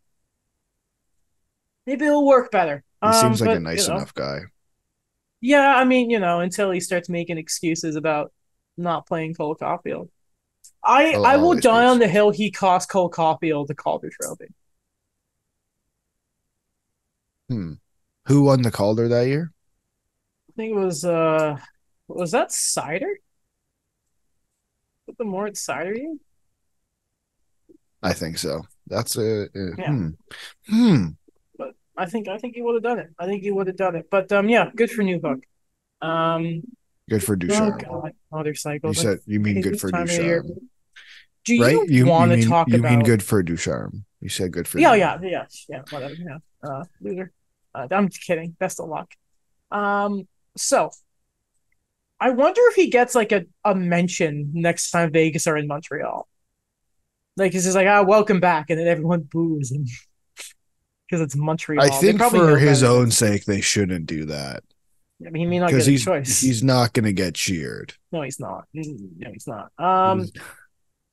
maybe 1.85 2.05
it'll 2.05 2.25
work 2.25 2.49
better. 2.49 2.83
He 3.01 3.07
Um, 3.09 3.13
seems 3.13 3.41
like 3.41 3.49
but, 3.49 3.57
a 3.57 3.59
nice 3.59 3.83
you 3.83 3.89
know, 3.89 3.97
enough 3.97 4.13
guy. 4.13 4.39
Yeah, 5.45 5.75
I 5.75 5.83
mean, 5.83 6.09
you 6.09 6.17
know, 6.17 6.39
until 6.39 6.71
he 6.71 6.79
starts 6.79 7.07
making 7.07 7.37
excuses 7.37 7.95
about 7.95 8.33
not 8.77 9.05
playing 9.05 9.35
Cole 9.35 9.55
Caufield. 9.55 10.09
I 10.83 11.13
I 11.13 11.37
will 11.37 11.53
die 11.53 11.85
on 11.85 11.99
the 11.99 12.07
hill 12.07 12.31
he 12.31 12.49
cost 12.49 12.89
Cole 12.89 13.11
Caufield 13.11 13.67
the 13.67 13.75
Calder 13.75 14.09
Trophy. 14.09 14.47
Hmm. 17.47 17.73
Who 18.27 18.43
won 18.45 18.63
the 18.63 18.71
Calder 18.71 19.07
that 19.07 19.27
year? 19.27 19.51
I 20.49 20.51
think 20.55 20.71
it 20.71 20.79
was 20.79 21.05
uh 21.05 21.59
was 22.07 22.31
that 22.31 22.49
Seider? 22.49 23.13
Was 25.05 25.15
the 25.17 25.25
Moritz 25.25 25.63
Seider 25.63 25.95
year? 25.95 26.15
I 28.01 28.13
think 28.13 28.39
so. 28.39 28.63
That's 28.87 29.15
a, 29.15 29.43
a- 29.43 29.49
Yeah. 29.77 29.87
hmm. 29.89 30.09
Hmm. 30.67 31.05
I 31.97 32.05
think 32.05 32.27
I 32.27 32.37
think 32.37 32.55
he 32.55 32.61
would 32.61 32.75
have 32.75 32.83
done 32.83 32.99
it. 32.99 33.09
I 33.17 33.25
think 33.25 33.43
he 33.43 33.51
would 33.51 33.67
have 33.67 33.77
done 33.77 33.95
it. 33.95 34.09
But 34.09 34.31
um 34.31 34.49
yeah, 34.49 34.69
good 34.75 34.91
for 34.91 35.03
Newhook. 35.03 35.43
Um 36.01 36.63
Good 37.09 37.23
for 37.23 37.33
oh 37.33 37.35
Ducharme. 37.37 37.77
god, 37.77 38.11
motorcycle. 38.31 38.89
you 38.89 38.95
said 38.95 39.19
you 39.25 39.39
mean 39.39 39.61
good 39.61 39.79
for 39.79 39.91
Ducharme. 39.91 40.47
Do 41.45 41.53
you 41.53 41.63
right? 41.63 41.89
You, 41.89 42.07
want 42.07 42.31
to 42.31 42.43
talk 42.47 42.67
you 42.69 42.79
about 42.79 42.89
mean 42.89 43.03
good 43.03 43.21
for 43.21 43.43
Ducharme. 43.43 44.03
You 44.19 44.29
said 44.29 44.51
good 44.51 44.67
for. 44.67 44.79
Yeah, 44.79 44.95
Ducharme. 44.95 45.23
yeah, 45.23 45.29
yeah, 45.29 45.45
yeah, 45.69 45.81
whatever. 45.91 46.15
Yeah. 46.15 46.37
Uh 46.63 46.85
loser. 47.01 47.31
Uh, 47.75 47.87
I'm 47.91 48.09
just 48.09 48.23
kidding. 48.23 48.55
Best 48.59 48.79
of 48.79 48.89
luck. 48.89 49.11
Um 49.71 50.27
so 50.57 50.89
I 52.19 52.29
wonder 52.31 52.61
if 52.69 52.75
he 52.75 52.89
gets 52.89 53.13
like 53.13 53.31
a, 53.31 53.45
a 53.63 53.75
mention 53.75 54.51
next 54.53 54.89
time 54.91 55.11
Vegas 55.11 55.47
are 55.47 55.57
in 55.57 55.67
Montreal. 55.67 56.27
Like 57.37 57.51
he's 57.51 57.65
just 57.65 57.75
like, 57.75 57.87
ah, 57.87 58.01
welcome 58.03 58.39
back, 58.39 58.69
and 58.69 58.79
then 58.79 58.87
everyone 58.87 59.21
boos 59.29 59.71
him. 59.71 59.85
Because 61.07 61.21
it's 61.21 61.35
Montreal. 61.35 61.83
I 61.83 61.89
think 61.89 62.17
probably 62.17 62.39
for 62.39 62.57
his 62.57 62.81
better. 62.81 62.93
own 62.93 63.11
sake, 63.11 63.45
they 63.45 63.61
shouldn't 63.61 64.07
do 64.07 64.25
that 64.25 64.63
I 65.25 65.29
mean, 65.29 65.43
he 65.43 65.45
may 65.45 65.59
not 65.59 65.69
get 65.69 65.87
a 65.87 65.91
he's 65.91 66.03
choice. 66.03 66.41
he's 66.41 66.63
not 66.63 66.93
going 66.93 67.05
to 67.05 67.13
get 67.13 67.35
cheered. 67.35 67.93
No, 68.11 68.21
he's 68.21 68.39
not. 68.39 68.65
No, 68.73 69.31
he's 69.31 69.47
not. 69.47 69.71
Um, 69.77 70.27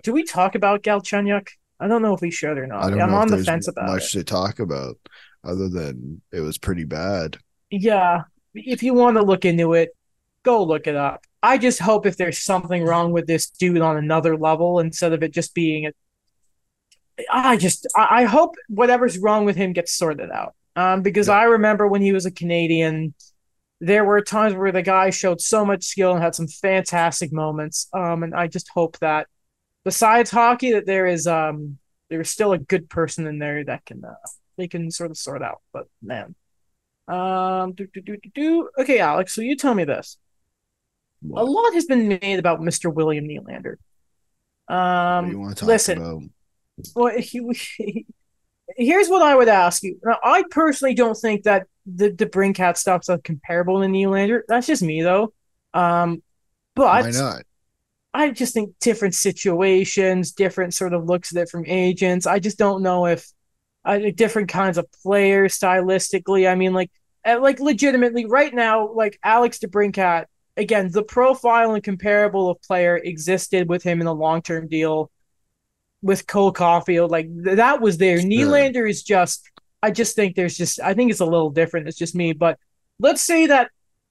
do 0.02 0.12
we 0.12 0.24
talk 0.24 0.54
about 0.54 0.82
Galchenyuk? 0.82 1.48
I 1.78 1.88
don't 1.88 2.02
know 2.02 2.14
if 2.14 2.20
we 2.20 2.30
should 2.30 2.58
or 2.58 2.66
not. 2.66 2.84
I 2.84 2.90
know 2.90 3.14
on 3.14 3.28
the 3.28 3.44
fence 3.44 3.68
about 3.68 3.86
much 3.86 4.14
it. 4.14 4.18
to 4.18 4.24
talk 4.24 4.58
about 4.58 4.96
other 5.44 5.68
than 5.68 6.20
it 6.32 6.40
was 6.40 6.58
pretty 6.58 6.84
bad. 6.84 7.38
Yeah, 7.70 8.22
if 8.54 8.82
you 8.82 8.94
want 8.94 9.16
to 9.16 9.22
look 9.22 9.44
into 9.44 9.74
it, 9.74 9.90
go 10.42 10.64
look 10.64 10.86
it 10.86 10.96
up. 10.96 11.24
I 11.42 11.58
just 11.58 11.78
hope 11.78 12.06
if 12.06 12.16
there's 12.16 12.38
something 12.38 12.84
wrong 12.84 13.12
with 13.12 13.26
this 13.26 13.50
dude 13.50 13.80
on 13.80 13.96
another 13.96 14.36
level 14.36 14.80
instead 14.80 15.12
of 15.12 15.22
it 15.22 15.32
just 15.32 15.54
being 15.54 15.86
a. 15.86 15.92
I 17.30 17.56
just 17.56 17.86
I 17.96 18.22
I 18.22 18.24
hope 18.24 18.54
whatever's 18.68 19.18
wrong 19.18 19.44
with 19.44 19.56
him 19.56 19.72
gets 19.72 19.92
sorted 19.96 20.30
out. 20.30 20.54
Um, 20.76 21.02
because 21.02 21.28
Yeah. 21.28 21.34
I 21.34 21.44
remember 21.44 21.86
when 21.86 22.02
he 22.02 22.12
was 22.12 22.26
a 22.26 22.30
Canadian, 22.30 23.14
there 23.80 24.04
were 24.04 24.22
times 24.22 24.54
where 24.54 24.72
the 24.72 24.82
guy 24.82 25.10
showed 25.10 25.40
so 25.40 25.64
much 25.64 25.84
skill 25.84 26.12
and 26.14 26.22
had 26.22 26.34
some 26.34 26.48
fantastic 26.48 27.32
moments. 27.32 27.88
Um, 27.92 28.22
and 28.22 28.34
I 28.34 28.46
just 28.46 28.68
hope 28.74 28.98
that 29.00 29.26
besides 29.84 30.30
hockey, 30.30 30.72
that 30.72 30.86
there 30.86 31.06
is 31.06 31.26
um 31.26 31.78
there's 32.10 32.30
still 32.30 32.52
a 32.52 32.58
good 32.58 32.88
person 32.90 33.26
in 33.26 33.38
there 33.38 33.64
that 33.64 33.84
can 33.84 34.04
uh, 34.04 34.14
they 34.56 34.68
can 34.68 34.90
sort 34.90 35.10
of 35.10 35.18
sort 35.18 35.42
out. 35.42 35.60
But 35.72 35.86
man, 36.02 36.34
um, 37.08 37.72
do, 37.72 37.86
do, 37.92 38.00
do, 38.00 38.16
do, 38.16 38.30
do. 38.34 38.70
Okay, 38.78 38.98
Alex. 39.00 39.34
So 39.34 39.40
you 39.42 39.56
tell 39.56 39.74
me 39.74 39.84
this. 39.84 40.18
A 41.36 41.44
lot 41.44 41.74
has 41.74 41.84
been 41.84 42.08
made 42.08 42.38
about 42.40 42.60
Mr. 42.60 42.92
William 42.92 43.26
Nylander. 43.28 43.76
what 44.66 44.76
Um, 44.76 45.40
want 45.40 45.56
to 45.56 45.60
talk 45.60 45.68
listen. 45.68 45.98
about? 45.98 46.22
Well, 46.94 47.12
he, 47.18 47.40
he- 47.76 48.06
here's 48.76 49.08
what 49.08 49.22
I 49.22 49.34
would 49.34 49.48
ask 49.48 49.82
you. 49.82 49.98
Now, 50.04 50.18
I 50.22 50.44
personally 50.50 50.94
don't 50.94 51.14
think 51.16 51.44
that 51.44 51.66
the 51.86 52.10
DeBrincat 52.10 52.76
stuff's 52.76 53.10
comparable 53.24 53.80
to 53.80 53.86
Nylander. 53.86 54.42
That's 54.48 54.66
just 54.66 54.82
me, 54.82 55.02
though. 55.02 55.32
Um, 55.74 56.22
but 56.74 56.84
Why 56.84 57.10
not? 57.10 57.42
I 58.14 58.30
just 58.30 58.54
think 58.54 58.74
different 58.80 59.14
situations, 59.14 60.32
different 60.32 60.74
sort 60.74 60.92
of 60.92 61.06
looks 61.06 61.34
at 61.34 61.42
it 61.42 61.48
from 61.48 61.64
agents. 61.66 62.26
I 62.26 62.38
just 62.38 62.58
don't 62.58 62.82
know 62.82 63.06
if 63.06 63.26
uh, 63.84 63.98
different 64.14 64.48
kinds 64.48 64.78
of 64.78 64.86
players 65.02 65.58
stylistically. 65.58 66.50
I 66.50 66.54
mean, 66.54 66.74
like, 66.74 66.90
uh, 67.24 67.40
like 67.40 67.58
legitimately, 67.58 68.26
right 68.26 68.52
now, 68.52 68.92
like 68.92 69.18
Alex 69.24 69.58
DeBrincat, 69.58 70.26
again, 70.56 70.90
the 70.90 71.02
profile 71.02 71.74
and 71.74 71.82
comparable 71.82 72.50
of 72.50 72.60
player 72.62 72.96
existed 72.98 73.68
with 73.68 73.82
him 73.82 74.00
in 74.00 74.06
a 74.06 74.12
long 74.12 74.42
term 74.42 74.68
deal 74.68 75.10
with 76.02 76.26
Cole 76.26 76.52
Caufield. 76.52 77.10
Like 77.10 77.26
th- 77.26 77.56
that 77.56 77.80
was 77.80 77.98
there. 77.98 78.18
Nylander 78.18 78.88
is 78.88 79.02
just. 79.02 79.48
I 79.82 79.90
just 79.90 80.14
think 80.14 80.36
there's 80.36 80.56
just. 80.56 80.80
I 80.80 80.94
think 80.94 81.10
it's 81.10 81.20
a 81.20 81.24
little 81.26 81.50
different. 81.50 81.88
It's 81.88 81.98
just 81.98 82.14
me, 82.14 82.32
but 82.32 82.58
let's 82.98 83.22
say 83.22 83.46
that 83.46 83.70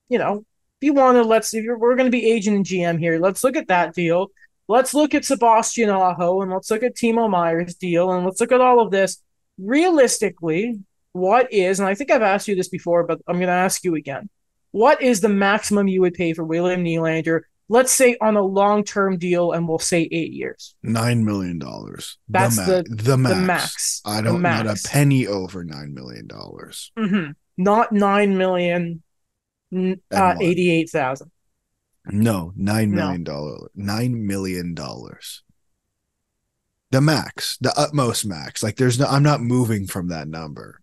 you 0.10 0.18
know 0.18 0.46
if 0.82 0.86
you 0.86 0.94
want 0.94 1.16
to, 1.16 1.24
let's 1.24 1.54
if 1.54 1.64
you're, 1.64 1.78
we're 1.78 1.96
going 1.96 2.12
to 2.12 2.18
be 2.18 2.32
agent 2.32 2.56
and 2.56 2.66
GM 2.66 3.00
here. 3.00 3.20
Let's 3.20 3.44
look 3.44 3.56
at 3.56 3.68
that 3.68 3.94
deal. 3.94 4.32
Let's 4.68 4.94
look 4.94 5.14
at 5.14 5.26
Sebastian 5.26 5.90
Aho 5.90 6.42
and 6.42 6.52
let's 6.52 6.72
look 6.72 6.82
at 6.82 6.96
Timo 6.96 7.30
Meier's 7.30 7.76
deal 7.76 8.12
and 8.12 8.26
let's 8.26 8.42
look 8.42 8.52
at 8.52 8.62
all 8.62 8.80
of 8.80 8.90
this. 8.90 9.22
Realistically, 9.60 10.80
what 11.14 11.52
is, 11.54 11.80
and 11.80 11.88
I 11.88 11.94
think 11.94 12.10
I've 12.10 12.22
asked 12.24 12.48
you 12.48 12.56
this 12.56 12.70
before, 12.70 13.04
but 13.04 13.20
I'm 13.28 13.36
going 13.36 13.48
to 13.48 13.54
ask 13.54 13.84
you 13.84 13.96
again. 13.96 14.30
What 14.72 15.02
is 15.02 15.22
the 15.22 15.30
maximum 15.30 15.88
you 15.88 16.02
would 16.02 16.14
pay 16.14 16.34
for 16.34 16.44
William 16.44 16.84
Nylander? 16.84 17.42
Let's 17.72 17.94
say 17.94 18.18
on 18.20 18.36
a 18.36 18.42
long 18.42 18.84
term 18.84 19.18
deal, 19.18 19.54
and 19.54 19.66
we'll 19.66 19.80
say 19.80 20.02
eight 20.12 20.34
years. 20.34 20.76
Nine 20.84 21.24
million 21.24 21.58
dollars. 21.58 22.18
That's 22.28 22.58
the, 22.58 22.84
ma- 22.90 22.96
the 23.04 23.18
max. 23.18 23.32
The 23.40 23.46
max. 23.46 24.02
I 24.06 24.22
don't 24.22 24.42
not 24.42 24.68
a 24.68 24.76
penny 24.86 25.26
over 25.26 25.64
nine 25.64 25.94
million 25.94 26.28
dollars. 26.28 26.92
Mhm. 27.00 27.36
Not 27.58 27.94
nine 27.94 28.38
million 28.38 29.02
uh, 29.74 30.36
eighty-eight 30.42 30.90
thousand. 30.90 31.32
No, 32.08 32.52
nine 32.58 32.92
No. 32.92 33.04
million 33.04 33.24
dollar 33.24 33.70
nine 33.74 34.28
million 34.28 34.74
dollars. 34.74 35.44
The 36.92 37.00
max, 37.00 37.58
the 37.62 37.74
utmost 37.78 38.26
max. 38.26 38.62
Like 38.62 38.76
there's 38.76 39.00
no 39.00 39.06
I'm 39.06 39.24
not 39.24 39.40
moving 39.40 39.88
from 39.88 40.10
that 40.10 40.28
number. 40.28 40.82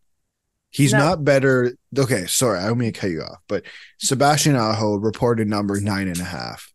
He's 0.70 0.93
No. 0.93 1.01
not 1.01 1.24
better. 1.24 1.74
Okay, 1.99 2.24
sorry, 2.26 2.61
I 2.61 2.68
don't 2.68 2.78
mean 2.78 2.93
to 2.95 2.99
cut 2.99 3.11
you 3.11 3.20
off, 3.22 3.39
but 3.47 3.64
Sebastian 3.99 4.57
Aho 4.57 4.97
reported 4.97 5.49
number 5.49 5.78
nine 5.80 6.09
and 6.09 6.20
a 6.20 6.24
half. 6.24 6.72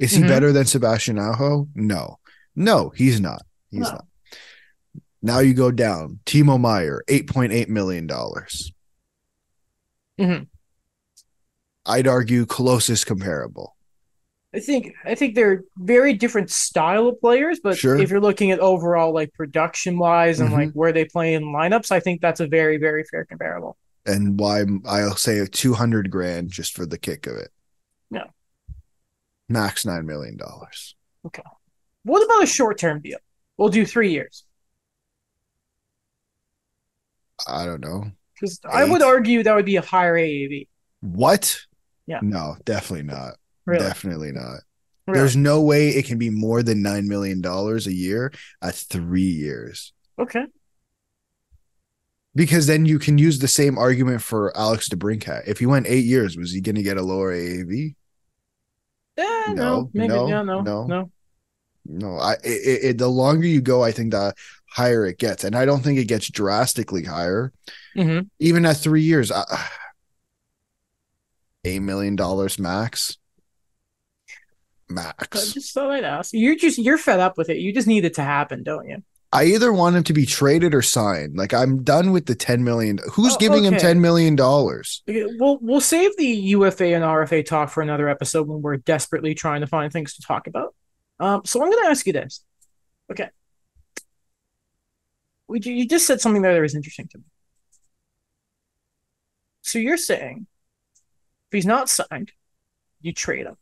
Is 0.00 0.12
he 0.12 0.22
Mhm. 0.22 0.28
better 0.28 0.50
than 0.52 0.64
Sebastian 0.64 1.18
Aho? 1.18 1.68
No. 1.76 2.18
No, 2.56 2.88
he's 2.90 3.20
not. 3.20 3.42
He's 3.70 3.80
No. 3.82 3.90
not. 3.90 4.06
Now 5.22 5.38
you 5.40 5.54
go 5.54 5.70
down. 5.70 6.18
Timo 6.26 6.58
Meier, 6.58 7.04
$8.8 7.06 7.68
million. 7.68 8.08
Mm-hmm. 10.18 10.44
I'd 11.86 12.06
argue 12.06 12.46
closest 12.46 13.06
comparable. 13.06 13.76
I 14.54 14.58
think 14.60 14.92
I 15.04 15.14
think 15.14 15.34
they're 15.36 15.62
very 15.78 16.12
different 16.12 16.50
style 16.50 17.06
of 17.06 17.20
players, 17.20 17.60
but 17.62 17.76
Sure. 17.78 17.96
if 17.96 18.10
you're 18.10 18.20
looking 18.20 18.50
at 18.50 18.58
overall 18.58 19.12
like 19.14 19.32
production 19.34 19.96
wise 19.96 20.40
and 20.40 20.50
Mhm. 20.50 20.54
like 20.54 20.72
where 20.72 20.92
they 20.92 21.04
play 21.04 21.34
in 21.34 21.44
lineups, 21.44 21.92
I 21.92 22.00
think 22.00 22.20
that's 22.20 22.40
a 22.40 22.48
very 22.48 22.76
very 22.78 23.04
fair 23.04 23.24
comparable. 23.24 23.76
and 24.06 24.40
why 24.40 24.64
I'll 24.86 25.14
say 25.14 25.44
200 25.46 26.10
grand 26.10 26.50
just 26.50 26.74
for 26.74 26.86
the 26.86 26.96
kick 26.98 27.26
of 27.26 27.36
it. 27.36 27.50
Yeah. 28.10 28.24
Max 29.50 29.84
$9 29.84 30.04
million. 30.04 30.38
Okay. 31.26 31.42
What 32.04 32.24
about 32.24 32.42
a 32.42 32.46
short 32.46 32.78
term 32.78 33.00
deal? 33.00 33.18
We'll 33.58 33.68
do 33.68 33.84
three 33.84 34.10
years 34.12 34.44
I 37.46 37.66
don't 37.66 37.80
know. 37.82 38.04
because 38.34 38.60
I 38.70 38.84
would 38.84 39.02
argue 39.02 39.42
that 39.42 39.54
would 39.54 39.64
be 39.66 39.76
a 39.76 39.82
higher 39.82 40.16
AAV. 40.16 40.68
What? 41.00 41.58
Yeah. 42.06 42.20
No, 42.22 42.56
definitely 42.64 43.04
not. 43.04 43.34
Really, 43.66 43.84
Definitely 43.84 44.32
not. 44.32 44.60
Really? 45.06 45.18
There's 45.18 45.36
no 45.36 45.60
way 45.62 45.88
it 45.90 46.06
can 46.06 46.18
be 46.18 46.30
more 46.30 46.62
than 46.62 46.82
$9 46.82 47.06
million 47.06 47.44
a 47.44 47.78
year 47.90 48.32
at 48.62 48.74
three 48.74 49.22
years. 49.22 49.92
okay. 50.18 50.44
Because 52.34 52.68
then 52.68 52.86
you 52.86 53.00
can 53.00 53.18
use 53.18 53.40
the 53.40 53.48
same 53.48 53.76
argument 53.76 54.22
for 54.22 54.56
Alex 54.56 54.88
DeBrincat. 54.88 55.48
If 55.48 55.58
he 55.58 55.66
went 55.66 55.88
eight 55.88 56.04
years, 56.04 56.36
was 56.36 56.52
he 56.52 56.60
going 56.60 56.76
to 56.76 56.82
get 56.82 56.96
a 56.96 57.02
lower 57.02 57.34
AAV? 57.34 57.96
Eh, 59.16 59.22
no, 59.48 59.54
No, 59.54 59.90
maybe 59.92 60.08
no, 60.08 60.28
yeah, 60.28 60.42
no, 60.42 60.60
no. 60.62 60.86
no. 60.86 61.10
No, 61.86 62.18
I 62.18 62.34
it, 62.44 62.84
it, 62.84 62.98
the 62.98 63.08
longer 63.08 63.46
you 63.46 63.60
go, 63.60 63.82
I 63.82 63.90
think 63.90 64.12
the 64.12 64.34
higher 64.70 65.06
it 65.06 65.18
gets, 65.18 65.44
and 65.44 65.56
I 65.56 65.64
don't 65.64 65.80
think 65.82 65.98
it 65.98 66.04
gets 66.04 66.30
drastically 66.30 67.04
higher. 67.04 67.52
Mhm. 67.96 68.28
Even 68.38 68.66
at 68.66 68.76
three 68.76 69.02
years, 69.02 69.30
uh, 69.30 69.44
eight 71.64 71.80
million 71.80 72.16
dollars 72.16 72.58
max. 72.58 73.16
Max. 74.88 75.50
I 75.50 75.54
just 75.54 75.72
thought 75.72 75.90
I'd 75.90 76.04
ask. 76.04 76.32
You're 76.32 76.56
just 76.56 76.78
you're 76.78 76.98
fed 76.98 77.20
up 77.20 77.38
with 77.38 77.48
it. 77.48 77.58
You 77.58 77.72
just 77.72 77.88
need 77.88 78.04
it 78.04 78.14
to 78.14 78.22
happen, 78.22 78.62
don't 78.62 78.88
you? 78.88 79.02
I 79.32 79.44
either 79.44 79.72
want 79.72 79.94
him 79.94 80.02
to 80.04 80.12
be 80.12 80.26
traded 80.26 80.74
or 80.74 80.82
signed. 80.82 81.36
Like 81.36 81.54
I'm 81.54 81.84
done 81.84 82.10
with 82.10 82.26
the 82.26 82.34
ten 82.34 82.64
million. 82.64 82.98
Who's 83.12 83.34
Oh, 83.34 83.38
giving 83.38 83.64
him 83.64 83.76
ten 83.76 84.00
million 84.00 84.34
dollars? 84.34 85.02
We'll 85.06 85.58
we'll 85.60 85.80
save 85.80 86.16
the 86.16 86.26
UFA 86.26 86.94
and 86.94 87.04
RFA 87.04 87.44
talk 87.46 87.70
for 87.70 87.80
another 87.82 88.08
episode 88.08 88.48
when 88.48 88.60
we're 88.60 88.78
desperately 88.78 89.34
trying 89.34 89.60
to 89.60 89.66
find 89.68 89.92
things 89.92 90.14
to 90.14 90.22
talk 90.22 90.46
about. 90.48 90.74
Um, 91.20 91.42
so 91.44 91.62
I'm 91.62 91.70
going 91.70 91.84
to 91.84 91.90
ask 91.90 92.06
you 92.06 92.12
this: 92.12 92.44
Okay. 93.10 93.28
Would 95.48 95.66
you, 95.66 95.74
you 95.74 95.86
just 95.86 96.06
said 96.06 96.20
something 96.20 96.42
there 96.42 96.54
that 96.54 96.60
was 96.60 96.74
interesting 96.74 97.08
to 97.08 97.18
me. 97.18 97.24
So 99.62 99.78
you're 99.78 99.96
saying 99.96 100.46
if 101.50 101.56
he's 101.56 101.66
not 101.66 101.88
signed, 101.88 102.32
you 103.00 103.12
trade 103.12 103.46
him. 103.46 103.56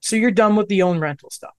So 0.00 0.16
you're 0.16 0.30
done 0.30 0.54
with 0.56 0.68
the 0.68 0.82
own 0.82 0.98
rental 1.00 1.30
stuff. 1.30 1.54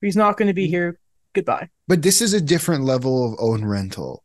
He's 0.00 0.16
not 0.16 0.36
going 0.36 0.48
to 0.48 0.54
be 0.54 0.64
Mm-hmm. 0.64 0.70
here, 0.70 0.98
goodbye. 1.32 1.68
But 1.88 2.02
this 2.02 2.20
is 2.20 2.32
a 2.32 2.40
different 2.40 2.84
level 2.84 3.32
of 3.32 3.38
own 3.38 3.64
rental. 3.64 4.24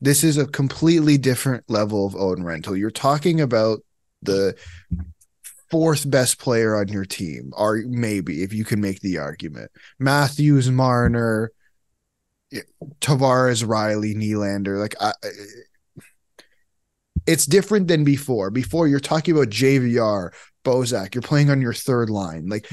This 0.00 0.24
is 0.24 0.38
a 0.38 0.46
completely 0.46 1.18
different 1.18 1.64
level 1.68 2.06
of 2.06 2.16
own 2.16 2.42
rental. 2.42 2.76
You're 2.76 2.90
talking 2.90 3.40
about 3.40 3.80
the 4.22 4.56
fourth 5.70 6.10
best 6.10 6.38
player 6.38 6.76
on 6.76 6.88
your 6.88 7.04
team, 7.04 7.52
or 7.56 7.82
maybe 7.86 8.42
if 8.42 8.52
you 8.52 8.64
can 8.64 8.80
make 8.80 9.00
the 9.00 9.18
argument. 9.18 9.70
Matthews, 9.98 10.70
Marner, 10.70 11.52
Tavares, 13.00 13.64
Rielly, 13.64 14.14
Nylander. 14.14 14.78
Like 14.78 14.96
I, 15.00 15.12
it's 17.26 17.46
different 17.46 17.88
than 17.88 18.04
before. 18.04 18.50
Before 18.50 18.88
you're 18.88 19.00
talking 19.00 19.34
about 19.34 19.50
JVR, 19.50 20.32
Bozak. 20.64 21.14
You're 21.14 21.22
playing 21.22 21.50
on 21.50 21.60
your 21.60 21.72
third 21.72 22.10
line. 22.10 22.48
Like 22.48 22.68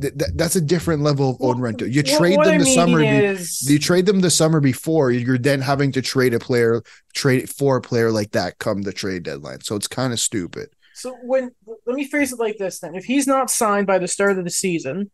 th- 0.00 0.16
th- 0.18 0.30
that's 0.34 0.56
a 0.56 0.60
different 0.60 1.02
level 1.02 1.30
of 1.30 1.36
own 1.40 1.60
rental. 1.60 1.88
You 1.88 2.02
trade 2.02 2.38
them 2.38 2.48
I 2.48 2.58
the 2.58 2.64
mean 2.64 2.74
summer. 2.74 3.00
be- 3.00 3.06
is, 3.06 3.68
you 3.68 3.78
trade 3.78 4.06
them 4.06 4.20
the 4.20 4.30
summer 4.30 4.60
before. 4.60 5.10
You're 5.10 5.38
then 5.38 5.60
having 5.60 5.92
to 5.92 6.02
trade 6.02 6.34
a 6.34 6.38
player, 6.38 6.82
trade 7.14 7.48
for 7.50 7.76
a 7.76 7.80
player 7.80 8.10
like 8.10 8.32
that 8.32 8.58
come 8.58 8.82
the 8.82 8.92
trade 8.92 9.24
deadline. 9.24 9.60
So 9.60 9.76
it's 9.76 9.88
kind 9.88 10.12
of 10.12 10.20
stupid. 10.20 10.68
So 10.94 11.16
when 11.22 11.50
let 11.86 11.96
me 11.96 12.06
phrase 12.06 12.32
it 12.32 12.38
like 12.38 12.58
this 12.58 12.80
then: 12.80 12.94
if 12.94 13.04
he's 13.04 13.26
not 13.26 13.50
signed 13.50 13.86
by 13.86 13.98
the 13.98 14.08
start 14.08 14.38
of 14.38 14.44
the 14.44 14.50
season, 14.50 15.10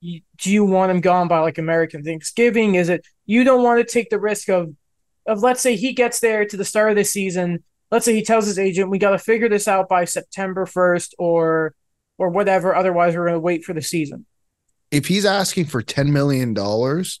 you, 0.00 0.20
do 0.36 0.50
you 0.50 0.64
want 0.64 0.90
him 0.90 1.00
gone 1.00 1.28
by 1.28 1.40
like 1.40 1.58
American 1.58 2.04
Thanksgiving? 2.04 2.74
Is 2.74 2.88
it 2.88 3.06
you 3.26 3.44
don't 3.44 3.62
want 3.62 3.78
to 3.80 3.92
take 3.92 4.10
the 4.10 4.20
risk 4.20 4.48
of 4.48 4.74
of 5.26 5.42
let's 5.42 5.60
say 5.60 5.76
he 5.76 5.92
gets 5.92 6.20
there 6.20 6.44
to 6.44 6.56
the 6.56 6.64
start 6.64 6.90
of 6.90 6.96
the 6.96 7.04
season. 7.04 7.62
Let's 7.90 8.04
say 8.04 8.14
he 8.14 8.22
tells 8.22 8.46
his 8.46 8.58
agent, 8.58 8.90
"We 8.90 8.98
got 8.98 9.10
to 9.10 9.18
figure 9.18 9.48
this 9.48 9.66
out 9.68 9.88
by 9.88 10.04
September 10.04 10.66
first, 10.66 11.14
or 11.18 11.74
or 12.18 12.28
whatever. 12.30 12.74
Otherwise, 12.74 13.14
we're 13.16 13.24
going 13.24 13.34
to 13.34 13.40
wait 13.40 13.64
for 13.64 13.72
the 13.72 13.82
season." 13.82 14.26
If 14.90 15.06
he's 15.06 15.24
asking 15.26 15.66
for 15.66 15.82
ten 15.82 16.12
million 16.12 16.54
dollars 16.54 17.20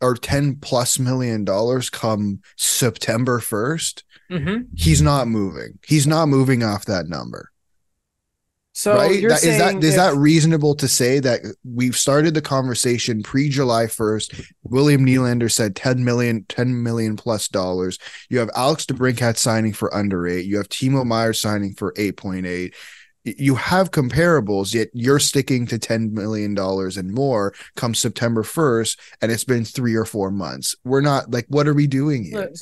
or 0.00 0.14
ten 0.14 0.56
plus 0.56 0.98
million 0.98 1.44
dollars 1.44 1.90
come 1.90 2.40
September 2.56 3.40
first, 3.40 4.04
Mm-hmm. 4.30 4.62
he's 4.74 5.00
not 5.00 5.28
moving. 5.28 5.78
He's 5.86 6.06
not 6.06 6.26
moving 6.26 6.64
off 6.64 6.84
that 6.86 7.06
number. 7.08 7.50
So 8.76 8.94
right? 8.94 9.18
you're 9.18 9.30
That, 9.30 9.36
is 9.36 9.42
saying 9.42 9.80
that 9.80 9.86
is 9.86 9.94
if- 9.94 9.96
that 9.96 10.14
reasonable 10.16 10.74
to 10.74 10.86
say 10.86 11.18
that 11.20 11.40
we've 11.64 11.96
started 11.96 12.34
the 12.34 12.42
conversation 12.42 13.22
pre 13.22 13.48
July 13.48 13.86
1st? 13.86 14.52
William 14.64 15.06
Nylander 15.06 15.50
said 15.50 15.74
10 15.74 16.04
million, 16.04 16.44
10 16.50 16.82
million 16.82 17.16
plus 17.16 17.48
dollars. 17.48 17.98
You 18.28 18.38
have 18.38 18.50
Alex 18.54 18.84
DeBrincat 18.84 19.38
signing 19.38 19.72
for 19.72 19.94
under 19.94 20.26
eight. 20.28 20.44
You 20.44 20.58
have 20.58 20.68
Timo 20.68 21.06
Meier 21.06 21.32
signing 21.32 21.72
for 21.72 21.94
8.8. 21.94 22.74
You 23.24 23.54
have 23.54 23.92
comparables, 23.92 24.74
yet 24.74 24.88
you're 24.92 25.20
sticking 25.20 25.66
to 25.68 25.78
$10 25.78 26.12
million 26.12 26.56
and 26.58 27.12
more 27.14 27.54
come 27.76 27.94
September 27.94 28.42
1st, 28.42 28.98
and 29.22 29.32
it's 29.32 29.42
been 29.42 29.64
three 29.64 29.94
or 29.94 30.04
four 30.04 30.30
months. 30.30 30.76
We're 30.84 31.00
not 31.00 31.30
like, 31.30 31.46
what 31.48 31.66
are 31.66 31.74
we 31.74 31.86
doing 31.86 32.24
here? 32.24 32.52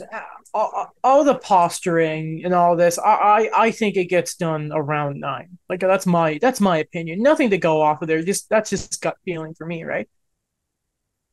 All, 0.56 0.92
all 1.02 1.24
the 1.24 1.34
posturing 1.34 2.42
and 2.44 2.54
all 2.54 2.76
this, 2.76 2.96
I, 2.96 3.10
I 3.10 3.50
I 3.64 3.70
think 3.72 3.96
it 3.96 4.04
gets 4.04 4.36
done 4.36 4.70
around 4.72 5.18
nine. 5.18 5.58
Like 5.68 5.80
that's 5.80 6.06
my 6.06 6.38
that's 6.40 6.60
my 6.60 6.78
opinion. 6.78 7.22
Nothing 7.22 7.50
to 7.50 7.58
go 7.58 7.82
off 7.82 8.00
of 8.02 8.08
there. 8.08 8.22
Just 8.22 8.48
that's 8.48 8.70
just 8.70 9.02
gut 9.02 9.16
feeling 9.24 9.54
for 9.54 9.66
me, 9.66 9.82
right? 9.82 10.08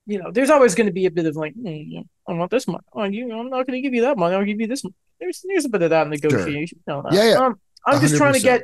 You 0.07 0.17
know, 0.17 0.31
there's 0.31 0.49
always 0.49 0.73
going 0.73 0.87
to 0.87 0.93
be 0.93 1.05
a 1.05 1.11
bit 1.11 1.27
of 1.27 1.35
like, 1.35 1.53
mm, 1.53 2.03
I 2.27 2.33
want 2.33 2.49
this 2.49 2.67
money. 2.67 2.83
Oh, 2.93 3.03
you, 3.03 3.31
I'm 3.31 3.51
not 3.51 3.67
going 3.67 3.77
to 3.77 3.81
give 3.81 3.93
you 3.93 4.01
that 4.01 4.17
money. 4.17 4.35
I'll 4.35 4.43
give 4.43 4.59
you 4.59 4.65
this. 4.65 4.83
Money. 4.83 4.95
There's 5.19 5.45
there's 5.47 5.65
a 5.65 5.69
bit 5.69 5.83
of 5.83 5.91
that 5.91 6.07
negotiation. 6.07 6.79
That. 6.87 7.03
Yeah, 7.11 7.29
yeah. 7.29 7.45
Um, 7.45 7.59
I'm 7.85 8.01
just 8.01 8.17
trying 8.17 8.33
to 8.33 8.39
get 8.39 8.63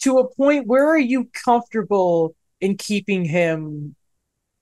to 0.00 0.18
a 0.18 0.34
point 0.34 0.66
where 0.66 0.88
are 0.88 0.98
you 0.98 1.30
comfortable 1.32 2.34
in 2.60 2.76
keeping 2.76 3.24
him 3.24 3.94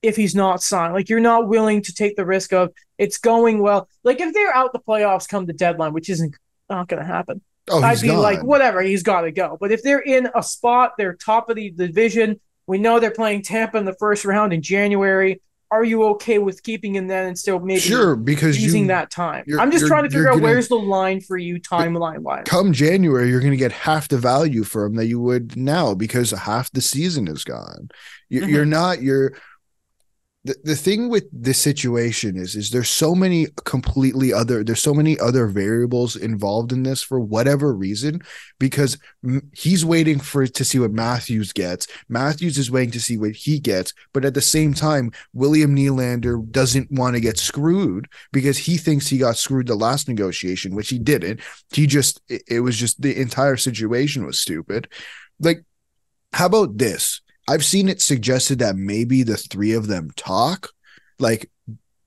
if 0.02 0.16
he's 0.16 0.34
not 0.34 0.62
signed? 0.62 0.94
Like 0.94 1.08
you're 1.08 1.20
not 1.20 1.48
willing 1.48 1.82
to 1.82 1.94
take 1.94 2.16
the 2.16 2.24
risk 2.26 2.52
of 2.52 2.70
it's 2.98 3.18
going 3.18 3.60
well. 3.60 3.88
Like 4.04 4.20
if 4.20 4.32
they're 4.34 4.54
out 4.54 4.72
the 4.72 4.78
playoffs 4.80 5.28
come 5.28 5.46
the 5.46 5.52
deadline, 5.52 5.92
which 5.92 6.08
isn't 6.10 6.34
not 6.68 6.88
going 6.88 7.00
to 7.02 7.06
happen, 7.06 7.42
Oh, 7.68 7.82
I'd 7.82 8.00
be 8.00 8.08
gone. 8.08 8.18
like, 8.18 8.42
whatever, 8.42 8.82
he's 8.82 9.02
got 9.04 9.20
to 9.22 9.30
go. 9.30 9.56
But 9.60 9.70
if 9.70 9.82
they're 9.82 10.00
in 10.00 10.28
a 10.34 10.42
spot, 10.42 10.92
they're 10.98 11.12
top 11.14 11.50
of 11.50 11.56
the 11.56 11.70
division. 11.70 12.40
We 12.66 12.78
know 12.78 12.98
they're 12.98 13.10
playing 13.12 13.42
Tampa 13.42 13.76
in 13.78 13.84
the 13.84 13.94
first 13.94 14.24
round 14.24 14.52
in 14.52 14.60
January. 14.62 15.40
Are 15.72 15.84
you 15.84 16.02
okay 16.14 16.38
with 16.40 16.64
keeping 16.64 16.96
him 16.96 17.06
then 17.06 17.28
and 17.28 17.38
still 17.38 17.60
maybe 17.60 17.78
sure, 17.78 18.16
because 18.16 18.60
using 18.60 18.82
you, 18.82 18.88
that 18.88 19.12
time? 19.12 19.44
I'm 19.56 19.70
just 19.70 19.86
trying 19.86 20.02
to 20.02 20.10
figure 20.10 20.26
out 20.28 20.32
gonna- 20.34 20.42
where's 20.42 20.66
the 20.66 20.74
line 20.74 21.20
for 21.20 21.36
you 21.38 21.60
timeline 21.60 22.20
wise. 22.20 22.42
come 22.46 22.72
January, 22.72 23.28
you're 23.28 23.38
going 23.38 23.52
to 23.52 23.56
get 23.56 23.70
half 23.70 24.08
the 24.08 24.18
value 24.18 24.64
for 24.64 24.84
him 24.86 24.96
that 24.96 25.06
you 25.06 25.20
would 25.20 25.56
now 25.56 25.94
because 25.94 26.32
half 26.32 26.72
the 26.72 26.80
season 26.80 27.28
is 27.28 27.44
gone. 27.44 27.90
You, 28.28 28.42
Mhm. 28.42 28.48
You're 28.50 28.66
not. 28.66 29.00
You're 29.00 29.34
the, 30.44 30.56
the 30.64 30.74
thing 30.74 31.10
with 31.10 31.26
this 31.32 31.58
situation 31.58 32.36
is 32.36 32.56
is 32.56 32.70
there's 32.70 32.88
so 32.88 33.14
many 33.14 33.46
completely 33.64 34.32
other 34.32 34.64
there's 34.64 34.82
so 34.82 34.94
many 34.94 35.18
other 35.18 35.46
variables 35.46 36.16
involved 36.16 36.72
in 36.72 36.82
this 36.82 37.02
for 37.02 37.20
whatever 37.20 37.74
reason 37.74 38.22
because 38.58 38.96
he's 39.52 39.84
waiting 39.84 40.18
for 40.18 40.46
to 40.46 40.64
see 40.64 40.78
what 40.78 40.92
Matthews 40.92 41.52
gets. 41.52 41.86
Matthews 42.08 42.56
is 42.56 42.70
waiting 42.70 42.92
to 42.92 43.00
see 43.00 43.18
what 43.18 43.32
he 43.32 43.58
gets. 43.58 43.92
But 44.14 44.24
at 44.24 44.32
the 44.32 44.40
same 44.40 44.72
time 44.72 45.12
William 45.34 45.76
Nylander 45.76 46.50
doesn't 46.50 46.90
want 46.90 47.16
to 47.16 47.20
get 47.20 47.38
screwed 47.38 48.08
because 48.32 48.56
he 48.56 48.78
thinks 48.78 49.08
he 49.08 49.18
got 49.18 49.36
screwed 49.36 49.66
the 49.66 49.74
last 49.74 50.08
negotiation 50.08 50.74
which 50.74 50.88
he 50.88 50.98
didn't. 50.98 51.40
He 51.70 51.86
just 51.86 52.22
it, 52.30 52.42
it 52.48 52.60
was 52.60 52.78
just 52.78 53.02
the 53.02 53.20
entire 53.20 53.58
situation 53.58 54.24
was 54.24 54.40
stupid. 54.40 54.88
Like 55.38 55.64
how 56.32 56.46
about 56.46 56.78
this 56.78 57.20
I've 57.50 57.64
seen 57.64 57.88
it 57.88 58.00
suggested 58.00 58.60
that 58.60 58.76
maybe 58.76 59.24
the 59.24 59.36
three 59.36 59.72
of 59.72 59.88
them 59.88 60.12
talk, 60.14 60.70
like 61.18 61.50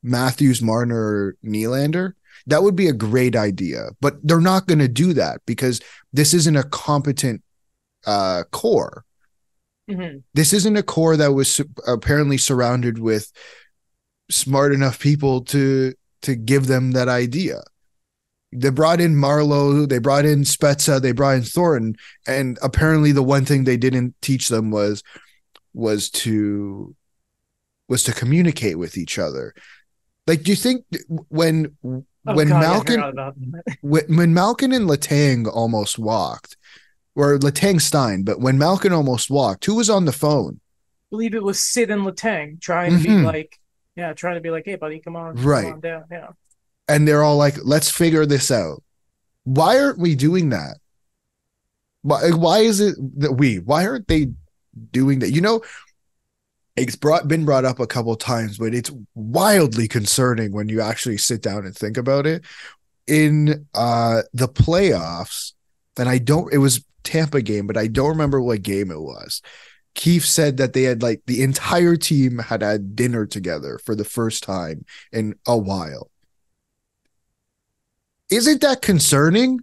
Matthews, 0.02 0.62
Marner, 0.62 1.36
Nylander. 1.44 2.14
That 2.48 2.64
would 2.64 2.78
be 2.78 2.88
a 2.88 2.94
great 2.94 3.36
idea, 3.36 3.90
but 4.00 4.26
they're 4.26 4.40
not 4.40 4.68
going 4.68 4.80
to 4.80 4.88
do 4.88 5.12
that 5.16 5.42
because 5.46 5.82
this 6.14 6.34
isn't 6.34 6.56
a 6.56 6.64
competent 6.64 7.44
uh, 8.06 8.44
core. 8.52 9.04
Mhm. 9.90 10.24
This 10.34 10.54
isn't 10.54 10.78
a 10.78 10.84
core 10.84 11.18
that 11.18 11.34
was 11.34 11.52
su- 11.52 11.70
apparently 11.86 12.38
surrounded 12.38 13.00
with 13.00 13.30
smart 14.32 14.74
enough 14.74 14.98
people 14.98 15.42
to 15.42 15.94
to 16.22 16.36
give 16.36 16.68
them 16.68 16.92
that 16.92 17.10
idea. 17.10 17.64
They 18.54 18.70
brought 18.70 19.02
in 19.02 19.16
Marleau, 19.16 19.90
they 19.90 20.00
brought 20.00 20.24
in 20.24 20.44
Spezza, 20.46 21.02
they 21.02 21.12
brought 21.12 21.36
in 21.36 21.44
Thornton, 21.44 21.98
and 22.26 22.58
apparently 22.62 23.12
the 23.12 23.24
one 23.24 23.44
thing 23.44 23.66
they 23.66 23.76
didn't 23.76 24.16
teach 24.22 24.48
them 24.48 24.72
was 24.72 25.04
was 25.74 26.10
to 26.10 26.96
was 27.90 28.04
to 28.04 28.14
communicate 28.14 28.78
with 28.78 28.98
each 28.98 29.20
other. 29.20 29.54
Like, 30.26 30.44
do 30.44 30.52
you 30.52 30.56
think 30.56 30.86
when 31.30 31.76
Oh, 32.26 32.36
when 32.36 32.48
God, 32.48 32.62
Malkin 32.62 32.96
forgot 32.96 33.10
about 33.10 33.36
that. 33.36 33.78
when, 33.82 34.16
when 34.18 34.34
Malkin 34.34 34.72
and 34.72 34.88
Letang 34.90 35.46
almost 35.46 36.00
walked, 36.00 36.56
or 37.16 37.38
Letang 37.38 37.82
Stein, 37.82 38.24
but 38.24 38.40
when 38.40 38.58
Malkin 38.58 38.94
almost 38.94 39.30
walked, 39.30 39.66
who 39.66 39.76
was 39.76 39.90
on 39.90 40.06
the 40.06 40.14
phone? 40.14 40.62
I 40.64 41.06
believe 41.10 41.36
it 41.36 41.44
was 41.44 41.60
Sid 41.60 41.92
and 41.92 42.04
Letang 42.04 42.62
trying 42.62 42.98
to 42.98 43.04
be 43.04 43.10
Mhm. 43.10 43.26
like, 43.26 43.60
yeah, 43.98 44.14
trying 44.14 44.36
to 44.36 44.42
be 44.42 44.52
like, 44.52 44.64
hey, 44.66 44.76
buddy, 44.76 45.00
come 45.02 45.18
on, 45.18 45.36
Right. 45.36 45.64
come 45.66 45.74
on 45.74 45.80
down, 45.82 46.04
yeah. 46.10 46.30
And 46.88 47.06
they're 47.06 47.24
all 47.24 47.36
like, 47.38 47.58
"Let's 47.64 47.90
figure 47.92 48.26
this 48.26 48.50
out." 48.52 48.82
Why 49.44 49.78
aren't 49.80 50.00
we 50.00 50.16
doing 50.16 50.48
that? 50.50 50.78
Why? 52.04 52.32
Why 52.32 52.60
is 52.60 52.80
it 52.80 52.96
that 53.20 53.34
we? 53.34 53.60
Why 53.60 53.86
aren't 53.86 54.08
they 54.08 54.32
doing 54.92 55.20
that? 55.20 55.32
You 55.32 55.42
know, 55.42 55.62
it's 56.76 56.96
brought 56.96 57.28
been 57.28 57.46
brought 57.46 57.66
up 57.66 57.80
a 57.80 57.88
couple 57.88 58.16
times, 58.16 58.58
but 58.58 58.74
it's 58.74 58.92
wildly 59.16 59.88
concerning 59.88 60.52
when 60.52 60.70
you 60.70 60.82
actually 60.82 61.18
sit 61.18 61.42
down 61.42 61.66
and 61.66 61.76
think 61.76 61.98
about 61.98 62.26
it. 62.26 62.44
In 63.06 63.68
uh 63.74 64.22
the 64.34 64.48
playoffs, 64.48 65.52
and 65.98 66.08
I 66.08 66.18
don't. 66.18 66.52
It 66.54 66.60
was 66.60 66.86
Tampa 67.04 67.42
game, 67.42 67.68
but 67.68 67.78
I 67.78 67.88
don't 67.88 68.10
remember 68.10 68.42
what 68.42 68.62
game 68.62 68.92
it 68.92 69.02
was. 69.02 69.42
Keefe 69.94 70.26
said 70.26 70.58
that 70.58 70.74
they 70.74 70.84
had 70.84 71.04
like 71.04 71.22
the 71.28 71.44
entire 71.44 71.96
team 71.96 72.40
had 72.40 72.62
had 72.62 72.96
dinner 72.96 73.26
together 73.26 73.80
for 73.84 73.96
the 73.96 74.06
first 74.06 74.44
time 74.44 74.86
in 75.12 75.36
a 75.46 75.58
while. 75.58 76.10
Isn't 78.32 78.62
that 78.62 78.82
concerning? 78.82 79.60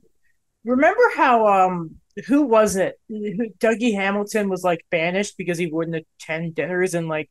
Remember 0.65 1.03
how 1.17 1.47
um 1.49 2.00
who 2.27 2.43
was 2.43 2.77
it? 2.77 2.99
Dougie 3.11 3.95
Hamilton 3.95 4.49
was 4.49 4.65
like 4.65 4.85
banished 4.91 5.37
because 5.39 5.59
he 5.59 5.67
wouldn't 5.67 6.05
attend 6.21 6.55
dinners 6.55 6.95
and 6.95 7.09
like 7.09 7.31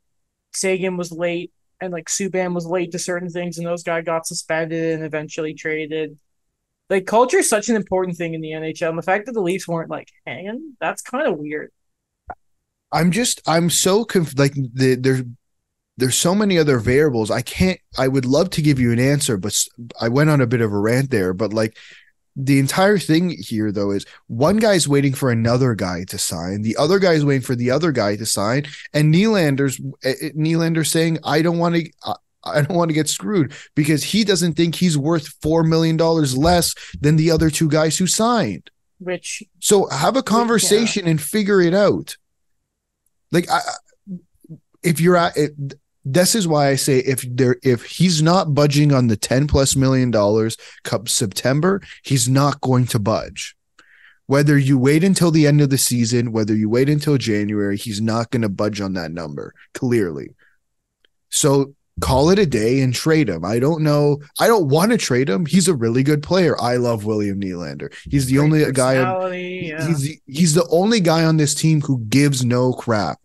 Sagan 0.54 0.98
was 0.98 1.12
late 1.12 1.52
and 1.82 1.94
like 1.94 2.08
Subban 2.08 2.54
was 2.54 2.66
late 2.66 2.92
to 2.92 3.00
certain 3.00 3.30
things 3.30 3.58
and 3.58 3.68
those 3.68 3.84
guys 3.84 4.06
got 4.06 4.28
suspended 4.28 4.96
and 4.96 5.04
eventually 5.04 5.54
traded. 5.54 6.18
Like 6.90 7.06
culture 7.06 7.38
is 7.38 7.50
such 7.50 7.70
an 7.70 7.76
important 7.76 8.18
thing 8.18 8.34
in 8.34 8.42
the 8.42 8.52
NHL. 8.52 8.90
And 8.90 8.98
the 8.98 9.04
fact 9.04 9.26
that 9.28 9.34
the 9.34 9.42
Leafs 9.42 9.68
weren't 9.68 9.90
like 9.90 10.10
hanging, 10.26 10.76
that's 10.80 11.02
kind 11.02 11.28
of 11.28 11.38
weird. 11.38 11.72
I'm 12.92 13.12
just 13.12 13.42
I'm 13.48 13.70
so 13.70 14.04
conf- 14.04 14.38
like 14.38 14.54
the 14.54 14.96
there's 14.96 15.24
there's 15.98 16.16
so 16.16 16.34
many 16.34 16.58
other 16.58 16.80
variables. 16.80 17.30
I 17.30 17.42
can't. 17.42 17.80
I 17.98 18.08
would 18.08 18.26
love 18.26 18.50
to 18.52 18.62
give 18.62 18.80
you 18.80 18.92
an 18.92 19.00
answer, 19.00 19.38
but 19.38 19.54
I 20.00 20.08
went 20.08 20.30
on 20.30 20.42
a 20.42 20.48
bit 20.48 20.62
of 20.62 20.72
a 20.72 20.80
rant 20.80 21.12
there. 21.12 21.34
But 21.34 21.54
like 21.54 21.78
the 22.42 22.58
entire 22.58 22.98
thing 22.98 23.30
here 23.38 23.70
though 23.72 23.92
is 23.92 24.06
one 24.28 24.58
guy's 24.58 24.88
waiting 24.88 25.14
for 25.14 25.30
another 25.30 25.76
guy 25.76 26.06
to 26.06 26.18
sign 26.18 26.62
the 26.62 26.76
other 26.78 26.98
guy's 26.98 27.26
waiting 27.26 27.42
for 27.42 27.56
the 27.56 27.70
other 27.70 27.92
guy 27.92 28.16
to 28.16 28.26
sign 28.26 28.66
and 28.94 29.14
Nylander's 29.14 29.80
eh, 30.04 30.14
eh, 30.22 30.84
saying 30.84 31.20
I 31.26 31.42
don't 31.42 31.58
want 31.58 31.76
to 31.76 31.92
I 32.46 32.62
don't 32.62 32.78
want 32.78 32.90
to 32.90 32.96
get 32.96 33.10
screwed 33.10 33.54
because 33.76 34.04
he 34.04 34.24
doesn't 34.24 34.54
think 34.54 34.76
he's 34.76 34.98
worth 34.98 35.28
4 35.42 35.64
million 35.64 35.98
dollars 35.98 36.38
less 36.38 36.74
than 37.00 37.18
the 37.18 37.30
other 37.30 37.50
two 37.50 37.68
guys 37.68 37.98
who 37.98 38.08
signed 38.08 38.72
which 39.00 39.44
so 39.60 39.88
have 39.90 40.16
a 40.16 40.24
conversation 40.24 41.06
yeah. 41.06 41.12
and 41.12 41.22
figure 41.22 41.60
it 41.60 41.74
out 41.74 42.16
like 43.32 43.50
I, 43.50 43.60
if 44.82 45.02
you're 45.02 45.18
at 45.18 45.36
it, 45.36 45.52
this 46.14 46.36
is 46.36 46.48
why 46.48 46.70
I 46.70 46.76
say 46.76 47.00
if 47.00 47.24
there 47.30 47.58
if 47.64 47.84
he's 47.84 48.22
not 48.22 48.54
budging 48.54 48.92
on 48.92 49.08
the 49.08 49.18
10 49.18 49.48
plus 49.48 49.76
million 49.76 50.12
dollars 50.12 50.58
come 50.84 51.08
September, 51.08 51.82
he's 52.04 52.28
not 52.28 52.62
going 52.62 52.88
to 52.88 53.00
budge. 53.00 53.56
Whether 54.26 54.58
you 54.58 54.78
wait 54.78 55.04
until 55.04 55.32
the 55.32 55.48
end 55.48 55.62
of 55.62 55.70
the 55.70 55.78
season, 55.78 56.32
whether 56.32 56.56
you 56.56 56.70
wait 56.70 56.90
until 56.90 57.18
January, 57.18 57.78
he's 57.78 58.00
not 58.00 58.30
going 58.30 58.44
to 58.44 58.50
budge 58.50 58.80
on 58.80 58.94
that 58.94 59.12
number, 59.12 59.54
clearly. 59.74 60.36
So 61.30 61.74
call 62.00 62.30
it 62.30 62.40
a 62.40 62.46
day 62.46 62.82
and 62.82 62.94
trade 62.94 63.28
him. 63.28 63.44
I 63.44 63.60
don't 63.60 63.84
know. 63.84 64.20
I 64.40 64.48
don't 64.48 64.70
want 64.70 64.92
to 64.92 64.98
trade 64.98 65.30
him. 65.30 65.46
He's 65.46 65.68
a 65.68 65.76
really 65.76 66.04
good 66.04 66.24
player. 66.24 66.60
I 66.60 66.78
love 66.78 67.06
William 67.06 67.40
Nylander. 67.40 67.94
He's 68.10 68.28
the 68.28 68.36
Great 68.36 68.44
only 68.44 68.72
guy. 68.72 68.94
Yeah. 69.36 69.88
He's 69.88 70.22
he's 70.26 70.54
the 70.54 70.68
only 70.70 71.00
guy 71.00 71.24
on 71.26 71.38
this 71.38 71.56
team 71.56 71.82
who 71.82 72.00
gives 72.06 72.46
no 72.46 72.74
crap, 72.74 73.20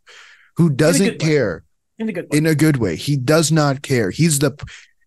who 0.56 0.70
doesn't 0.70 1.18
care. 1.18 1.64
In 1.98 2.08
a 2.08 2.12
good 2.12 2.30
way. 2.30 2.38
In 2.38 2.46
a 2.46 2.54
good 2.54 2.76
way. 2.78 2.96
He 2.96 3.16
does 3.16 3.52
not 3.52 3.82
care. 3.82 4.10
He's 4.10 4.38
the 4.40 4.52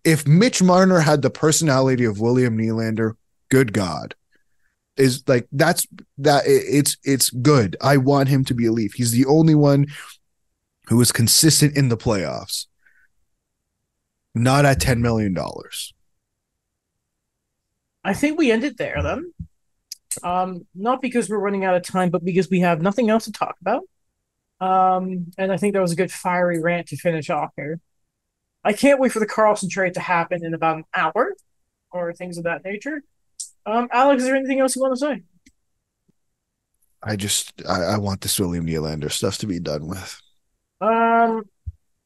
if 0.03 0.25
Mitch 0.25 0.61
Marner 0.61 0.99
had 0.99 1.21
the 1.21 1.29
personality 1.29 2.05
of 2.05 2.21
William 2.21 2.57
Nylander, 2.57 3.13
good 3.49 3.73
God. 3.73 4.15
Is 4.95 5.23
like 5.27 5.47
that's 5.51 5.85
that 6.17 6.43
it's 6.45 6.97
it's 7.03 7.29
good. 7.29 7.75
I 7.81 7.97
want 7.97 8.29
him 8.29 8.43
to 8.45 8.53
be 8.53 8.65
a 8.65 8.71
Leaf. 8.71 8.93
He's 8.93 9.11
the 9.11 9.25
only 9.25 9.53
one 9.53 9.87
who 10.87 10.99
is 11.01 11.11
consistent 11.11 11.75
in 11.75 11.89
the 11.89 11.97
playoffs. 11.97 12.65
Not 14.33 14.65
at 14.65 14.79
$10 14.79 14.99
million. 14.99 15.35
I 18.03 18.13
think 18.13 18.37
we 18.37 18.51
ended 18.51 18.77
there 18.77 19.03
then. 19.03 19.33
Um, 20.23 20.65
not 20.73 21.01
because 21.01 21.29
we're 21.29 21.39
running 21.39 21.65
out 21.65 21.75
of 21.75 21.83
time, 21.83 22.09
but 22.09 22.23
because 22.23 22.49
we 22.49 22.61
have 22.61 22.81
nothing 22.81 23.09
else 23.09 23.25
to 23.25 23.31
talk 23.31 23.55
about. 23.61 23.83
Um, 24.59 25.27
and 25.37 25.51
I 25.51 25.57
think 25.57 25.73
that 25.73 25.81
was 25.81 25.91
a 25.91 25.97
good 25.97 26.11
fiery 26.11 26.59
rant 26.61 26.87
to 26.87 26.97
finish 26.97 27.29
off 27.29 27.51
here. 27.55 27.79
I 28.63 28.73
can't 28.73 28.99
wait 28.99 29.11
for 29.11 29.19
the 29.19 29.27
Karlsson 29.27 29.69
trade 29.69 29.93
to 29.93 29.99
happen 29.99 30.43
in 30.43 30.53
about 30.53 30.77
an 30.77 30.85
hour 30.93 31.33
or 31.91 32.13
things 32.13 32.37
of 32.37 32.45
that 32.45 32.65
nature. 32.65 33.01
Um, 33.65 33.87
Alex, 33.91 34.23
is 34.23 34.27
there 34.27 34.35
anything 34.35 34.59
else 34.59 34.75
you 34.75 34.81
want 34.81 34.93
to 34.93 34.99
say? 34.99 35.23
I 37.03 37.15
just 37.15 37.61
I, 37.67 37.81
I 37.81 37.97
want 37.97 38.21
this 38.21 38.39
William 38.39 38.65
Nylander 38.65 39.11
stuff 39.11 39.37
to 39.39 39.47
be 39.47 39.59
done 39.59 39.87
with. 39.87 40.19
Um, 40.81 41.43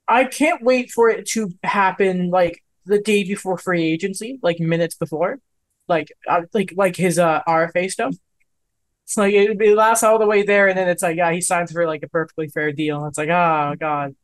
I 0.07 0.25
can't 0.25 0.61
wait 0.61 0.91
for 0.91 1.09
it 1.09 1.25
to 1.29 1.49
happen 1.63 2.29
like 2.29 2.63
the 2.85 2.99
day 2.99 3.23
before 3.23 3.57
free 3.57 3.83
agency, 3.85 4.39
like 4.41 4.59
minutes 4.59 4.95
before, 4.95 5.39
like 5.87 6.11
uh, 6.27 6.41
like 6.53 6.73
like 6.75 6.95
his 6.95 7.17
uh 7.17 7.41
RFA 7.47 7.89
stuff. 7.89 8.15
It's 9.11 9.17
like 9.17 9.33
it, 9.33 9.61
it 9.61 9.75
lasts 9.75 10.05
all 10.05 10.19
the 10.19 10.25
way 10.25 10.43
there, 10.43 10.69
and 10.69 10.77
then 10.77 10.87
it's 10.87 11.03
like, 11.03 11.17
yeah, 11.17 11.33
he 11.33 11.41
signs 11.41 11.69
for 11.69 11.85
like 11.85 12.01
a 12.01 12.07
perfectly 12.07 12.47
fair 12.47 12.71
deal, 12.71 12.99
and 12.99 13.09
it's 13.09 13.17
like, 13.17 13.27
oh 13.27 13.75
god. 13.77 14.15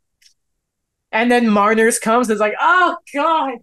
And 1.12 1.30
then 1.30 1.50
Marner's 1.50 2.00
comes, 2.00 2.30
and 2.30 2.36
it's 2.36 2.40
like, 2.40 2.56
oh 2.58 2.96
god, 3.14 3.56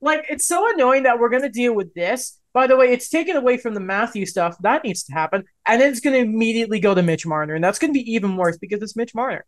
like 0.00 0.24
it's 0.30 0.48
so 0.48 0.72
annoying 0.72 1.02
that 1.02 1.18
we're 1.18 1.28
gonna 1.28 1.50
deal 1.50 1.74
with 1.74 1.92
this. 1.92 2.40
By 2.54 2.66
the 2.66 2.78
way, 2.78 2.94
it's 2.94 3.10
taken 3.10 3.36
away 3.36 3.58
from 3.58 3.74
the 3.74 3.80
Matthew 3.80 4.24
stuff 4.24 4.56
that 4.60 4.84
needs 4.84 5.04
to 5.04 5.12
happen, 5.12 5.44
and 5.66 5.82
then 5.82 5.90
it's 5.90 6.00
gonna 6.00 6.16
immediately 6.16 6.80
go 6.80 6.94
to 6.94 7.02
Mitch 7.02 7.26
Marner, 7.26 7.52
and 7.52 7.62
that's 7.62 7.78
gonna 7.78 7.92
be 7.92 8.14
even 8.14 8.38
worse 8.38 8.56
because 8.56 8.80
it's 8.80 8.96
Mitch 8.96 9.14
Marner. 9.14 9.44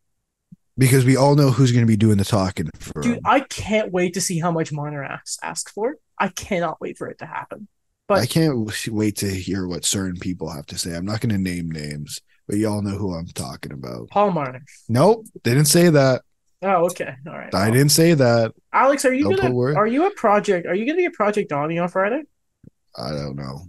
Because 0.76 1.06
we 1.06 1.16
all 1.16 1.34
know 1.34 1.50
who's 1.50 1.72
going 1.72 1.86
to 1.86 1.90
be 1.90 1.96
doing 1.96 2.18
the 2.18 2.24
talking. 2.26 2.68
For 2.78 3.00
Dude, 3.00 3.16
him. 3.16 3.22
I 3.24 3.40
can't 3.40 3.92
wait 3.92 4.12
to 4.12 4.20
see 4.20 4.38
how 4.38 4.50
much 4.50 4.72
Marner 4.72 5.02
asks 5.02 5.38
ask 5.42 5.72
for. 5.72 5.96
I 6.18 6.28
cannot 6.28 6.78
wait 6.82 6.98
for 6.98 7.08
it 7.08 7.16
to 7.20 7.24
happen. 7.24 7.68
But 8.09 8.20
I 8.20 8.26
can't 8.26 8.70
wait 8.88 9.16
to 9.16 9.28
hear 9.28 9.66
what 9.66 9.84
certain 9.84 10.18
people 10.18 10.48
have 10.48 10.66
to 10.66 10.78
say. 10.78 10.94
I'm 10.94 11.04
not 11.04 11.20
going 11.20 11.34
to 11.34 11.38
name 11.38 11.70
names, 11.70 12.20
but 12.46 12.57
y'all 12.57 12.82
know 12.82 12.96
who 12.96 13.12
I'm 13.12 13.26
talking 13.26 13.72
about. 13.72 14.11
Paul 14.11 14.30
Marner. 14.30 14.62
Nope, 14.88 15.26
didn't 15.42 15.64
say 15.64 15.88
that. 15.88 16.22
Oh, 16.62 16.86
okay. 16.86 17.14
All 17.26 17.32
right. 17.32 17.54
I 17.54 17.64
well, 17.64 17.72
didn't 17.72 17.90
say 17.90 18.14
that. 18.14 18.54
Alex, 18.72 19.04
are 19.04 19.12
you 19.12 19.24
don't 19.24 19.54
gonna 19.54 19.74
are 19.74 19.86
you 19.86 20.07
a 20.07 20.11
project? 20.12 20.66
Are 20.66 20.74
you 20.74 20.86
gonna 20.86 20.96
be 20.96 21.04
a 21.04 21.11
project 21.11 21.50
Donnie 21.50 21.78
on 21.78 21.88
Friday? 21.88 22.22
I 22.96 23.11
don't 23.11 23.36
know. 23.36 23.66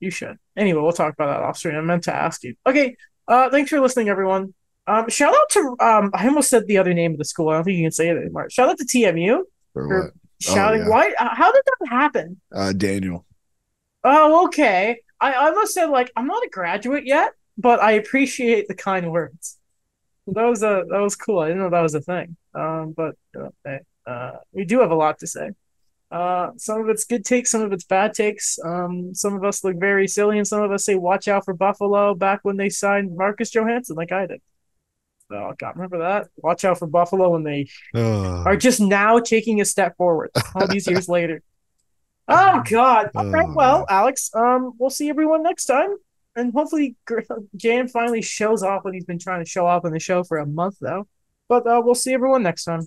You 0.00 0.10
should. 0.10 0.38
Anyway, 0.56 0.80
we'll 0.80 0.92
talk 0.92 1.12
about 1.12 1.26
that 1.26 1.42
off 1.42 1.58
screen. 1.58 1.76
I 1.76 1.80
meant 1.82 2.04
to 2.04 2.14
ask 2.14 2.42
you. 2.42 2.54
Okay. 2.66 2.96
Uh, 3.28 3.50
thanks 3.50 3.70
for 3.70 3.80
listening, 3.80 4.08
everyone. 4.08 4.54
Um, 4.86 5.08
shout 5.08 5.34
out 5.34 5.50
to 5.50 5.76
um, 5.78 6.10
I 6.14 6.26
almost 6.26 6.48
said 6.48 6.66
the 6.66 6.78
other 6.78 6.94
name 6.94 7.12
of 7.12 7.18
the 7.18 7.24
school. 7.24 7.50
I 7.50 7.54
don't 7.54 7.64
think 7.64 7.76
you 7.76 7.84
can 7.84 7.92
say 7.92 8.08
it 8.08 8.16
anymore. 8.16 8.48
Shout 8.48 8.70
out 8.70 8.78
to 8.78 8.84
TMU 8.84 9.42
for, 9.74 9.86
for 9.86 10.08
oh, 10.08 10.18
shouting. 10.40 10.82
Oh, 10.82 10.84
yeah. 10.84 10.90
Why? 10.90 11.12
Uh, 11.18 11.34
how 11.34 11.52
did 11.52 11.62
that 11.64 11.88
happen? 11.90 12.40
Uh, 12.52 12.72
Daniel. 12.72 13.26
Oh, 14.04 14.46
okay. 14.46 15.00
I 15.20 15.34
almost 15.34 15.74
said 15.74 15.86
like 15.86 16.10
I'm 16.16 16.26
not 16.26 16.44
a 16.44 16.48
graduate 16.48 17.04
yet, 17.06 17.32
but 17.58 17.82
I 17.82 17.92
appreciate 17.92 18.68
the 18.68 18.74
kind 18.74 19.10
words. 19.12 19.58
That 20.26 20.44
was 20.44 20.62
a 20.62 20.84
that 20.88 21.00
was 21.00 21.16
cool. 21.16 21.40
I 21.40 21.48
didn't 21.48 21.62
know 21.62 21.70
that 21.70 21.80
was 21.80 21.94
a 21.94 22.00
thing. 22.00 22.36
Um, 22.54 22.94
but 22.96 23.16
uh, 23.38 23.78
uh, 24.06 24.32
we 24.52 24.64
do 24.64 24.80
have 24.80 24.90
a 24.90 24.94
lot 24.96 25.18
to 25.18 25.26
say. 25.26 25.50
Uh, 26.10 26.50
some 26.56 26.80
of 26.80 26.88
it's 26.88 27.04
good 27.04 27.24
takes, 27.24 27.52
some 27.52 27.62
of 27.62 27.72
it's 27.72 27.84
bad 27.84 28.14
takes. 28.14 28.58
Um, 28.64 29.14
some 29.14 29.34
of 29.34 29.44
us 29.44 29.62
look 29.62 29.76
very 29.78 30.08
silly, 30.08 30.38
and 30.38 30.46
some 30.46 30.62
of 30.62 30.72
us 30.72 30.84
say, 30.84 30.96
"Watch 30.96 31.28
out 31.28 31.44
for 31.44 31.54
Buffalo." 31.54 32.14
Back 32.14 32.40
when 32.42 32.56
they 32.56 32.68
signed 32.68 33.16
Marcus 33.16 33.50
Johansson, 33.50 33.96
like 33.96 34.10
I 34.12 34.26
did. 34.26 34.40
Oh 35.30 35.54
God, 35.56 35.76
remember 35.76 35.98
that? 35.98 36.28
Watch 36.36 36.64
out 36.64 36.78
for 36.78 36.88
Buffalo 36.88 37.30
when 37.30 37.44
they 37.44 37.68
are 38.44 38.56
just 38.56 38.80
now 38.80 39.20
taking 39.20 39.60
a 39.60 39.64
step 39.64 39.96
forward 39.96 40.30
all 40.54 40.66
these 40.66 40.88
years 40.88 41.08
later. 41.08 41.42
Oh 42.30 42.62
God! 42.68 43.10
All 43.14 43.26
right, 43.26 43.48
well, 43.54 43.86
Alex, 43.88 44.30
um, 44.34 44.72
we'll 44.78 44.90
see 44.90 45.08
everyone 45.08 45.42
next 45.42 45.66
time, 45.66 45.96
and 46.36 46.52
hopefully, 46.52 46.96
Jan 47.56 47.88
finally 47.88 48.22
shows 48.22 48.62
off 48.62 48.84
what 48.84 48.94
he's 48.94 49.04
been 49.04 49.18
trying 49.18 49.44
to 49.44 49.48
show 49.48 49.66
off 49.66 49.84
in 49.84 49.92
the 49.92 49.98
show 49.98 50.22
for 50.22 50.38
a 50.38 50.46
month, 50.46 50.76
though. 50.80 51.06
But 51.48 51.66
uh, 51.66 51.82
we'll 51.84 51.94
see 51.94 52.14
everyone 52.14 52.42
next 52.42 52.64
time. 52.64 52.86